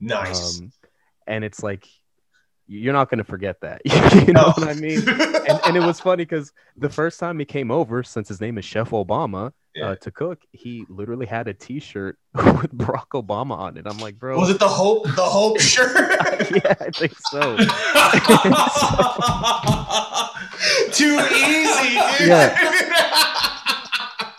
[0.00, 0.60] Nice.
[0.60, 0.72] Um,
[1.28, 1.86] and it's like
[2.66, 3.82] you're not gonna forget that.
[4.26, 4.52] you know No.
[4.56, 5.06] what I mean?
[5.08, 8.56] and, and it was funny because the first time he came over, since his name
[8.58, 9.90] is Chef Obama, Yeah.
[9.90, 13.86] uh, to cook, he literally had a T-shirt with Barack Obama on it.
[13.86, 15.04] I'm like, bro, Was it the hope?
[15.04, 15.94] The hope shirt.
[16.50, 17.56] yeah, I think so.
[20.92, 22.28] Too easy, dude.
[22.28, 22.56] Yeah.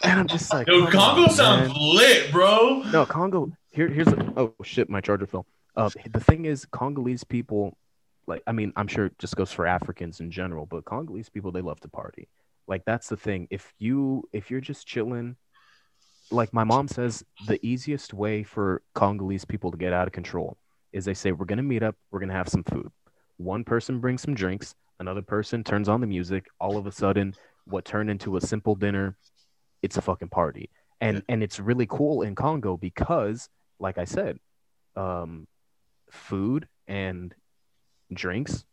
[0.04, 1.78] and I'm just like, Yo, Congo on, sounds man.
[1.96, 2.84] lit, bro.
[2.92, 3.52] No, Congo.
[3.72, 5.46] Here, here's a, oh shit, my charger fell.
[5.76, 7.76] Uh, the thing is, Congolese people,
[8.28, 11.52] like, I mean, I'm sure it just goes for Africans in general, but Congolese people,
[11.52, 12.28] they love to party.
[12.68, 13.48] Like, that's the thing.
[13.50, 15.36] If you, if you're just chilling,
[16.32, 20.58] like my mom says, the easiest way for Congolese people to get out of control
[20.92, 22.90] is they say, we're gonna meet up, we're gonna have some food.
[23.38, 26.46] One person brings some drinks, another person turns on the music.
[26.60, 27.36] All of a sudden,
[27.66, 29.18] what turned into a simple dinner,
[29.82, 30.70] it's a fucking party
[31.04, 34.40] and and it's really cool in Congo because, like I said,
[34.96, 35.48] um,
[36.10, 37.36] food and
[38.14, 38.66] drinks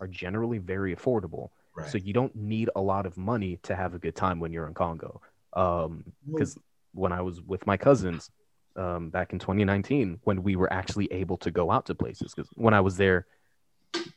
[0.00, 1.50] are generally very affordable.
[1.76, 1.88] Right.
[1.88, 4.66] So you don't need a lot of money to have a good time when you're
[4.66, 5.20] in Congo.
[5.54, 6.58] Um, because
[6.92, 8.30] when I was with my cousins,
[8.76, 12.50] um, back in 2019, when we were actually able to go out to places, because
[12.54, 13.26] when I was there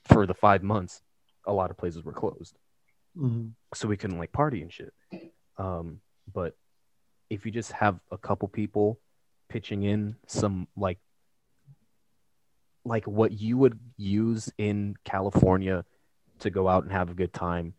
[0.05, 1.01] for the five months,
[1.45, 2.57] a lot of places were closed
[3.17, 3.53] Mhm.
[3.73, 4.93] so we couldn't like party and shit.
[5.57, 6.01] Um,
[6.33, 6.57] but
[7.29, 8.99] if you just have a couple people
[9.47, 10.99] pitching in some like
[12.86, 15.84] like what you would use in California
[16.40, 17.74] to go out and have a good time,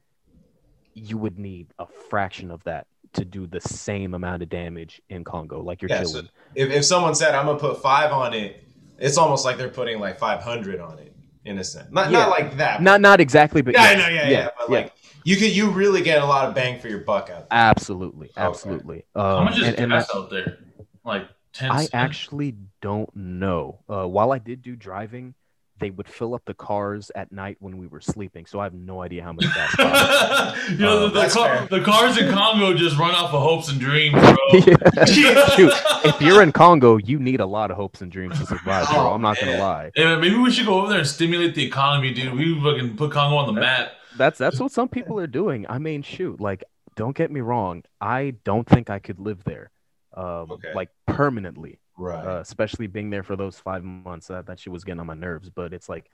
[0.95, 5.25] you would need a fraction of that to do the same amount of damage in
[5.25, 5.63] Congo.
[5.63, 6.23] Like you're Yeah, so
[6.55, 8.63] if, if someone said I'm gonna put five on it,
[8.99, 11.15] it's almost like they're putting like 500 on it
[11.45, 11.89] in a sense.
[11.93, 12.21] Not Yeah.
[12.21, 12.83] not like that.
[12.83, 14.93] not not exactly, but yeah, yes, know, yeah, yeah, But like
[15.25, 17.49] you could, you really get a lot of bang for your buck out.
[17.51, 17.59] There.
[17.59, 18.41] absolutely, Okay.
[18.41, 19.05] absolutely.
[19.15, 20.59] How Um, much is and- and gas that- out there?
[21.05, 21.71] Like ten.
[21.71, 21.91] I cents?
[21.95, 23.81] actually don't know.
[23.89, 25.35] Uh, while I did do driving,
[25.79, 28.73] they would fill up the cars at night when we were sleeping, so I have
[28.73, 29.75] no idea how much gas.
[29.75, 30.71] costs.
[30.71, 33.69] you know, Uh, the, the, car, the cars in Congo just run off of hopes
[33.69, 34.37] and dreams, bro.
[35.07, 35.73] Shoot,
[36.05, 39.01] if you're in Congo, you need a lot of hopes and dreams to survive, bro.
[39.01, 39.91] Oh, I'm not gonna lie.
[39.95, 42.33] Hey, man, maybe we should go over there and stimulate the economy, dude.
[42.35, 43.93] We fucking put Congo on the map.
[44.17, 45.67] That's that's what some people are doing.
[45.69, 46.65] I mean, shoot, like,
[46.95, 47.83] don't get me wrong.
[48.01, 49.71] I don't think I could live there,
[50.17, 50.73] um, Okay.
[50.75, 51.79] like permanently.
[51.99, 52.27] Right.
[52.27, 54.27] uh, especially being there for those five months.
[54.27, 55.49] That that shit was getting on my nerves.
[55.49, 56.11] But it's like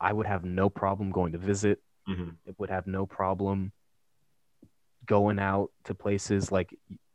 [0.00, 1.80] I would have no problem going to visit.
[2.08, 2.36] Mhm.
[2.46, 3.72] It would have no problem
[5.06, 6.52] going out to places.
[6.52, 6.74] Like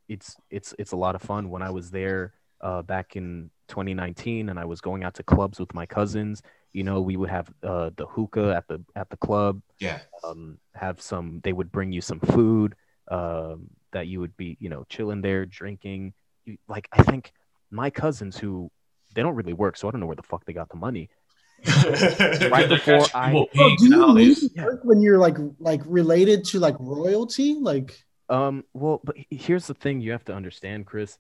[0.09, 1.49] it's it's it's a lot of fun.
[1.49, 5.59] When I was there uh, back in 2019, and I was going out to clubs
[5.59, 6.41] with my cousins.
[6.73, 9.61] You know, we would have uh, the hookah at the at the club.
[9.79, 9.99] Yeah.
[10.23, 11.39] Um, have some.
[11.43, 12.75] They would bring you some food.
[13.09, 16.13] Um, that you would be, you know, chilling there, drinking.
[16.45, 17.31] You, like I think
[17.71, 18.69] my cousins who
[19.15, 21.09] they don't really work, so I don't know where the fuck they got the money.
[22.51, 23.47] Right before I- Bro,
[23.77, 24.43] do you nowadays.
[24.43, 27.55] need work when you're like like related to like royalty?
[27.59, 31.17] Like Um, well, but here's the thing you have to understand, Chris.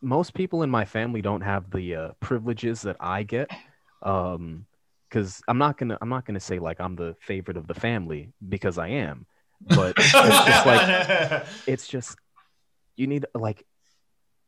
[0.00, 3.50] Most people in my family don't have the uh, privileges that I get.
[4.02, 4.66] Um,
[5.08, 8.32] because I'm not gonna I'm not gonna say like I'm the favorite of the family
[8.48, 9.24] because I am,
[9.60, 12.18] but it's just like it's just
[12.96, 13.64] you need like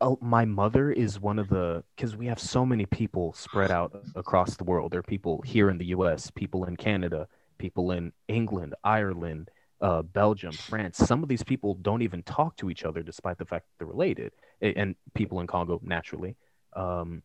[0.01, 4.01] oh, my mother is one of the because we have so many people spread out
[4.15, 4.93] across the world.
[4.93, 7.29] There are people here in the us people in canada
[7.59, 10.99] people in england ireland uh, belgium france.
[10.99, 13.93] Some of these people don't even talk to each other despite the fact that they're
[13.93, 16.37] related and people in congo naturally.
[16.75, 17.23] Um,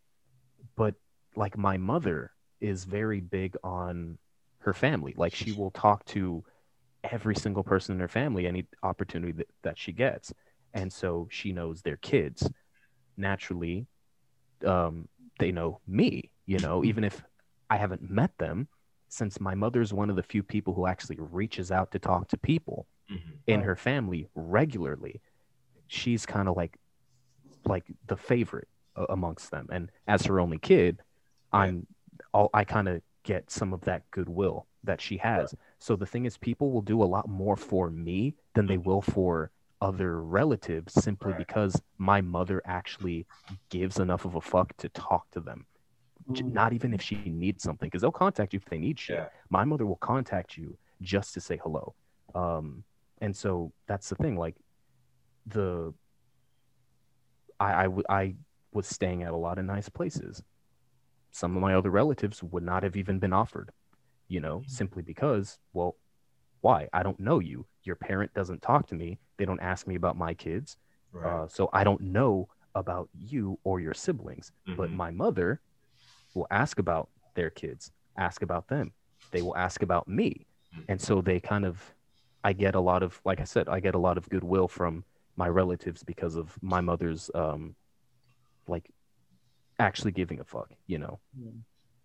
[0.76, 0.96] but
[1.36, 2.32] like my mother
[2.62, 4.18] is very big on
[4.60, 5.14] her family.
[5.18, 6.44] Like she will talk to
[7.04, 10.34] every single person in her family any opportunity that, that she gets.
[10.74, 12.50] And so she knows their kids.
[13.18, 13.88] Naturally
[14.66, 15.08] um,
[15.40, 17.22] they know me you know even if
[17.70, 18.68] i haven't met them
[19.10, 22.38] since my mother's one of the few people who actually reaches out to talk to
[22.38, 23.20] people Mhm.
[23.48, 25.22] in her family regularly
[25.88, 26.78] she's kind of like
[27.66, 28.68] like the favorite
[29.10, 29.68] amongst them.
[29.72, 31.02] And as her only kid
[31.52, 31.88] i'm
[32.34, 35.54] all i kind of get some of that goodwill that she has
[35.86, 38.18] so the thing is people will do a lot more for me
[38.56, 39.52] than they will for
[39.82, 40.12] other
[40.42, 41.44] relatives simply Right.
[41.46, 43.20] because my mother actually
[43.70, 45.66] gives enough of a fuck to talk to them
[46.30, 46.54] Mm.
[46.54, 49.28] not even if she needs something because they'll contact you if they need shit Yeah.
[49.58, 51.86] my mother will contact you just to say hello
[52.34, 52.86] um
[53.24, 53.52] and so
[53.90, 54.56] that's the thing like
[55.56, 55.94] the
[57.60, 58.36] I, I
[58.72, 60.42] was staying at a lot of nice places
[61.32, 63.70] some of my other relatives would not have even been offered
[64.28, 65.96] you know simply because well
[66.62, 66.88] why?
[66.94, 67.66] I don't know you.
[67.84, 69.20] Your parent doesn't talk to me.
[69.38, 70.78] They don't ask me about my kids.
[71.12, 71.30] Right.
[71.44, 74.96] uh, so i don't know about you or your siblings but Mhm.
[74.96, 75.62] my mother
[76.34, 78.94] will ask about their kids ask about them.
[79.32, 80.48] They will ask about me.
[80.74, 80.86] Mhm.
[80.90, 81.94] and so they kind of
[82.44, 85.04] i get a lot of like i said i get a lot of goodwill from
[85.36, 87.76] my relatives because of my mother's um
[88.68, 88.90] like
[89.80, 91.20] actually giving a fuck you know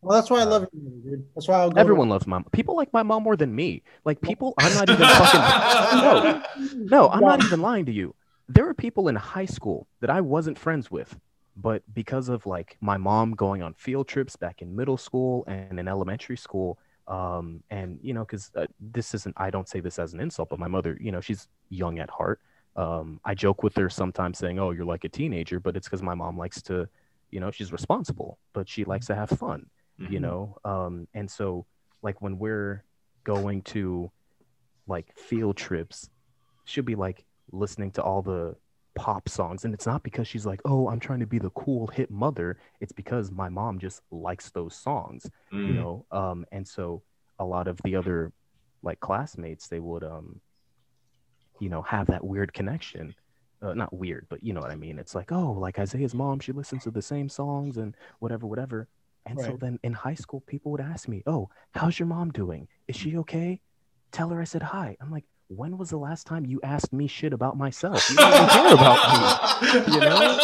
[0.02, 1.24] well, that's why I Uh, love you, dude.
[1.34, 1.80] That's why I'll go.
[1.80, 2.44] everyone loves mom.
[2.52, 5.40] people like my mom more than me like people i'm not even fucking
[6.00, 6.42] no
[6.86, 8.14] no i'm not even lying to you
[8.48, 11.14] there were people in high school that I wasn't friends with,
[11.54, 15.78] but because of like my mom going on field trips back in middle school and
[15.78, 19.98] in elementary school, um, and you know, because uh, this isn't, I don't say this
[19.98, 22.40] as an insult, but my mother, you know, she's young at heart.
[22.74, 26.02] Um, I joke with her sometimes saying, "Oh, you're like a teenager," but it's because
[26.02, 26.88] my mom likes to,
[27.30, 29.66] you know, she's responsible, but she likes to have fun,
[30.06, 30.22] you Mhm.
[30.22, 30.56] know.
[30.64, 31.66] Um, and so,
[32.02, 32.84] like when we're
[33.24, 34.10] going to
[34.86, 36.08] like field trips,
[36.64, 38.56] she'll be like listening to all the
[38.94, 41.86] pop songs, and it's not because she's like, "Oh, I'm trying to be the cool
[41.88, 45.28] hip mother." It's because my mom just likes those songs
[45.64, 45.74] you Mm.
[45.74, 47.02] know um and so
[47.40, 48.32] a lot of the other
[48.82, 50.40] like classmates they would um
[51.60, 53.14] you know have that weird connection
[53.62, 56.38] uh, not weird but you know what i mean it's like oh like isaiah's mom
[56.38, 58.88] she listens to the same songs and whatever whatever
[59.28, 62.66] and so then in high school people would ask me oh how's your mom doing?
[62.88, 63.60] Is she okay?
[64.12, 64.96] Tell her i said hi.
[65.00, 68.08] I'm like when was the last time you asked me shit about myself?
[68.10, 69.68] You don't even care about me.
[69.94, 70.38] You know?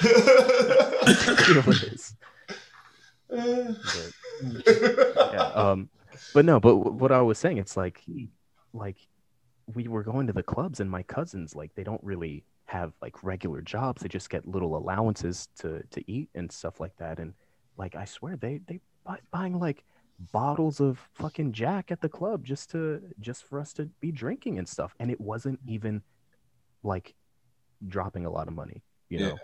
[1.06, 2.14] Ridiculous.
[3.28, 4.12] But-
[5.32, 5.88] yeah um
[6.34, 8.00] but no but wh- what i was saying it's like
[8.72, 8.96] like
[9.74, 13.22] we were going to the clubs and my cousins like they don't really have like
[13.24, 14.00] regular jobs.
[14.02, 17.18] They just get little allowances to to eat and stuff like that.
[17.18, 17.34] And
[17.80, 19.82] like i swear they they buy, buying like
[20.32, 24.58] bottles of fucking jack at the club just to just for us to be drinking
[24.58, 26.02] and stuff and it wasn't even
[26.82, 27.14] like
[27.88, 29.28] dropping a lot of money you Yeah.
[29.28, 29.38] know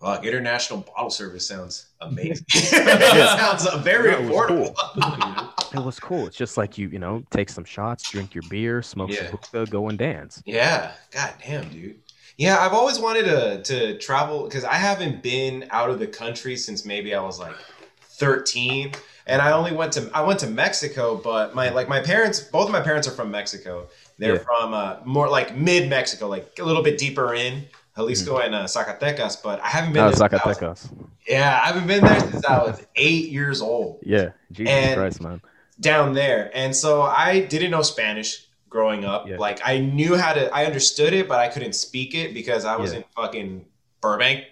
[0.00, 2.44] Fuck, international bottle service sounds amazing.
[2.72, 3.36] Yeah.
[3.36, 5.74] sounds very Yeah, it was affordable.
[5.74, 6.26] It was cool.
[6.26, 9.20] It's just like you, you know, take some shots, drink your beer, smoke Yeah.
[9.30, 10.42] some hookah, go and dance.
[10.44, 11.98] yeah, god damn, dude.
[12.38, 16.56] Yeah, I've always wanted to to travel because I haven't been out of the country
[16.56, 17.54] since maybe I was like
[18.00, 18.92] 13.
[19.28, 22.66] And I only went to I went to Mexico, but my like my parents, both
[22.66, 23.88] of my parents are from Mexico.
[24.18, 24.40] They're Yeah.
[24.42, 27.64] from uh, more like mid Mexico, like a little bit deeper in
[27.96, 29.42] Jalisco and uh, Zacatecas.
[29.42, 30.02] But I haven't been.
[30.04, 31.08] Oh, there since was- Zacatecas.
[31.26, 33.98] yeah, I haven't been there since I was eight years old.
[34.02, 35.40] Yeah, Jesus And- Christ, man.
[35.80, 36.50] down there.
[36.54, 38.45] And so I didn't know Spanish
[38.76, 39.26] growing up.
[39.26, 39.38] Yeah.
[39.38, 42.76] Like I knew how to I understood it, but I couldn't speak it because I
[42.76, 42.98] was Yeah.
[42.98, 43.64] in fucking
[44.02, 44.44] Burbank.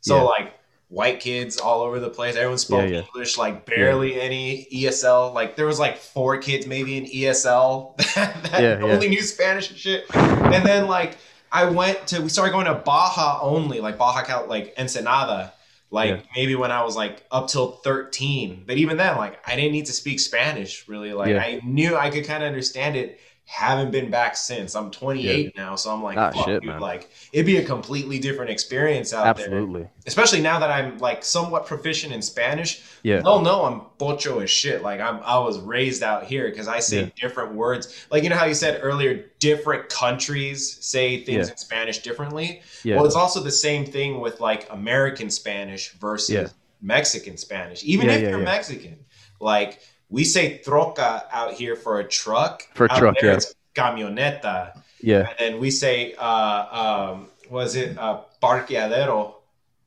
[0.00, 0.22] So Yeah.
[0.22, 0.54] like
[0.88, 2.34] white kids all over the place.
[2.34, 2.90] Everyone spoke.
[2.90, 5.32] English, like barely any ESL.
[5.32, 9.78] Like there was like four kids maybe in ESL that, that only knew Spanish and
[9.78, 10.06] shit.
[10.14, 11.16] And then like
[11.52, 15.52] I went to we started going to Baja only, like Baja Cal like Ensenada.
[15.90, 16.20] Like Yeah.
[16.36, 18.64] maybe when I was like up till 13.
[18.66, 21.12] But even then, like I didn't need to speak Spanish really.
[21.12, 21.40] Like Yeah.
[21.48, 23.20] I knew I could kind of understand it.
[23.50, 24.76] Haven't been back since.
[24.76, 28.18] I'm 28 now, so I'm like, Ah, fuck, shit, dude, like it'd be a completely
[28.18, 29.46] different experience out there.
[29.46, 29.88] Absolutely.
[30.06, 32.82] Especially now that I'm like somewhat proficient in Spanish.
[33.02, 33.22] Yeah.
[33.22, 34.82] They'll know I'm pocho as shit.
[34.82, 37.08] Like I'm I was raised out here because I say Yeah.
[37.18, 38.06] different words.
[38.10, 41.52] Like you know how you said earlier, different countries say things Yeah.
[41.52, 42.60] in Spanish differently.
[42.84, 42.96] Yeah.
[42.96, 46.48] Well, it's also the same thing with like American Spanish versus Yeah.
[46.82, 47.82] Mexican Spanish.
[47.82, 48.44] Even Yeah, if yeah, you're yeah.
[48.44, 48.98] Mexican,
[49.40, 52.62] like we say troca out here for a truck.
[52.74, 53.36] For a Out truck, there yeah.
[53.36, 54.80] It's camioneta.
[55.02, 55.28] yeah.
[55.28, 59.34] And then we say, uh, um, was it uh, parqueadero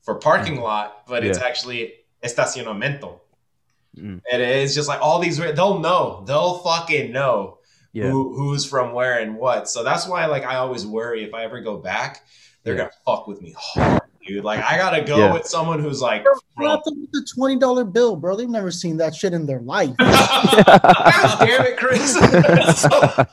[0.04, 1.44] for parking lot, but it's Mm.
[1.44, 1.94] Actually
[2.24, 3.20] estacionamiento.
[3.98, 4.22] Mm.
[4.32, 7.58] And it's just like all these, they'll know, they'll fucking know
[7.94, 8.10] Yeah.
[8.10, 9.68] who, who's from where and what.
[9.70, 12.24] So that's why, like, I always worry if I ever go back,
[12.64, 12.82] they're Yeah.
[12.84, 14.44] gonna fuck with me hard, dude.
[14.44, 15.34] Like, I gotta go Yeah.
[15.34, 16.24] with someone who's like,
[16.58, 18.36] Bro, out there with the twenty dollar bill, bro.
[18.36, 19.96] They've never seen that shit in their life.
[19.98, 22.16] God damn it, Chris!
[22.20, 23.26] it's, so,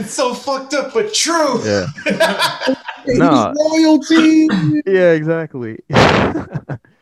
[0.00, 1.62] it's so fucked up, but true.
[1.64, 1.86] yeah.
[3.06, 3.52] It's Nah.
[3.58, 4.46] royalty.
[4.86, 5.78] Yeah, exactly.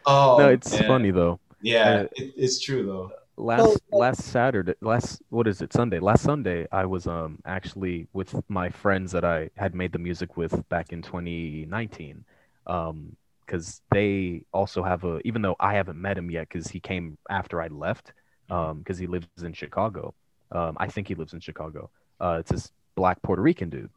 [0.06, 0.86] oh, no, it's man.
[0.86, 1.40] funny though.
[1.60, 3.10] Yeah, Uh, it, it's true though.
[3.36, 5.72] last last Saturday, last what is it?
[5.72, 5.98] Sunday.
[5.98, 10.36] Last Sunday, I was um actually with my friends that I had made the music
[10.36, 12.24] with back in 2019.
[12.68, 16.80] Um, because they also have a even though I haven't met him yet because he
[16.80, 18.12] came after I left.
[18.50, 20.14] Um, because he lives in Chicago.
[20.52, 21.90] Um, I think he lives in Chicago.
[22.18, 23.90] Uh, it's this black Puerto Rican dude.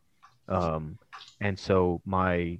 [0.49, 0.97] Um,
[1.39, 2.59] and so my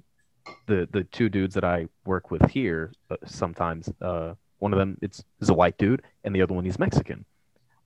[0.66, 4.98] the the two dudes that I work with here uh, sometimes uh one of them
[5.00, 7.24] it's is a white dude and the other one he's Mexican.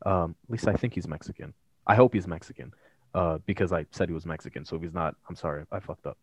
[0.05, 1.53] Um, at least I think he's Mexican.
[1.86, 2.73] I hope he's Mexican.
[3.15, 4.65] Uh, because I said he was Mexican.
[4.66, 6.19] So if he's not, I'm sorry, I fucked up.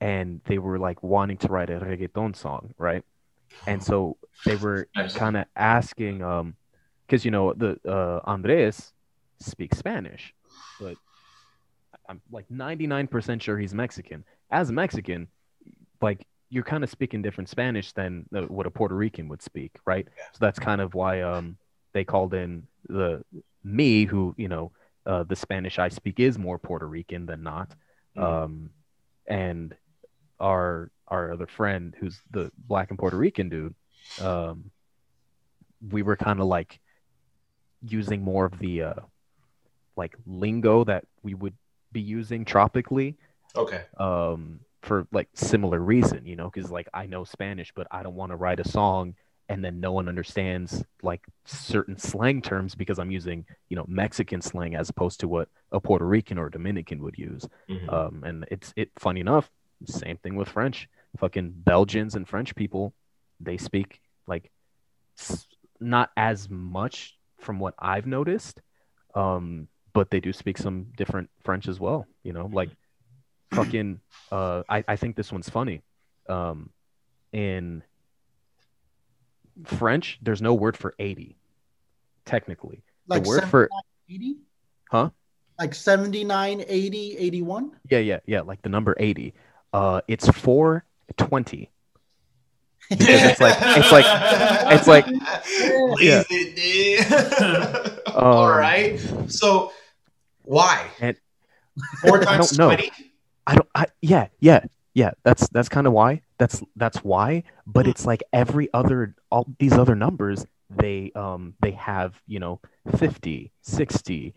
[0.00, 3.02] And they were like wanting to write a reggaeton song, right?
[3.66, 6.56] And so they were kind of asking, um,
[7.06, 8.92] because you know the uh, Andres
[9.40, 10.34] speaks Spanish,
[10.78, 10.96] but
[12.08, 14.24] I'm like 99% sure he's Mexican.
[14.50, 15.28] As a Mexican,
[16.00, 19.72] like you're kind of speaking different Spanish than uh, what a Puerto Rican would speak,
[19.86, 20.06] right?
[20.32, 21.56] So that's kind of why um
[21.92, 23.22] they called in the
[23.62, 24.72] me who you know
[25.06, 27.74] uh, the Spanish I speak is more Puerto Rican than not.
[28.16, 28.22] Mhm.
[28.22, 28.70] Um,
[29.26, 29.74] and
[30.40, 33.74] our our other friend, who's the black and Puerto Rican dude,
[34.18, 34.70] um,
[35.90, 36.80] we were kind of like
[37.86, 38.94] using more of the uh,
[39.96, 41.54] like lingo that we would
[41.92, 43.16] be using tropically
[43.56, 43.82] Okay.
[43.98, 48.14] um, for like similar reason, you know, because like I know Spanish, but I don't
[48.14, 49.14] want to write a song
[49.48, 54.40] and then no one understands like certain slang terms because I'm using, you know, Mexican
[54.40, 57.46] slang as opposed to what a Puerto Rican or Dominican would use.
[57.68, 57.92] Mhm.
[57.92, 59.50] Um, and it's it funny enough,
[59.92, 60.88] same thing with French.
[61.18, 62.92] Fucking Belgians and French people,
[63.40, 64.50] they speak like
[65.18, 65.46] s-
[65.80, 68.60] not as much from what I've noticed,
[69.14, 72.06] um, but they do speak some different French as well.
[72.24, 72.70] You know, like
[73.52, 74.00] fucking.
[74.32, 75.82] Uh, I I think this one's funny.
[76.28, 76.70] Um,
[77.32, 77.82] in
[79.64, 81.36] French, there's no word for eighty.
[82.24, 83.68] Technically, Like the word for
[84.08, 84.36] 80?
[84.90, 85.10] Huh?
[85.58, 87.72] Like 79, 80, 81?
[87.90, 89.34] yeah yeah yeah like the number eighty.
[89.74, 90.84] Uh, it's four
[91.16, 91.70] twenty.
[92.90, 94.06] Because it's like- it's like-
[94.72, 95.06] it's like-
[96.00, 96.22] yeah.
[98.14, 99.00] Um, right.
[99.28, 99.72] So
[100.44, 100.86] why?
[101.00, 101.16] And-
[102.02, 102.66] Four I times don't know.
[102.76, 102.92] twenty.
[103.48, 103.68] I don't.
[103.74, 104.60] I, yeah, yeah,
[104.94, 105.10] yeah.
[105.24, 106.20] That's that's kind of why.
[106.38, 107.42] That's that's why.
[107.66, 107.90] But Hmm.
[107.90, 110.46] it's like every other all these other numbers.
[110.70, 112.60] They um they have you know
[112.96, 114.34] 50, 60,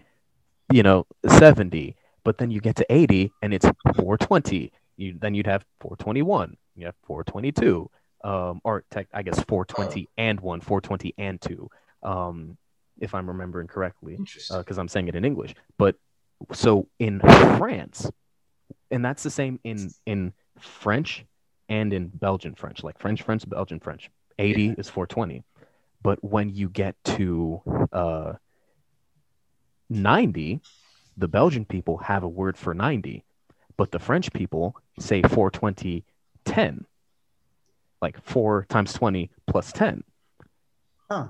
[0.74, 1.96] you know 70.
[2.24, 3.66] But then you get to 80 and it's
[3.96, 4.72] 420.
[4.98, 6.58] You then you'd have 421.
[6.76, 7.90] You have 422.
[8.24, 11.70] Um, or tech, I guess 420 and one, 420 and two.
[12.04, 12.58] Um,
[13.00, 14.18] if I'm remembering correctly
[14.50, 15.54] because I'm saying it in English.
[15.78, 15.96] But
[16.54, 18.10] so in France,
[18.92, 21.26] and that's the same in in French
[21.70, 24.10] and in Belgian French, like French, French, Belgian French.
[24.40, 25.44] 80 is 420.
[26.02, 27.62] But when you get to
[27.92, 28.34] uh,
[29.90, 30.62] 90,
[31.18, 33.24] the Belgian people have a word for 90,
[33.78, 36.04] but the French people say 420
[36.46, 36.86] 10.
[38.02, 40.04] Like 4 times 20 plus 10.
[41.10, 41.28] Huh.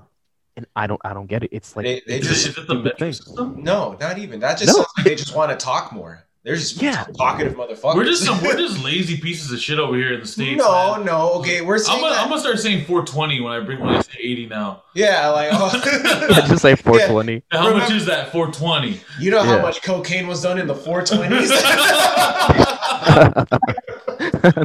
[0.56, 1.50] And I don't I don't get it.
[1.52, 3.12] It's like They- they it's Is just it, is it the metric thing.
[3.12, 3.62] system?
[3.62, 4.40] No, not even.
[4.40, 4.74] That just No.
[4.74, 6.24] sounds like they just want to talk more.
[6.48, 7.04] They're just Yeah.
[7.18, 7.94] talkative motherfuckers.
[7.94, 10.56] We're just some we're just lazy pieces of shit over here in the states.
[10.56, 11.04] no, man.
[11.04, 11.32] no.
[11.34, 12.22] Okay, we're I'm gonna, that.
[12.22, 14.82] I'm gonna start saying 420 when I bring when I say 80 now.
[14.94, 16.44] yeah, like I oh.
[16.48, 17.42] just say 420.
[17.50, 18.98] How much is that 420?
[19.20, 21.48] you know how much cocaine was done in the 420s.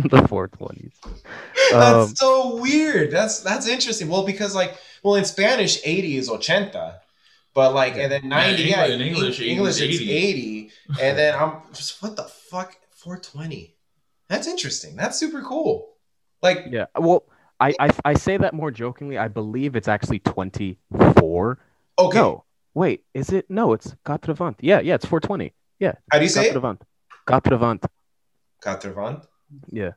[0.09, 0.91] the 420s.
[1.71, 3.11] That's Um, so weird.
[3.11, 4.07] That's that's interesting.
[4.07, 6.99] Well, because like, well, in Spanish, eighty is ochenta,
[7.53, 10.11] but like, and then ninety, Yeah, yeah, in English, in 80 English is it's 80.
[10.11, 10.71] eighty,
[11.01, 13.75] and then I'm just what the fuck, four twenty.
[14.29, 14.95] That's interesting.
[14.95, 15.93] That's super cool.
[16.41, 16.85] Like, yeah.
[16.97, 17.25] Well,
[17.59, 19.17] I, I I say that more jokingly.
[19.17, 21.59] I believe it's actually 24.
[21.99, 22.43] okay, No,
[22.73, 23.49] wait, is it?
[23.49, 24.55] No, it's 80.
[24.61, 25.53] Yeah, yeah, it's 420.
[25.79, 26.55] Yeah, how do you say it?
[26.55, 26.59] 80.
[26.59, 26.77] 80.
[28.61, 29.25] Quatre-vingt.
[29.71, 29.91] Yeah,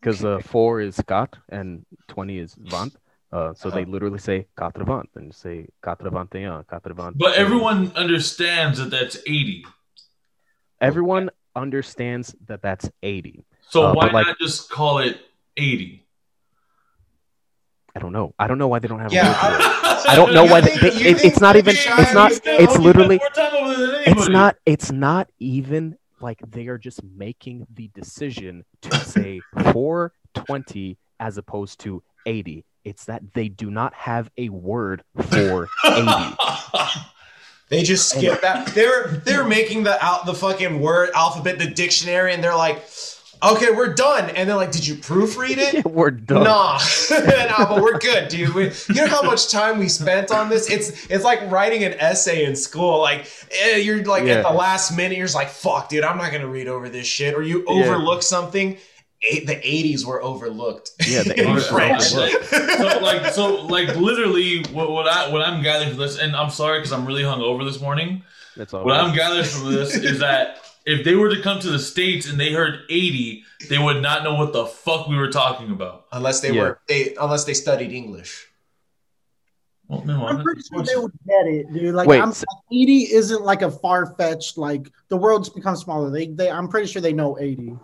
[0.00, 2.94] because uh, four is cat and 20 is vant.
[3.30, 3.90] Uh, so they Uh-huh.
[3.90, 7.12] literally say 80 and say 81, 80.
[7.16, 9.66] But everyone understands that that's 80.
[10.80, 13.44] everyone understands that that's 80.
[13.68, 15.18] So Uh, why but, like- not just call it
[15.56, 16.06] 80?
[17.96, 18.32] I don't know.
[18.38, 19.10] I don't know why they don't have.
[19.10, 19.66] a Yeah, word for it.
[19.66, 21.74] I- I don't know You why think- they, they, it, it's not even.
[21.76, 22.30] It's not.
[22.44, 23.18] It's literally.
[23.18, 24.56] spend more time over there than It's not.
[24.64, 29.40] It's not even like they are just making the decision to say
[29.72, 32.64] 420 as opposed to 80.
[32.88, 36.34] It's that they do not have a word for 80.
[37.70, 38.68] They just skip that.
[38.68, 42.82] They're they're making the out the fucking word alphabet, the dictionary, and they're like,
[43.42, 44.30] okay, we're done.
[44.30, 45.84] And they're like, did you proofread it?
[45.98, 46.44] We're done.
[46.44, 46.78] Nah,
[47.10, 48.54] nah, but we're good, dude.
[48.54, 50.70] We, you know how much time we spent on this?
[50.70, 53.00] It's it's like writing an essay in school.
[53.00, 54.36] Like eh, you're like Yeah.
[54.36, 57.06] at the last minute, you're just like, "Fuck, dude, I'm not gonna read over this
[57.06, 57.74] shit." Or you Yeah.
[57.84, 58.78] overlook something.
[59.22, 60.92] Eh, the '80s were overlooked.
[61.06, 62.02] Yeah, the in 80s were French.
[62.02, 66.50] so like so like literally what, what I what I'm gathering from this, and I'm
[66.50, 68.22] sorry because I'm really hungover this morning.
[68.56, 68.84] That's all.
[68.84, 69.04] What right.
[69.04, 72.38] I'm gathering from this is that if they were to come to the states and
[72.40, 76.06] they heard 80, they would not know what the fuck we were talking about.
[76.12, 76.62] unless they Yeah.
[76.62, 78.46] were they unless they studied English.
[79.88, 81.94] Well, no, I'm I'm pretty sure they would get it, dude.
[81.94, 86.10] Like, Wait, I'm, so- 80 isn't like a far fetched, like, the world's become smaller.
[86.10, 87.74] They, they, I'm pretty sure they know 80.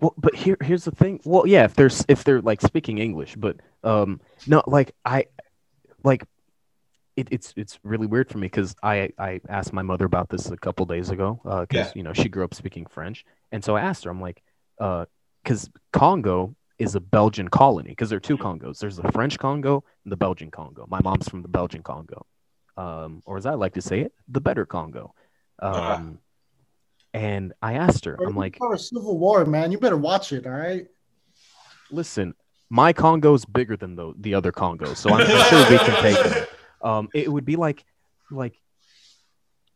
[0.00, 1.20] Well, but here here's the thing.
[1.24, 5.26] Well, yeah, if they're if they're like speaking English, but um, no, like I,
[6.02, 6.24] like,
[7.16, 10.50] it, it's it's really weird for me because I I asked my mother about this
[10.50, 11.92] a couple days ago because Yeah.
[11.94, 14.42] you know she grew up speaking French, and so I asked her, I'm like,
[14.80, 15.04] uh,
[15.42, 18.78] because Congo is a Belgian colony because there are two Congos.
[18.78, 20.86] There's the French Congo and the Belgian Congo.
[20.88, 22.24] My mom's from the Belgian Congo,
[22.78, 25.12] um, or as I like to say it, the better Congo.
[25.58, 26.00] Um, Uh-huh.
[27.12, 29.72] And I asked her, I'm like, for a civil war, man.
[29.72, 30.46] You better watch it.
[30.46, 30.86] All right.
[31.90, 32.34] listen,
[32.68, 36.46] my Congo's bigger than the the other Congos, so I'm sure we can take them.
[36.82, 37.84] Um, it would be like
[38.30, 38.54] like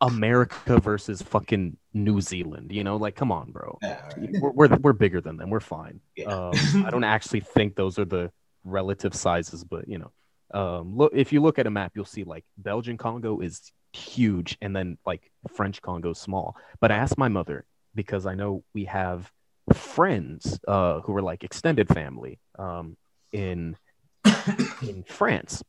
[0.01, 2.73] America versus fucking New Zealand.
[2.73, 3.78] You know, like come on, bro.
[3.82, 4.31] Yeah, right.
[4.40, 5.51] We're we're, we're bigger than them.
[5.51, 6.01] We're fine.
[6.16, 6.28] Yeah.
[6.28, 8.31] Um, I don't actually think those are the
[8.65, 10.12] relative sizes, but you know,
[10.59, 14.56] um, look if you look at a map, you'll see like Belgian Congo is huge,
[14.60, 16.56] and then like French Congo small.
[16.80, 17.64] But I asked my mother
[17.94, 19.30] because I know we have
[19.72, 22.96] friends uh, who are like extended family um,
[23.32, 23.76] in
[24.82, 25.62] in France.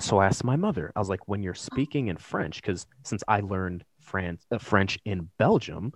[0.00, 0.90] So I asked my mother.
[0.96, 4.98] I was like, when you're speaking in French, because since I learned France uh, French
[5.04, 5.92] in Belgium,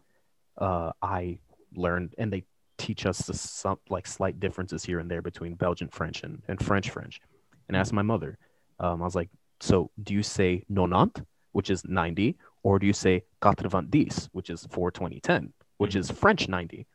[0.59, 1.39] uh, I
[1.75, 2.45] learned, and they
[2.79, 6.63] teach us the, some like slight differences here and there between Belgian French and, and
[6.63, 7.21] French French.
[7.69, 8.39] And I asked my mother.
[8.79, 9.31] Um, I was like,
[9.61, 14.67] so do you say nonante, which is 90, or do you say quatre-vingt-dix, which is
[14.71, 16.87] 42010, which is French 90?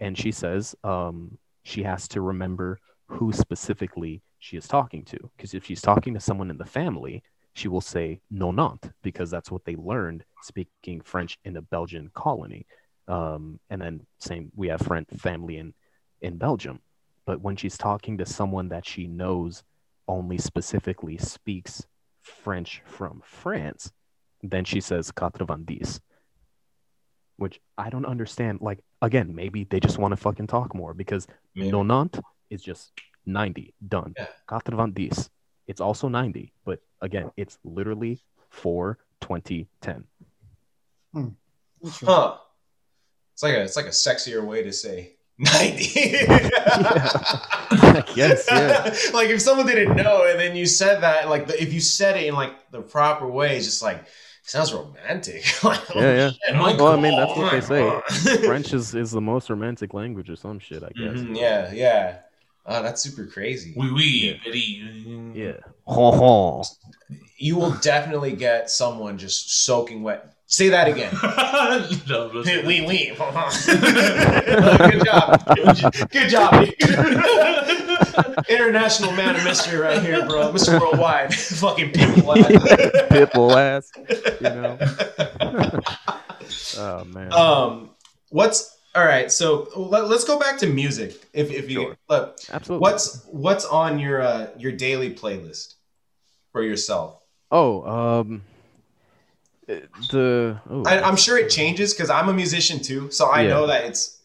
[0.00, 5.18] And she says um, she has to remember who specifically she is talking to.
[5.36, 7.22] Because if she's talking to someone in the family,
[7.52, 12.66] she will say nonante because that's what they learned speaking French in a Belgian colony.
[13.08, 15.74] Um, and then same, we have French family in
[16.22, 16.80] in Belgium.
[17.26, 19.62] But when she's talking to someone that she knows
[20.08, 21.86] only specifically speaks
[22.22, 23.92] French from France,
[24.42, 26.00] then she says quatre-vingt-dix,
[27.36, 28.60] which I don't understand.
[28.60, 31.70] Like again, maybe they just want to fucking talk more because Yeah.
[31.70, 32.20] nonante
[32.50, 32.92] is just
[33.26, 34.14] 90 done.
[34.16, 34.26] Yeah.
[34.46, 35.30] Quatre-vingt-dix,
[35.66, 40.04] it's also 90, but again, it's literally 4 20 10.
[41.12, 41.28] Hmm.
[41.84, 42.38] Huh.
[43.32, 45.90] It's like a it's like a sexier way to say 90.
[46.22, 48.94] I guess, yeah.
[49.14, 52.16] like if someone didn't know and then you said that, like the, if you said
[52.16, 54.04] it in like the proper way, it's just like
[54.42, 55.44] sounds romantic.
[55.64, 56.30] Like, oh, Yeah, yeah.
[56.30, 58.38] shit, my Well, I mean, that's what they say.
[58.46, 61.16] French is, is the most romantic language or some shit, I guess.
[61.16, 62.18] Mhm, yeah, yeah.
[62.66, 63.74] Oh, that's super crazy.
[63.76, 64.34] Oui, oui, Yeah.
[64.44, 65.34] very.
[65.34, 65.56] Yeah.
[65.86, 66.64] Ho ho.
[67.36, 70.34] You will definitely get someone just soaking wet.
[70.50, 71.14] Say that again.
[72.08, 72.62] no, no, no.
[72.66, 73.14] we we.
[73.14, 75.46] Good job.
[76.10, 76.68] Good job.
[78.48, 80.52] International man of mystery right here, bro.
[80.52, 80.80] Mr.
[80.80, 81.32] Worldwide.
[81.60, 82.34] Fucking people.
[82.34, 83.92] Pitbull ass.
[84.40, 84.76] You know?
[86.78, 87.32] oh, man.
[87.32, 87.90] Um,
[88.30, 89.30] what's all right?
[89.30, 91.28] So let, us go back to music.
[91.32, 91.96] If if you Sure.
[92.08, 92.82] look, Absolutely.
[92.82, 95.74] what's what's on your uh, your daily playlist
[96.50, 97.22] for yourself?
[97.52, 98.42] Oh, um,
[100.10, 100.60] the.
[100.68, 103.48] Oh, I, I'm sure it changes because I'm a musician too, so I Yeah.
[103.48, 104.20] know that it's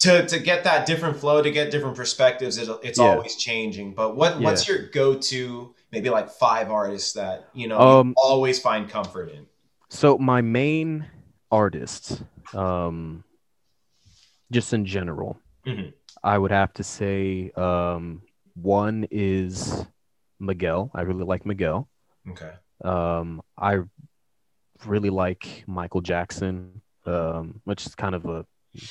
[0.00, 2.56] to to get that different flow, to get different perspectives.
[2.58, 3.06] It, it's Yeah.
[3.10, 3.94] always changing.
[3.94, 5.74] But what what's your go to?
[5.92, 9.46] Maybe like five artists that you know Um, you always find comfort in.
[9.88, 11.06] So my main
[11.50, 12.22] artists,
[12.54, 13.24] um,
[14.52, 15.92] just in general, Mhm.
[16.22, 18.22] I would have to say um,
[18.54, 19.84] one is
[20.38, 20.90] Miguel.
[20.94, 21.88] I really like Miguel.
[22.30, 22.52] Okay.
[22.84, 23.80] Um, I
[24.86, 28.44] really like Michael Jackson, um, which is kind of a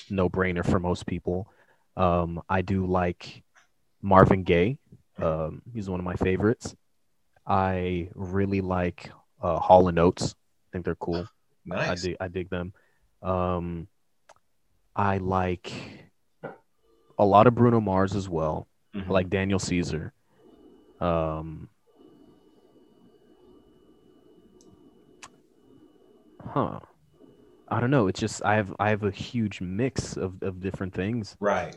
[0.10, 1.52] no-brainer for most people.
[1.98, 3.44] Um, I do like
[4.02, 4.78] Marvin Gaye.
[5.18, 6.76] Um, he's one of my favorites.
[7.46, 9.12] I really like
[9.42, 10.34] uh, Hall and Oates.
[10.34, 11.28] I think they're cool.
[11.72, 12.02] I Nice.
[12.04, 12.74] dig I dig them.
[13.22, 13.88] Um,
[14.96, 15.72] I like
[17.18, 18.68] a lot of Bruno Mars as well.
[18.96, 19.08] Mhm.
[19.08, 20.14] I like Daniel Caesar.
[21.00, 21.70] Um,
[26.50, 26.80] huh.
[27.70, 28.08] I don't know.
[28.08, 31.38] It's just I have I have a huge mix of, of different things.
[31.40, 31.76] right.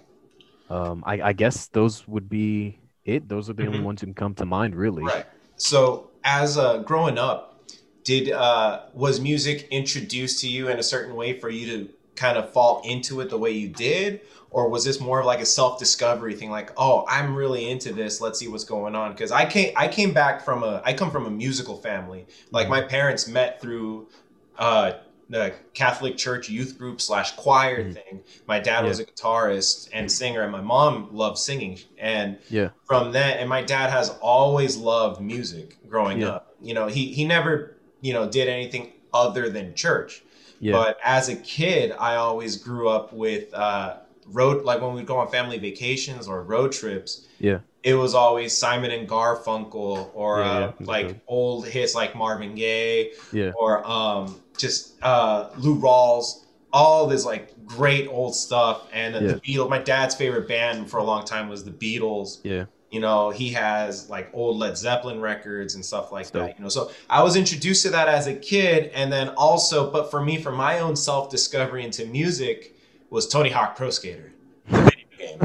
[0.69, 3.29] Um, I, I guess those would be it.
[3.29, 3.85] Those are the only Mhm.
[3.85, 5.15] ones who can come to mind, really.
[5.15, 5.25] Right.
[5.57, 7.65] So, as uh, growing up,
[8.05, 12.37] did uh, was music introduced to you in a certain way for you to kind
[12.37, 14.21] of fall into it the way you did,
[14.51, 16.51] or was this more of like a self discovery thing?
[16.51, 18.21] Like, oh, I'm really into this.
[18.21, 19.13] Let's see what's going on.
[19.13, 22.27] Because I came I came back from a I come from a musical family.
[22.51, 24.09] Like my parents met through.
[24.59, 24.93] Uh,
[25.31, 27.95] the Catholic Church youth group slash choir Mhm.
[27.95, 28.21] thing.
[28.47, 31.79] My dad was a guitarist and singer, and my mom loved singing.
[31.97, 32.71] And Yeah.
[32.85, 36.29] from that and my dad has always loved music growing Yeah.
[36.31, 40.23] up you know he he never you know did anything other than church
[40.61, 40.73] Yeah.
[40.73, 43.97] but as a kid i always grew up with uh
[44.27, 47.59] road like when we'd go on family vacations or road trips Yeah.
[47.83, 52.55] it was always simon and garfunkel or Yeah, uh, yeah, like old hits like marvin
[52.55, 53.51] gaye Yeah.
[53.57, 59.21] or um just uh lou rawls all this like great old stuff and Yeah.
[59.33, 62.67] the beatles my dad's favorite band for a long time was the beatles Yeah.
[62.91, 66.49] You know, he has like old Led Zeppelin records and stuff like dope.
[66.49, 66.59] that.
[66.59, 70.11] You know, so I was introduced to that as a kid, and then also, but
[70.11, 72.77] for me, for my own self discovery into music,
[73.09, 74.35] was Tony Hawk Pro Skater,
[74.71, 75.39] game.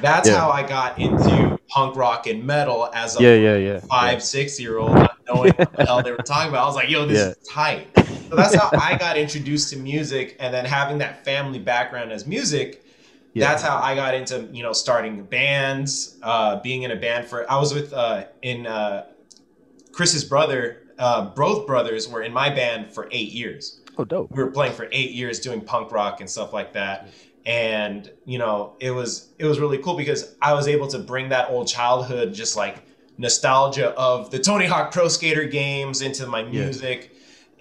[0.00, 0.38] That's Yeah.
[0.38, 3.80] how I got into punk rock and metal as a Yeah, yeah, yeah.
[3.80, 6.62] five, six year old, not knowing what the hell they were talking about.
[6.62, 7.28] I was like, yo, this Yeah.
[7.30, 7.88] is tight.
[8.32, 10.36] So that's how I got introduced to music.
[10.40, 12.82] And then having that family background as music,
[13.34, 13.46] Yeah.
[13.48, 17.50] that's how I got into, you know, starting bands, uh, being in a band for,
[17.50, 19.04] I was with, uh, in, uh,
[19.92, 24.30] Chris's brother, uh, both brothers were in my band for eight years Oh, dope.
[24.30, 27.08] we were playing for eight years doing punk rock and stuff like that
[27.44, 31.30] and you know it was it was really cool because i was able to bring
[31.30, 32.76] that old childhood just like
[33.18, 37.11] nostalgia of the tony hawk pro skater games into my music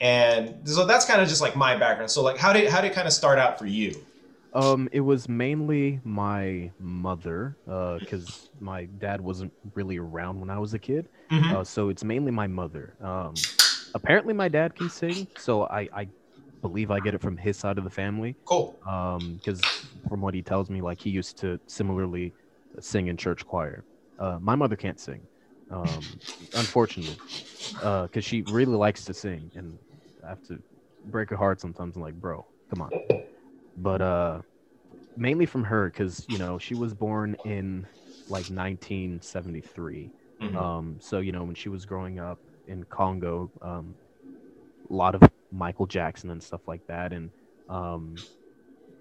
[0.01, 2.91] and so that's kind of just like my background so like how did how did
[2.91, 4.05] it kind of start out for you
[4.53, 10.73] Um, it was mainly my mother, because my dad wasn't really around when I was
[10.73, 11.07] a kid.
[11.31, 11.55] Mhm.
[11.55, 12.95] Uh, so it's mainly my mother.
[13.01, 13.49] Um,
[13.93, 16.07] apparently my dad can sing, so I, I
[16.61, 18.35] believe I get it from his side of the family.
[18.45, 22.33] cool Um, because from what he tells me, like he used to similarly
[22.79, 23.85] sing in church choir.
[24.19, 25.27] Uh, my mother can't sing,
[25.69, 26.19] um,
[26.53, 27.19] unfortunately,
[27.75, 29.79] because she really likes to sing, and
[30.25, 30.61] I have to
[31.05, 31.95] break her heart sometimes.
[31.95, 32.91] I'm like, bro, come on.
[33.77, 34.41] But uh,
[35.15, 37.87] mainly from her, because you know she was born in
[38.29, 40.11] like 1973.
[40.41, 40.55] Mhm.
[40.55, 43.95] Um, so you know when she was growing up in Congo, um,
[44.89, 45.21] a lot of
[45.51, 47.31] Michael Jackson and stuff like that, and
[47.69, 48.23] um,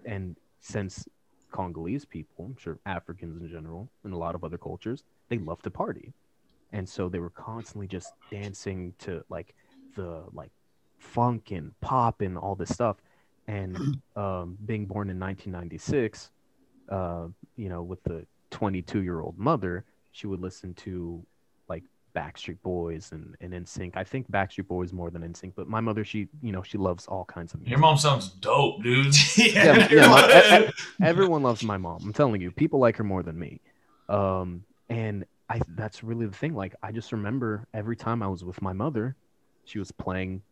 [0.04, 1.06] and since
[1.52, 5.62] Congolese people, I'm sure Africans in general, and a lot of other cultures, they love
[5.62, 6.12] to party,
[6.72, 9.54] and so they were constantly just dancing to like
[9.96, 10.52] the like
[11.00, 12.96] funk and pop and all this stuff,
[13.48, 16.30] and um, being born in 1996,
[16.88, 21.24] uh, you know, with the 22 year old mother, she would listen to
[21.68, 21.82] like
[22.14, 23.96] Backstreet Boys and and NSYNC.
[23.96, 27.06] I think Backstreet Boys more than NSYNC, but my mother, she you know, she loves
[27.06, 27.70] all kinds of music.
[27.70, 29.14] Your mom sounds dope, dude.
[29.36, 30.70] Yeah, yeah, my- e-
[31.04, 32.00] everyone loves my mom.
[32.04, 33.60] I'm telling you, people like her more than me.
[34.08, 36.54] Um, and I that's really the thing.
[36.54, 39.14] Like I just remember every time I was with my mother,
[39.64, 40.42] she was playing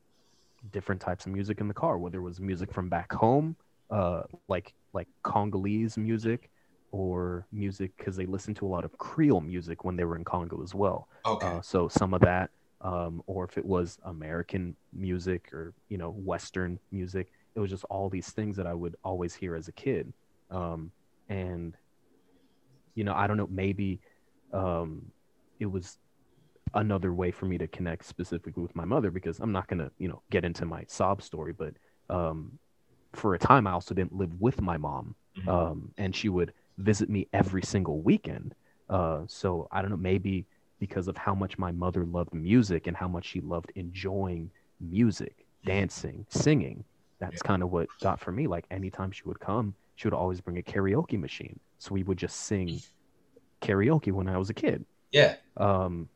[0.71, 3.57] different types of music in the car, whether it was music from back home,
[3.91, 6.51] uh, like like Congolese music,
[6.91, 10.25] or music because they listened to a lot of Creole music when they were in
[10.25, 11.09] Congo as well.
[11.25, 15.99] okay Uh, so some of that, um, or if it was American music or you
[15.99, 19.69] know Western music, it was just all these things that I would always hear as
[19.69, 20.13] a kid.
[20.51, 20.93] Um,
[21.29, 21.77] and
[22.95, 24.01] you know, I don't know, maybe
[24.53, 25.13] um,
[25.59, 25.99] it was
[26.75, 30.09] another way for me to connect specifically with my mother because I'm not gonna you
[30.09, 31.75] know get into my sob story, but
[32.11, 32.59] um,
[33.15, 35.49] for a time I also didn't live with my mom, Mhm.
[35.49, 38.55] um, and she would visit me every single weekend.
[38.89, 40.47] Uh, so I don't know, maybe
[40.81, 44.51] because of how much my mother loved music and how much she loved enjoying
[44.81, 46.85] music, dancing, singing.
[47.21, 48.47] That's kind of what got for me.
[48.47, 51.59] Like anytime she would come, she would always bring a karaoke machine.
[51.79, 52.83] So we would just sing
[53.61, 54.85] karaoke when I was a kid.
[55.11, 56.09] yeah Um,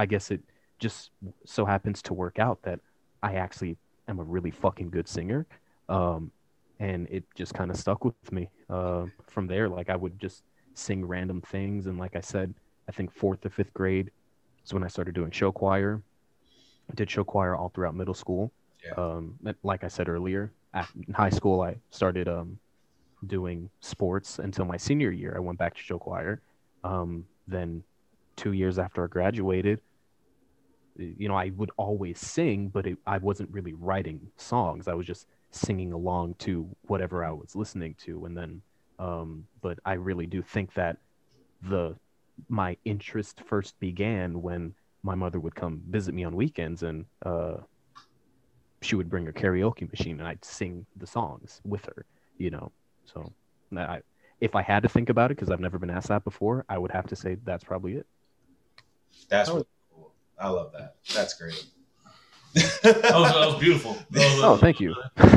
[0.00, 0.40] I guess it
[0.78, 1.10] just
[1.44, 2.80] so happens to work out that
[3.22, 3.76] I actually
[4.08, 5.46] am a really fucking good singer.
[5.90, 6.32] Um,
[6.78, 9.68] and it just kind of stuck with me uh, from there.
[9.68, 12.54] Like I would just sing random things, and like I said,
[12.88, 14.10] I think fourth or fifth grade
[14.64, 16.00] is when I started doing show choir.
[16.90, 18.50] I did show choir all throughout middle school.
[18.82, 18.94] Yeah.
[18.96, 20.50] Um, like I said earlier,
[21.06, 22.58] in high school I started um,
[23.26, 25.34] doing sports until my senior year.
[25.36, 26.40] I went back to show choir.
[26.82, 27.82] Um, then
[28.36, 29.82] two years after I graduated,
[31.00, 34.88] you know, I would always sing, but it, I wasn't really writing songs.
[34.88, 38.24] I was just singing along to whatever I was listening to.
[38.26, 38.62] And then,
[38.98, 40.98] um, but I really do think that
[41.62, 41.96] the
[42.48, 47.56] my interest first began when my mother would come visit me on weekends and uh,
[48.82, 52.06] she would bring her karaoke machine and I'd sing the songs with her,
[52.38, 52.72] you know.
[53.04, 53.32] So
[53.76, 54.00] I,
[54.40, 56.78] if I had to think about it, because I've never been asked that before, I
[56.78, 58.06] would have to say that's probably it.
[59.28, 59.66] that's Oh.
[60.42, 61.64] Really cool i love that that's great
[62.54, 63.96] That was, that was beautiful.
[64.10, 64.96] That was- Oh, thank you.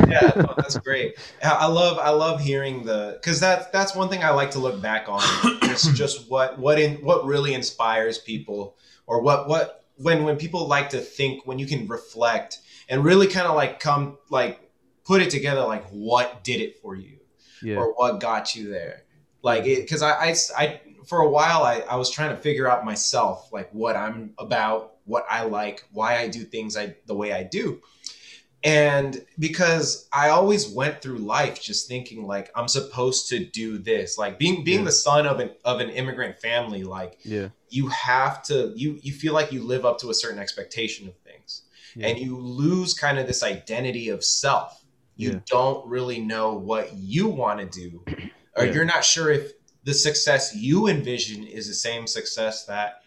[0.10, 1.16] yeah, no, that's great.
[1.44, 4.60] I I love I love hearing the because that's that's one thing I like to
[4.60, 5.22] look back on.
[5.62, 10.68] It's just what what in what really inspires people, or what what when when people
[10.68, 12.58] like to think when you can reflect
[12.90, 14.72] and really kind of like come like
[15.06, 17.20] put it together like what did it for you
[17.62, 17.76] Yeah.
[17.78, 19.04] or what got you there
[19.44, 22.68] like it because I, I i for a while I, I was trying to figure
[22.68, 27.16] out myself like what i'm about what i like why i do things i the
[27.16, 27.82] way i do
[28.66, 34.18] and because I always went through life just thinking like I'm supposed to do this,
[34.18, 34.86] like being being Yeah.
[34.86, 37.50] the son of an of an immigrant family, like Yeah.
[37.70, 41.16] you have to you you feel like you live up to a certain expectation of
[41.26, 41.64] things
[41.96, 42.08] Yeah.
[42.08, 44.80] and you lose kind of this identity of self
[45.18, 48.04] you don't really know what you want to do
[48.56, 49.52] or you're not sure if
[49.84, 53.03] the success you envision is the same success that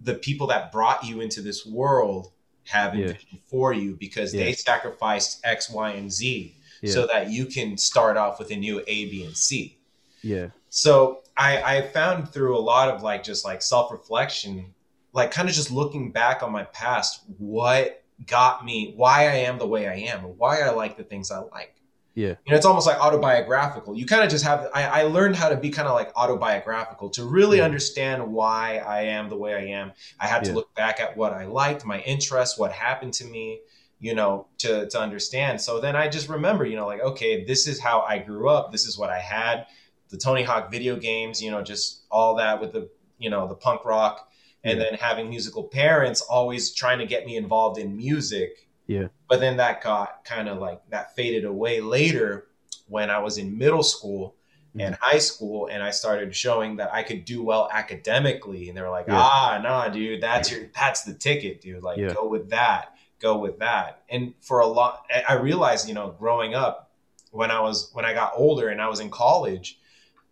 [0.00, 2.32] the people that brought you into this world
[2.64, 3.14] have Yeah.
[3.50, 6.92] for you because they sacrificed x y and z Yeah.
[6.92, 9.78] so that you can start off with a new a b and c
[10.22, 10.48] yeah.
[10.68, 14.74] so I, I found through a lot of like just like self reflection,
[15.12, 19.58] like kind of just looking back on my past, what got me, why I am
[19.58, 21.76] the way I am, and why I like the things I like.
[22.18, 22.34] Yeah.
[22.44, 23.96] You know, it's almost like autobiographical.
[23.96, 27.10] You kind of just have, I, I learned how to be kind of like autobiographical
[27.10, 27.64] to really Yeah.
[27.64, 29.92] understand why I am the way I am.
[30.18, 30.56] I had to Yeah.
[30.56, 33.60] look back at what I liked, my interests, what happened to me,
[34.00, 35.60] you know, to, to understand.
[35.60, 38.72] So then I just remember, you know, like, okay, this is how I grew up.
[38.72, 39.66] This is what I had
[40.10, 42.88] the Tony Hawk video games, you know, just all that with the,
[43.18, 44.28] you know, the punk rock,
[44.64, 44.84] and Yeah.
[44.86, 48.67] then having musical parents always trying to get me involved in music.
[48.88, 49.08] Yeah.
[49.28, 52.48] But then that got kind of like that faded away later
[52.88, 54.34] when I was in middle school
[54.78, 55.02] and Mm-hmm.
[55.02, 58.90] high school, and I started showing that I could do well academically, and they were
[58.90, 59.16] like, Yeah.
[59.18, 61.82] ah, nah, dude, that's your, that's the ticket, dude.
[61.82, 62.12] Like, Yeah.
[62.12, 64.02] go with that, go with that.
[64.10, 66.90] And for a lot, I- realized, you know, growing up,
[67.30, 69.78] when I was when I got older and I was in college,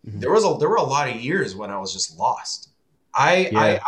[0.07, 0.19] Mhm.
[0.21, 2.69] there was a there were a lot of years when I was just lost.
[3.13, 3.59] I Yeah.
[3.59, 3.79] I,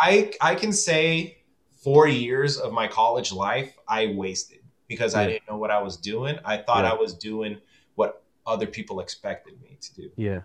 [0.42, 1.38] I I can say
[1.84, 4.59] four years of my college life I wasted
[4.90, 6.38] because I didn't know what I was doing.
[6.44, 6.92] I thought Yeah.
[6.92, 7.60] I was doing
[7.96, 10.12] what other people expected me to do.
[10.18, 10.42] Yeah.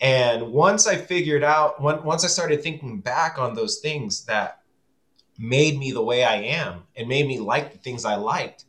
[0.00, 4.62] And once I figured out, when, once I started thinking back on those things that
[5.36, 8.64] made me the way I am and made me like the things I liked,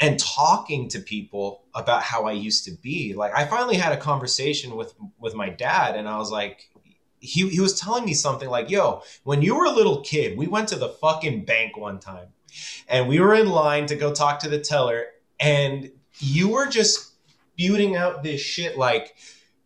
[0.00, 3.96] and talking to people about how I used to be, like I finally had a
[3.96, 6.70] conversation with with my dad, and I was like,
[7.18, 10.46] he he was telling me something like, "Yo, when you were a little kid, we
[10.46, 12.28] went to the fucking bank one time,
[12.88, 15.06] and we were in line to go talk to the teller,
[15.40, 17.12] and you were just
[17.54, 19.14] spewing out this shit like."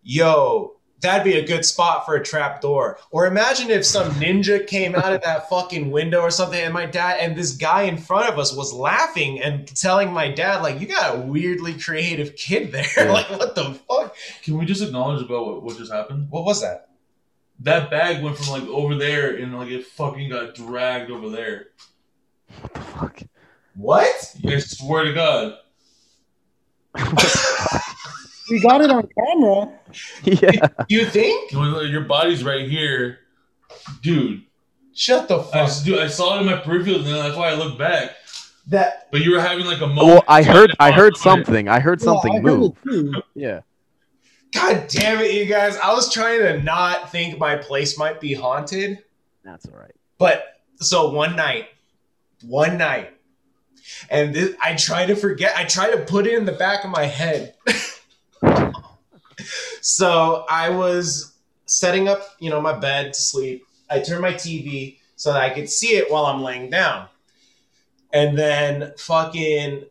[0.03, 2.99] yo, that'd be a good spot for a trap door.
[3.11, 6.87] Or imagine if some ninja came out of that fucking window or something, and my
[6.87, 10.81] dad and this guy in front of us was laughing and telling my dad, like,
[10.81, 12.83] you got a weirdly creative kid there.
[12.97, 13.13] Yeah.
[13.13, 14.15] like, what the fuck?
[14.43, 16.29] Can we just acknowledge about what, what just happened?
[16.31, 16.89] What was that?
[17.61, 21.69] That bag went from like over there and like it fucking got dragged over there.
[22.61, 23.23] What the fuck?
[23.75, 24.37] What?
[24.47, 25.59] I swear to God.
[28.51, 29.73] We got it on camera.
[30.25, 30.67] yeah.
[30.89, 31.53] You think?
[31.53, 33.21] You know, Your body's right here,
[34.03, 34.43] dude.
[34.95, 35.85] Shut the I, fuck.
[35.85, 38.11] dude, I saw it in my peripheral, and that's why I looked back.
[38.67, 40.07] That But you were having like a moment.
[40.07, 40.75] Well, I heard.
[40.79, 41.69] I heard something.
[41.69, 42.73] I heard something yeah, I heard move.
[42.85, 43.23] it too.
[43.35, 43.61] Yeah.
[44.53, 45.79] God damn it, you guys!
[45.79, 49.03] I was trying to not think my place might be haunted.
[49.45, 49.95] That's all right.
[50.19, 51.69] But so one night,
[52.43, 53.15] one night,
[54.11, 55.57] and this, I try to forget.
[55.57, 57.55] I try to put it in the back of my head.
[59.81, 61.35] so I was
[61.67, 63.65] setting up, you know, my bed to sleep.
[63.91, 67.09] I turned my TV so that I could see it while I'm laying down,
[68.13, 69.85] and then fucking,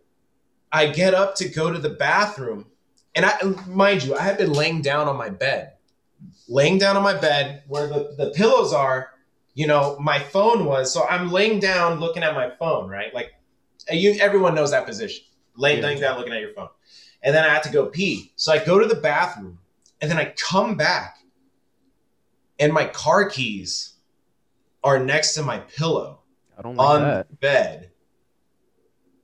[0.72, 2.68] I get up to go to the bathroom,
[3.16, 3.38] and I
[3.68, 5.74] mind you, I had been laying down on my bed,
[6.48, 9.12] laying down on my bed where the, the pillows are
[9.54, 13.14] you know, my phone was so I'm laying down looking at my phone, right?
[13.14, 13.32] Like
[13.92, 15.26] uh, you everyone knows that position.
[15.58, 16.70] Laying, laying down looking at your phone.
[17.22, 18.32] And then I had to go pee.
[18.36, 19.60] So I go to the bathroom
[20.00, 21.18] and then I come back
[22.60, 23.94] and my car keys
[24.84, 26.22] are next to my pillow
[26.64, 27.30] like on that.
[27.30, 27.92] the bed.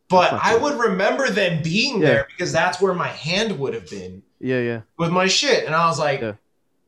[0.10, 0.64] But I good.
[0.64, 2.08] would remember them being Yeah.
[2.08, 4.82] there because that's where my hand would have been Yeah, yeah.
[4.98, 5.66] with my shit.
[5.66, 6.34] And I was like, Yeah.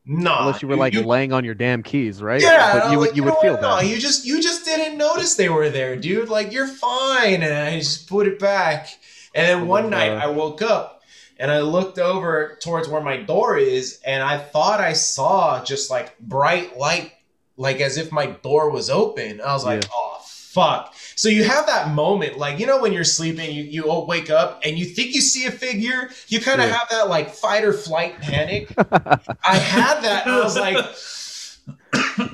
[0.04, 0.40] Nah.
[0.46, 2.40] Unless you were like you laying on your damn keys, right?
[2.40, 3.62] Yeah, But you would like, you would know feel what?
[3.62, 3.86] No, that.
[3.86, 6.28] you just you just didn't notice they were there, dude.
[6.28, 8.88] Like you're fine, and I just put it back.
[9.34, 11.02] And then one Uh, night I woke up
[11.38, 15.90] and I looked over towards where my door is, and I thought I saw just
[15.90, 17.12] like bright light,
[17.56, 19.40] like as if my door was open.
[19.40, 19.90] I was like, Yeah.
[19.94, 20.09] oh
[20.52, 20.94] fuck.
[21.16, 24.60] So you have that moment, like you know when you're sleeping, you you wake up
[24.64, 26.10] and you think you see a figure.
[26.28, 26.76] You kind of Yeah.
[26.78, 28.72] have that like fight or flight panic.
[28.78, 30.76] I had that, and I was like.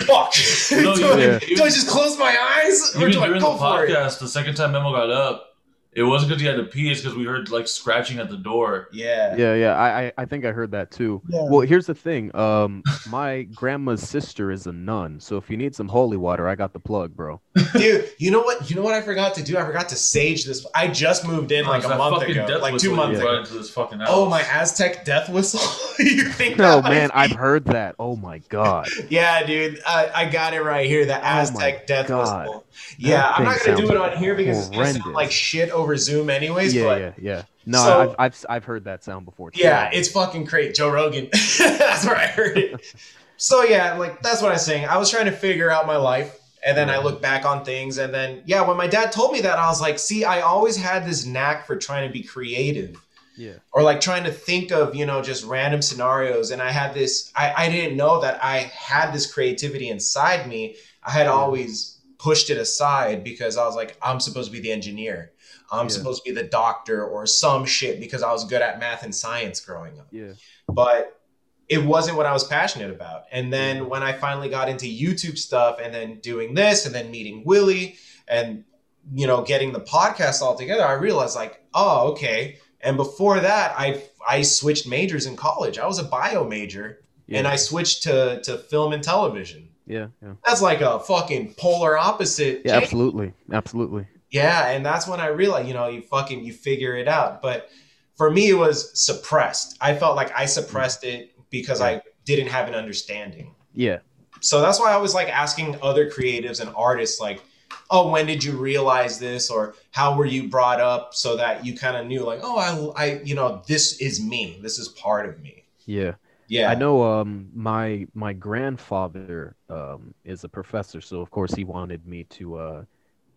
[0.07, 0.35] Fuck.
[0.71, 1.39] No, do, you- I, Yeah.
[1.39, 3.91] do I just close my eyes or Even do I during the go for it?
[3.91, 5.56] podcast, the second time Memo got up,
[5.97, 6.90] it wasn't because he had to pee.
[6.90, 8.89] It's because we heard like scratching at the door.
[8.93, 9.35] Yeah.
[9.35, 9.74] Yeah, yeah.
[9.74, 11.23] I, I, I think I heard that too.
[11.28, 11.48] Yeah.
[11.48, 12.35] Well, here's the thing.
[12.36, 16.55] Um, my grandma's sister is a nun, so if you need some holy water, I
[16.55, 17.40] got the plug, bro.
[17.73, 18.68] Dude, you know what?
[18.68, 19.56] You know what I forgot to do?
[19.56, 20.66] I forgot to sage this.
[20.74, 23.43] I just moved in like a month ago, like two months ago.
[23.44, 24.09] this fucking house.
[24.10, 25.60] Oh, my Aztec death whistle.
[25.98, 27.94] you think No, that man, might I've heard that.
[27.98, 28.89] Oh my god.
[29.09, 31.06] Yeah, dude, I, I got it right here.
[31.06, 32.47] The Aztec death Oh God.
[32.47, 32.66] whistle.
[32.98, 35.07] Yeah, I'm not gonna do it on here because it's horrendous.
[35.07, 36.74] like shit over Zoom, anyways.
[36.74, 37.43] Yeah, but yeah, yeah.
[37.66, 39.48] No, So- I've, I've I've heard that sound before.
[39.48, 40.74] It's Yeah, it's fucking great.
[40.74, 41.28] Joe Rogan.
[41.59, 42.94] that's where I heard it.
[43.36, 44.86] so yeah, like that's what I was saying.
[44.86, 46.39] I was trying to figure out my life.
[46.66, 49.40] And then I look back on things, and then yeah, when my dad told me
[49.43, 52.97] that, I was like, see, I always had this knack for trying to be creative.
[53.36, 53.53] yeah.
[53.73, 56.51] Or like trying to think of, you know, just random scenarios.
[56.51, 60.74] And I had this, I, I didn't know that I had this creativity inside me.
[61.05, 64.73] I had always pushed it aside because I was like, I'm supposed to be the
[64.73, 65.33] engineer.
[65.71, 65.93] I'm Yeah.
[65.93, 69.15] supposed to be the doctor or some shit because I was good at math and
[69.15, 70.33] science growing up Yeah.
[70.69, 71.21] but
[71.69, 73.25] it wasn't what I was passionate about.
[73.33, 77.11] And then when I finally got into YouTube stuff and then doing this and then
[77.11, 77.97] meeting Willie
[78.29, 78.65] and
[79.13, 82.59] you know getting the podcast all together, I realized like, oh, okay.
[82.81, 85.79] And before that, I I switched majors in college.
[85.79, 87.39] I was a bio major Yeah.
[87.39, 89.66] and I switched to to film and television.
[89.87, 90.33] Yeah, yeah.
[90.45, 92.63] That's like a fucking polar opposite.
[92.65, 92.85] Yeah, change.
[92.85, 93.33] absolutely.
[93.53, 94.07] Absolutely.
[94.31, 97.41] Yeah, and that's when I realized, you know, you fucking you figure it out.
[97.41, 97.71] But
[98.17, 99.77] for me, it was suppressed.
[99.81, 103.55] I felt like I suppressed it because I didn't have an understanding.
[103.73, 103.99] Yeah.
[104.41, 107.43] So that's why I was like asking other creatives and artists, like,
[107.89, 111.77] "Oh, when did you realize this?" or "How were you brought up?" So that you
[111.77, 114.59] kind of knew, like, "Oh, I, I, you know, this is me.
[114.63, 116.15] This is part of me." Yeah.
[116.48, 121.64] Yeah, I know um my my grandfather um is a professor, so of course he
[121.64, 122.85] wanted me to uh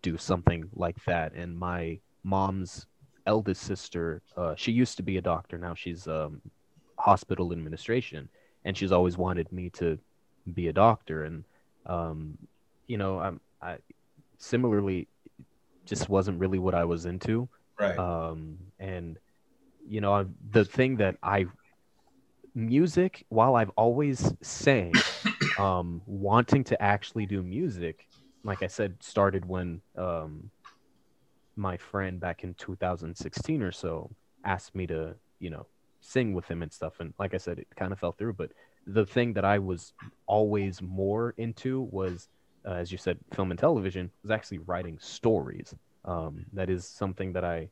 [0.02, 1.34] do something like that.
[1.34, 2.86] And my mom's
[3.26, 6.40] eldest sister, uh she used to be a doctor, now she's um
[6.98, 8.28] hospital administration,
[8.64, 9.98] and she's always wanted me to
[10.54, 11.44] be a doctor and
[11.86, 12.38] um
[12.86, 13.78] you know, I'm I
[14.38, 15.08] similarly
[15.86, 17.48] just wasn't really what I was into.
[17.78, 17.98] right.
[17.98, 19.18] um, and
[19.86, 21.46] you know the thing that i
[22.54, 24.92] music while i've always sang
[25.58, 28.06] um, wanting to actually do music.
[28.44, 30.50] Like i said started when um,
[31.56, 34.10] my friend back in 2016 or so
[34.44, 35.66] asked me to you know
[36.00, 37.00] sing with him and stuff.
[37.00, 38.34] And like i said it kind of fell through.
[38.34, 38.52] But
[38.86, 39.92] the thing that i was
[40.26, 42.28] always more into was
[42.66, 45.74] uh, as you said film and television was actually writing stories.
[46.04, 47.68] Um, that is something that i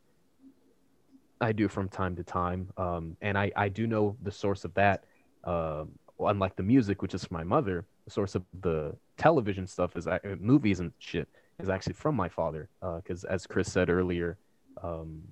[1.40, 2.68] I do from time to time.
[2.76, 5.04] Um, and I, I do know the source of that.
[5.44, 5.90] Um,
[6.20, 10.06] unlike the music, which is from my mother, the source of the television stuff is
[10.06, 11.28] ac- uh, movies and shit
[11.60, 12.68] is actually from my father.
[12.80, 14.36] Because as Chris said earlier,
[14.82, 15.22] um,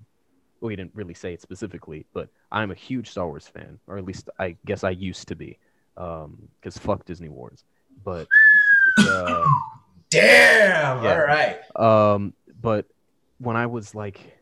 [0.60, 3.98] well, he didn't really say it specifically, but I'm a huge Star Wars fan, or
[3.98, 5.58] at least I guess I used to be.
[5.94, 7.64] Because fuck Disney Wars.
[8.04, 8.28] But
[8.98, 9.46] uh,
[10.10, 11.02] Damn.
[11.02, 11.10] yeah.
[11.10, 12.14] All right.
[12.14, 12.86] um, but
[13.38, 14.35] when I was like,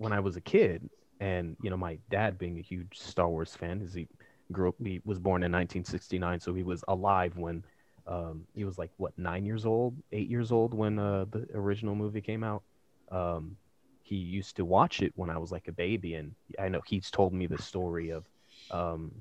[0.00, 0.88] when I was a kid,
[1.20, 4.08] and you know, my dad being a huge Star Wars fan, as he
[4.50, 7.62] grew up, he was born in 1969, so he was alive when
[8.06, 11.94] um, he was like what nine years old, eight years old when uh, the original
[11.94, 12.62] movie came out.
[13.10, 13.58] Um,
[14.02, 17.10] he used to watch it when I was like a baby, and I know he's
[17.10, 18.24] told me the story of
[18.70, 19.12] um,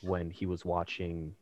[0.00, 1.34] when he was watching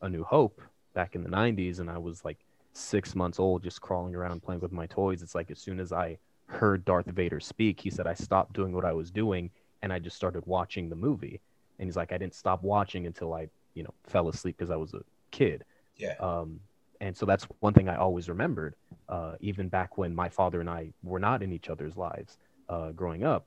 [0.00, 0.62] A New Hope
[0.94, 2.38] back in the 90s, and I was like
[2.72, 5.20] six months old, just crawling around playing with my toys.
[5.20, 6.16] It's like as soon as I
[6.48, 9.50] heard Darth Vader speak, he said I stopped doing what I was doing
[9.82, 11.40] and I just started watching the movie.
[11.78, 14.76] And he's like, I didn't stop watching until I, you know, fell asleep because I
[14.76, 15.64] was a kid.
[15.96, 16.14] Yeah.
[16.20, 16.60] Um,
[17.00, 18.74] and so that's one thing I always remembered,
[19.08, 22.38] uh, even back when my father and I were not in each other's lives
[22.68, 23.46] uh, growing up.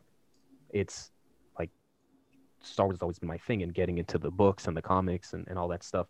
[0.69, 1.11] It's
[1.59, 1.69] like
[2.61, 5.33] Star Wars has always been my thing, and getting into the books and the comics
[5.33, 6.07] and, and all that stuff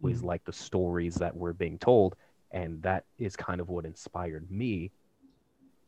[0.00, 2.14] was like the stories that were being told.
[2.52, 4.92] And that is kind of what inspired me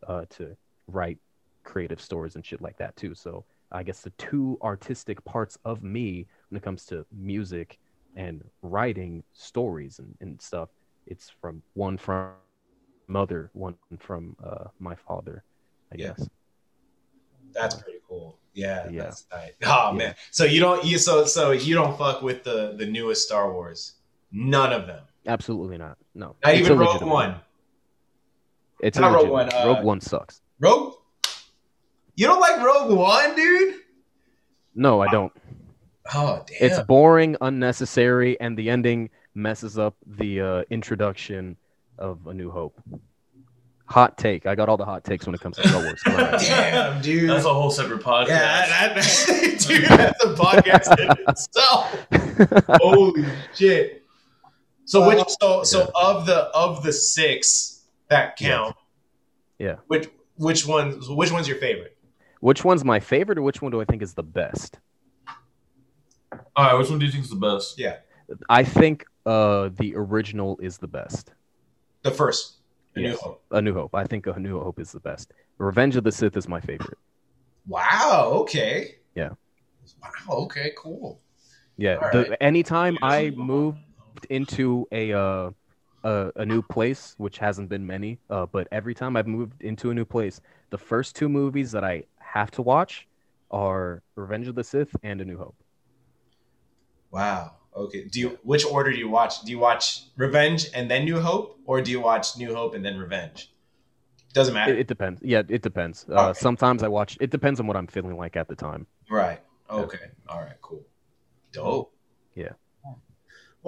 [0.07, 0.57] uh, to
[0.87, 1.19] write
[1.65, 3.15] creative stories and shit like that too.
[3.15, 7.79] So I guess the two artistic parts of me when it comes to music
[8.17, 10.71] and writing stories and, and stuff,
[11.07, 12.33] it's from one from
[13.07, 15.45] mother, one from uh, my father,
[15.93, 16.09] I Yeah.
[16.09, 16.29] guess.
[17.53, 18.39] That's pretty cool.
[18.55, 19.03] Yeah, Yeah.
[19.05, 19.55] that's tight.
[19.65, 19.99] Oh Yeah.
[19.99, 20.15] man.
[20.31, 23.95] So you don't you so so you don't fuck with the the newest Star Wars.
[24.33, 25.03] None of them.
[25.27, 25.97] Absolutely not.
[26.15, 26.37] No.
[26.45, 27.03] Not It's even Rogue.
[27.03, 27.41] One.
[28.81, 29.29] It's Not Rogue.
[29.29, 30.41] One, uh, Rogue One sucks.
[30.61, 30.95] Rogue
[32.17, 33.75] You don't like Rogue One, dude?
[34.75, 35.33] No, I don't.
[36.15, 36.71] Oh damn.
[36.71, 41.57] It's boring, unnecessary, and the ending messes up the uh, introduction
[41.99, 42.81] of A New Hope.
[43.87, 44.47] hot take.
[44.47, 46.03] I got all the hot takes when it comes to Star Wars.
[46.03, 46.33] Come on.
[46.39, 47.29] Damn, dude.
[47.31, 48.29] That's a whole separate podcast.
[48.29, 52.07] yeah, that, that, dude, that's a podcast in itself.
[52.83, 53.25] Holy
[53.55, 54.05] shit.
[54.85, 57.78] So which so so of the of the six
[58.09, 58.77] that count,
[59.59, 59.77] Yeah.
[59.87, 61.97] Which which one which one's your favorite?
[62.41, 64.79] which one's my favorite, or which one do I think is the best?
[66.33, 67.79] All right, which one do you think is the best?
[67.79, 67.97] Yeah.
[68.49, 71.33] I think uh, the original is the best.
[72.03, 72.57] The first.
[72.95, 73.21] A New Yes.
[73.21, 73.43] Hope.
[73.51, 73.95] A New Hope.
[73.95, 75.33] I think A New Hope is the best.
[75.59, 76.99] Revenge of the Sith is my favorite.
[77.67, 78.97] Wow, okay.
[79.15, 79.31] Yeah.
[80.03, 81.21] Wow, okay, cool.
[81.77, 81.97] Yeah.
[81.97, 82.39] All the, right.
[82.41, 83.79] Anytime I go moved
[84.31, 85.51] into a uh,
[86.05, 89.91] a, a new place, which hasn't been many, uh, but every time I've moved into
[89.91, 93.07] a new place, the first two movies that I have to watch
[93.51, 95.57] are Revenge of the Sith and A New Hope.
[97.11, 97.53] Wow.
[97.75, 98.05] Okay.
[98.05, 99.43] Do you which order do you watch?
[99.43, 102.85] Do you watch Revenge and then New Hope, or do you watch New Hope and
[102.85, 103.53] then Revenge?
[104.35, 104.73] Doesn't matter.
[104.75, 105.21] It, it depends.
[105.23, 106.07] Yeah, it depends.
[106.09, 107.17] Uh, Sometimes I watch.
[107.21, 108.87] It depends on what I'm feeling like at the time.
[109.09, 109.41] right.
[109.71, 109.99] Okay.
[110.29, 110.57] All right.
[110.61, 110.83] Cool.
[111.53, 111.93] Dope.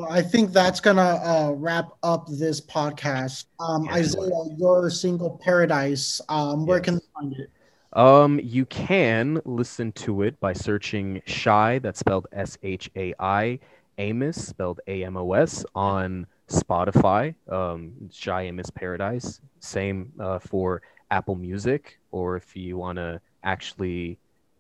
[0.01, 3.44] Well, I think that's gonna uh, wrap up this podcast.
[3.59, 6.85] Um, Isaiah, your single "Paradise." Um, where Yes.
[6.86, 7.51] can they find it?
[7.93, 13.59] Um, you can listen to it by searching Shai, that's spelled S H A I,
[13.98, 17.35] Amos, spelled A M O S, on Spotify.
[17.51, 19.43] Um, Shai Amos Paradise.
[19.59, 24.16] Same uh, for Apple Music, or if you want to actually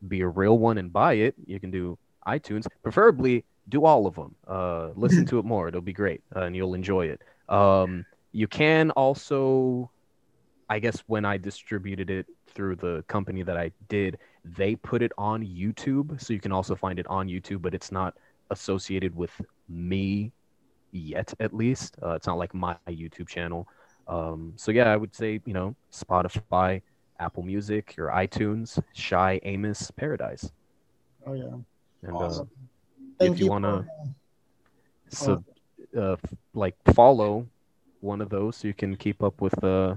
[0.06, 1.96] be a real one and buy it, you can do
[2.26, 2.66] iTunes.
[2.82, 4.34] Preferably, do all of them.
[4.46, 7.22] Uh, listen to it more; it'll be great, uh, and you'll enjoy it.
[7.48, 9.90] Um, you can also
[10.68, 15.12] I guess when I distributed it through the company that I did, they put it
[15.18, 18.14] on YouTube, so you can also find it on YouTube, but it's not
[18.50, 19.32] associated with
[19.68, 20.32] me
[20.92, 21.96] yet, at least.
[22.02, 23.68] Uh, it's not like my YouTube channel.
[24.06, 26.82] Um, so yeah, I would say you know Spotify,
[27.18, 30.50] Apple Music, or iTunes, Shai Amos Paradise,
[31.26, 31.56] Oh yeah.
[32.02, 32.48] and Awesome.
[32.52, 32.66] uh,
[33.20, 33.50] Thank if you, you.
[33.50, 33.86] wanna
[35.10, 35.44] so
[35.96, 36.16] uh,
[36.54, 37.46] like follow
[38.00, 39.94] one of those so you can keep up with uh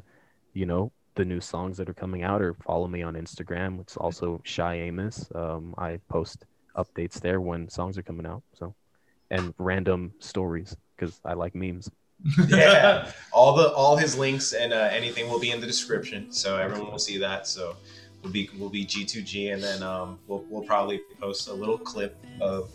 [0.53, 3.95] you know the new songs that are coming out or follow me on instagram it's
[3.95, 6.45] also shai amos um i post
[6.75, 8.73] updates there when songs are coming out so
[9.31, 11.89] and random stories because i like memes
[12.47, 13.11] yeah.
[13.33, 16.91] All the all his links and uh, anything will be in the description, so everyone
[16.91, 17.47] will see that.
[17.47, 17.75] So
[18.21, 22.15] we'll be we'll be G2G, and then um, we'll we'll probably post a little clip
[22.39, 22.71] of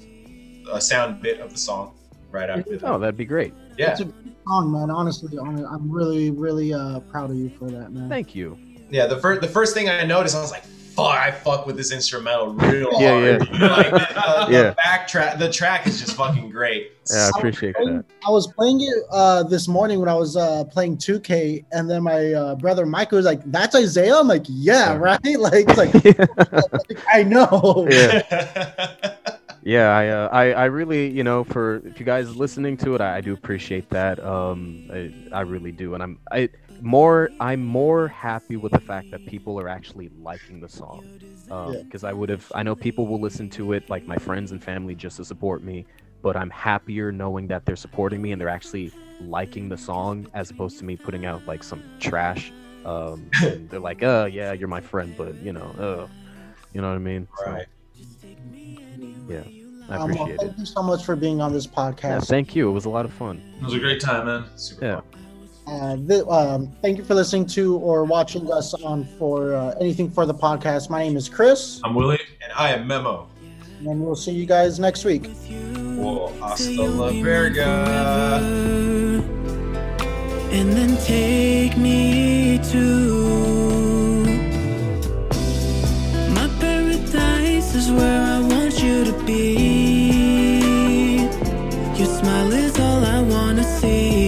[0.72, 1.94] a sound bit of the song
[2.30, 2.86] right after that.
[2.88, 3.92] oh that'd be great Yeah.
[3.92, 4.90] It's a good song, man.
[4.90, 8.08] Honestly, I'm really, really uh, proud of you for that, man.
[8.08, 8.58] thank you
[8.90, 11.76] Yeah, the first the first thing I noticed, I was like, "Fuck, I fuck with
[11.76, 13.68] this instrumental real Yeah, hard." yeah.
[13.76, 14.62] Like the, uh, Yeah.
[14.70, 16.92] the backtrack, the track is just fucking great.
[17.10, 20.64] yeah i appreciate that I was playing it uh, this morning when I was uh,
[20.64, 24.92] playing 2K, and then my uh, brother Michael was like, "That's Isaiah." I'm like, "Yeah,
[24.92, 24.96] Yeah.
[24.98, 27.86] right." Like, it's like I know.
[27.90, 29.37] yeah
[29.68, 33.00] yeah I, uh, I i really you know for if you guys listening to it
[33.00, 36.48] i, I do appreciate that um I, I really do and i'm i
[36.80, 41.10] more i'm more happy with the fact that people are actually liking the song
[41.50, 44.52] um because i would have i know people will listen to it like my friends
[44.52, 45.86] and family just to support me
[46.22, 50.50] but i'm happier knowing that they're supporting me and they're actually liking the song as
[50.50, 52.52] opposed to me putting out like some trash
[52.84, 53.32] um
[53.68, 56.06] they're like uh yeah you're my friend but you know uh
[56.72, 57.28] you know what i mean?
[57.34, 57.66] So, right.
[59.28, 59.48] yeah
[59.90, 60.40] I Um, well, appreciate it.
[60.40, 62.26] thank you so much for being on this Yeah, podcast.
[62.26, 62.68] thank you.
[62.68, 63.40] It was a lot of fun.
[63.60, 64.44] It was a great time, man.
[64.56, 65.00] Super Yeah.
[65.00, 65.04] fun.
[65.66, 70.10] Uh, th- um, thank you for listening to or watching us on for uh, anything
[70.10, 70.88] for the podcast.
[70.88, 72.18] My name is Chris, I'm Willie.
[72.42, 73.26] And I am Memo.
[73.86, 75.26] and we'll see you guys next week.
[75.96, 77.84] Whoa, hasta la verga.
[80.50, 83.77] And then take me to
[87.70, 90.58] This is where I want you to be.
[91.98, 94.27] Your smile is all I wanna see.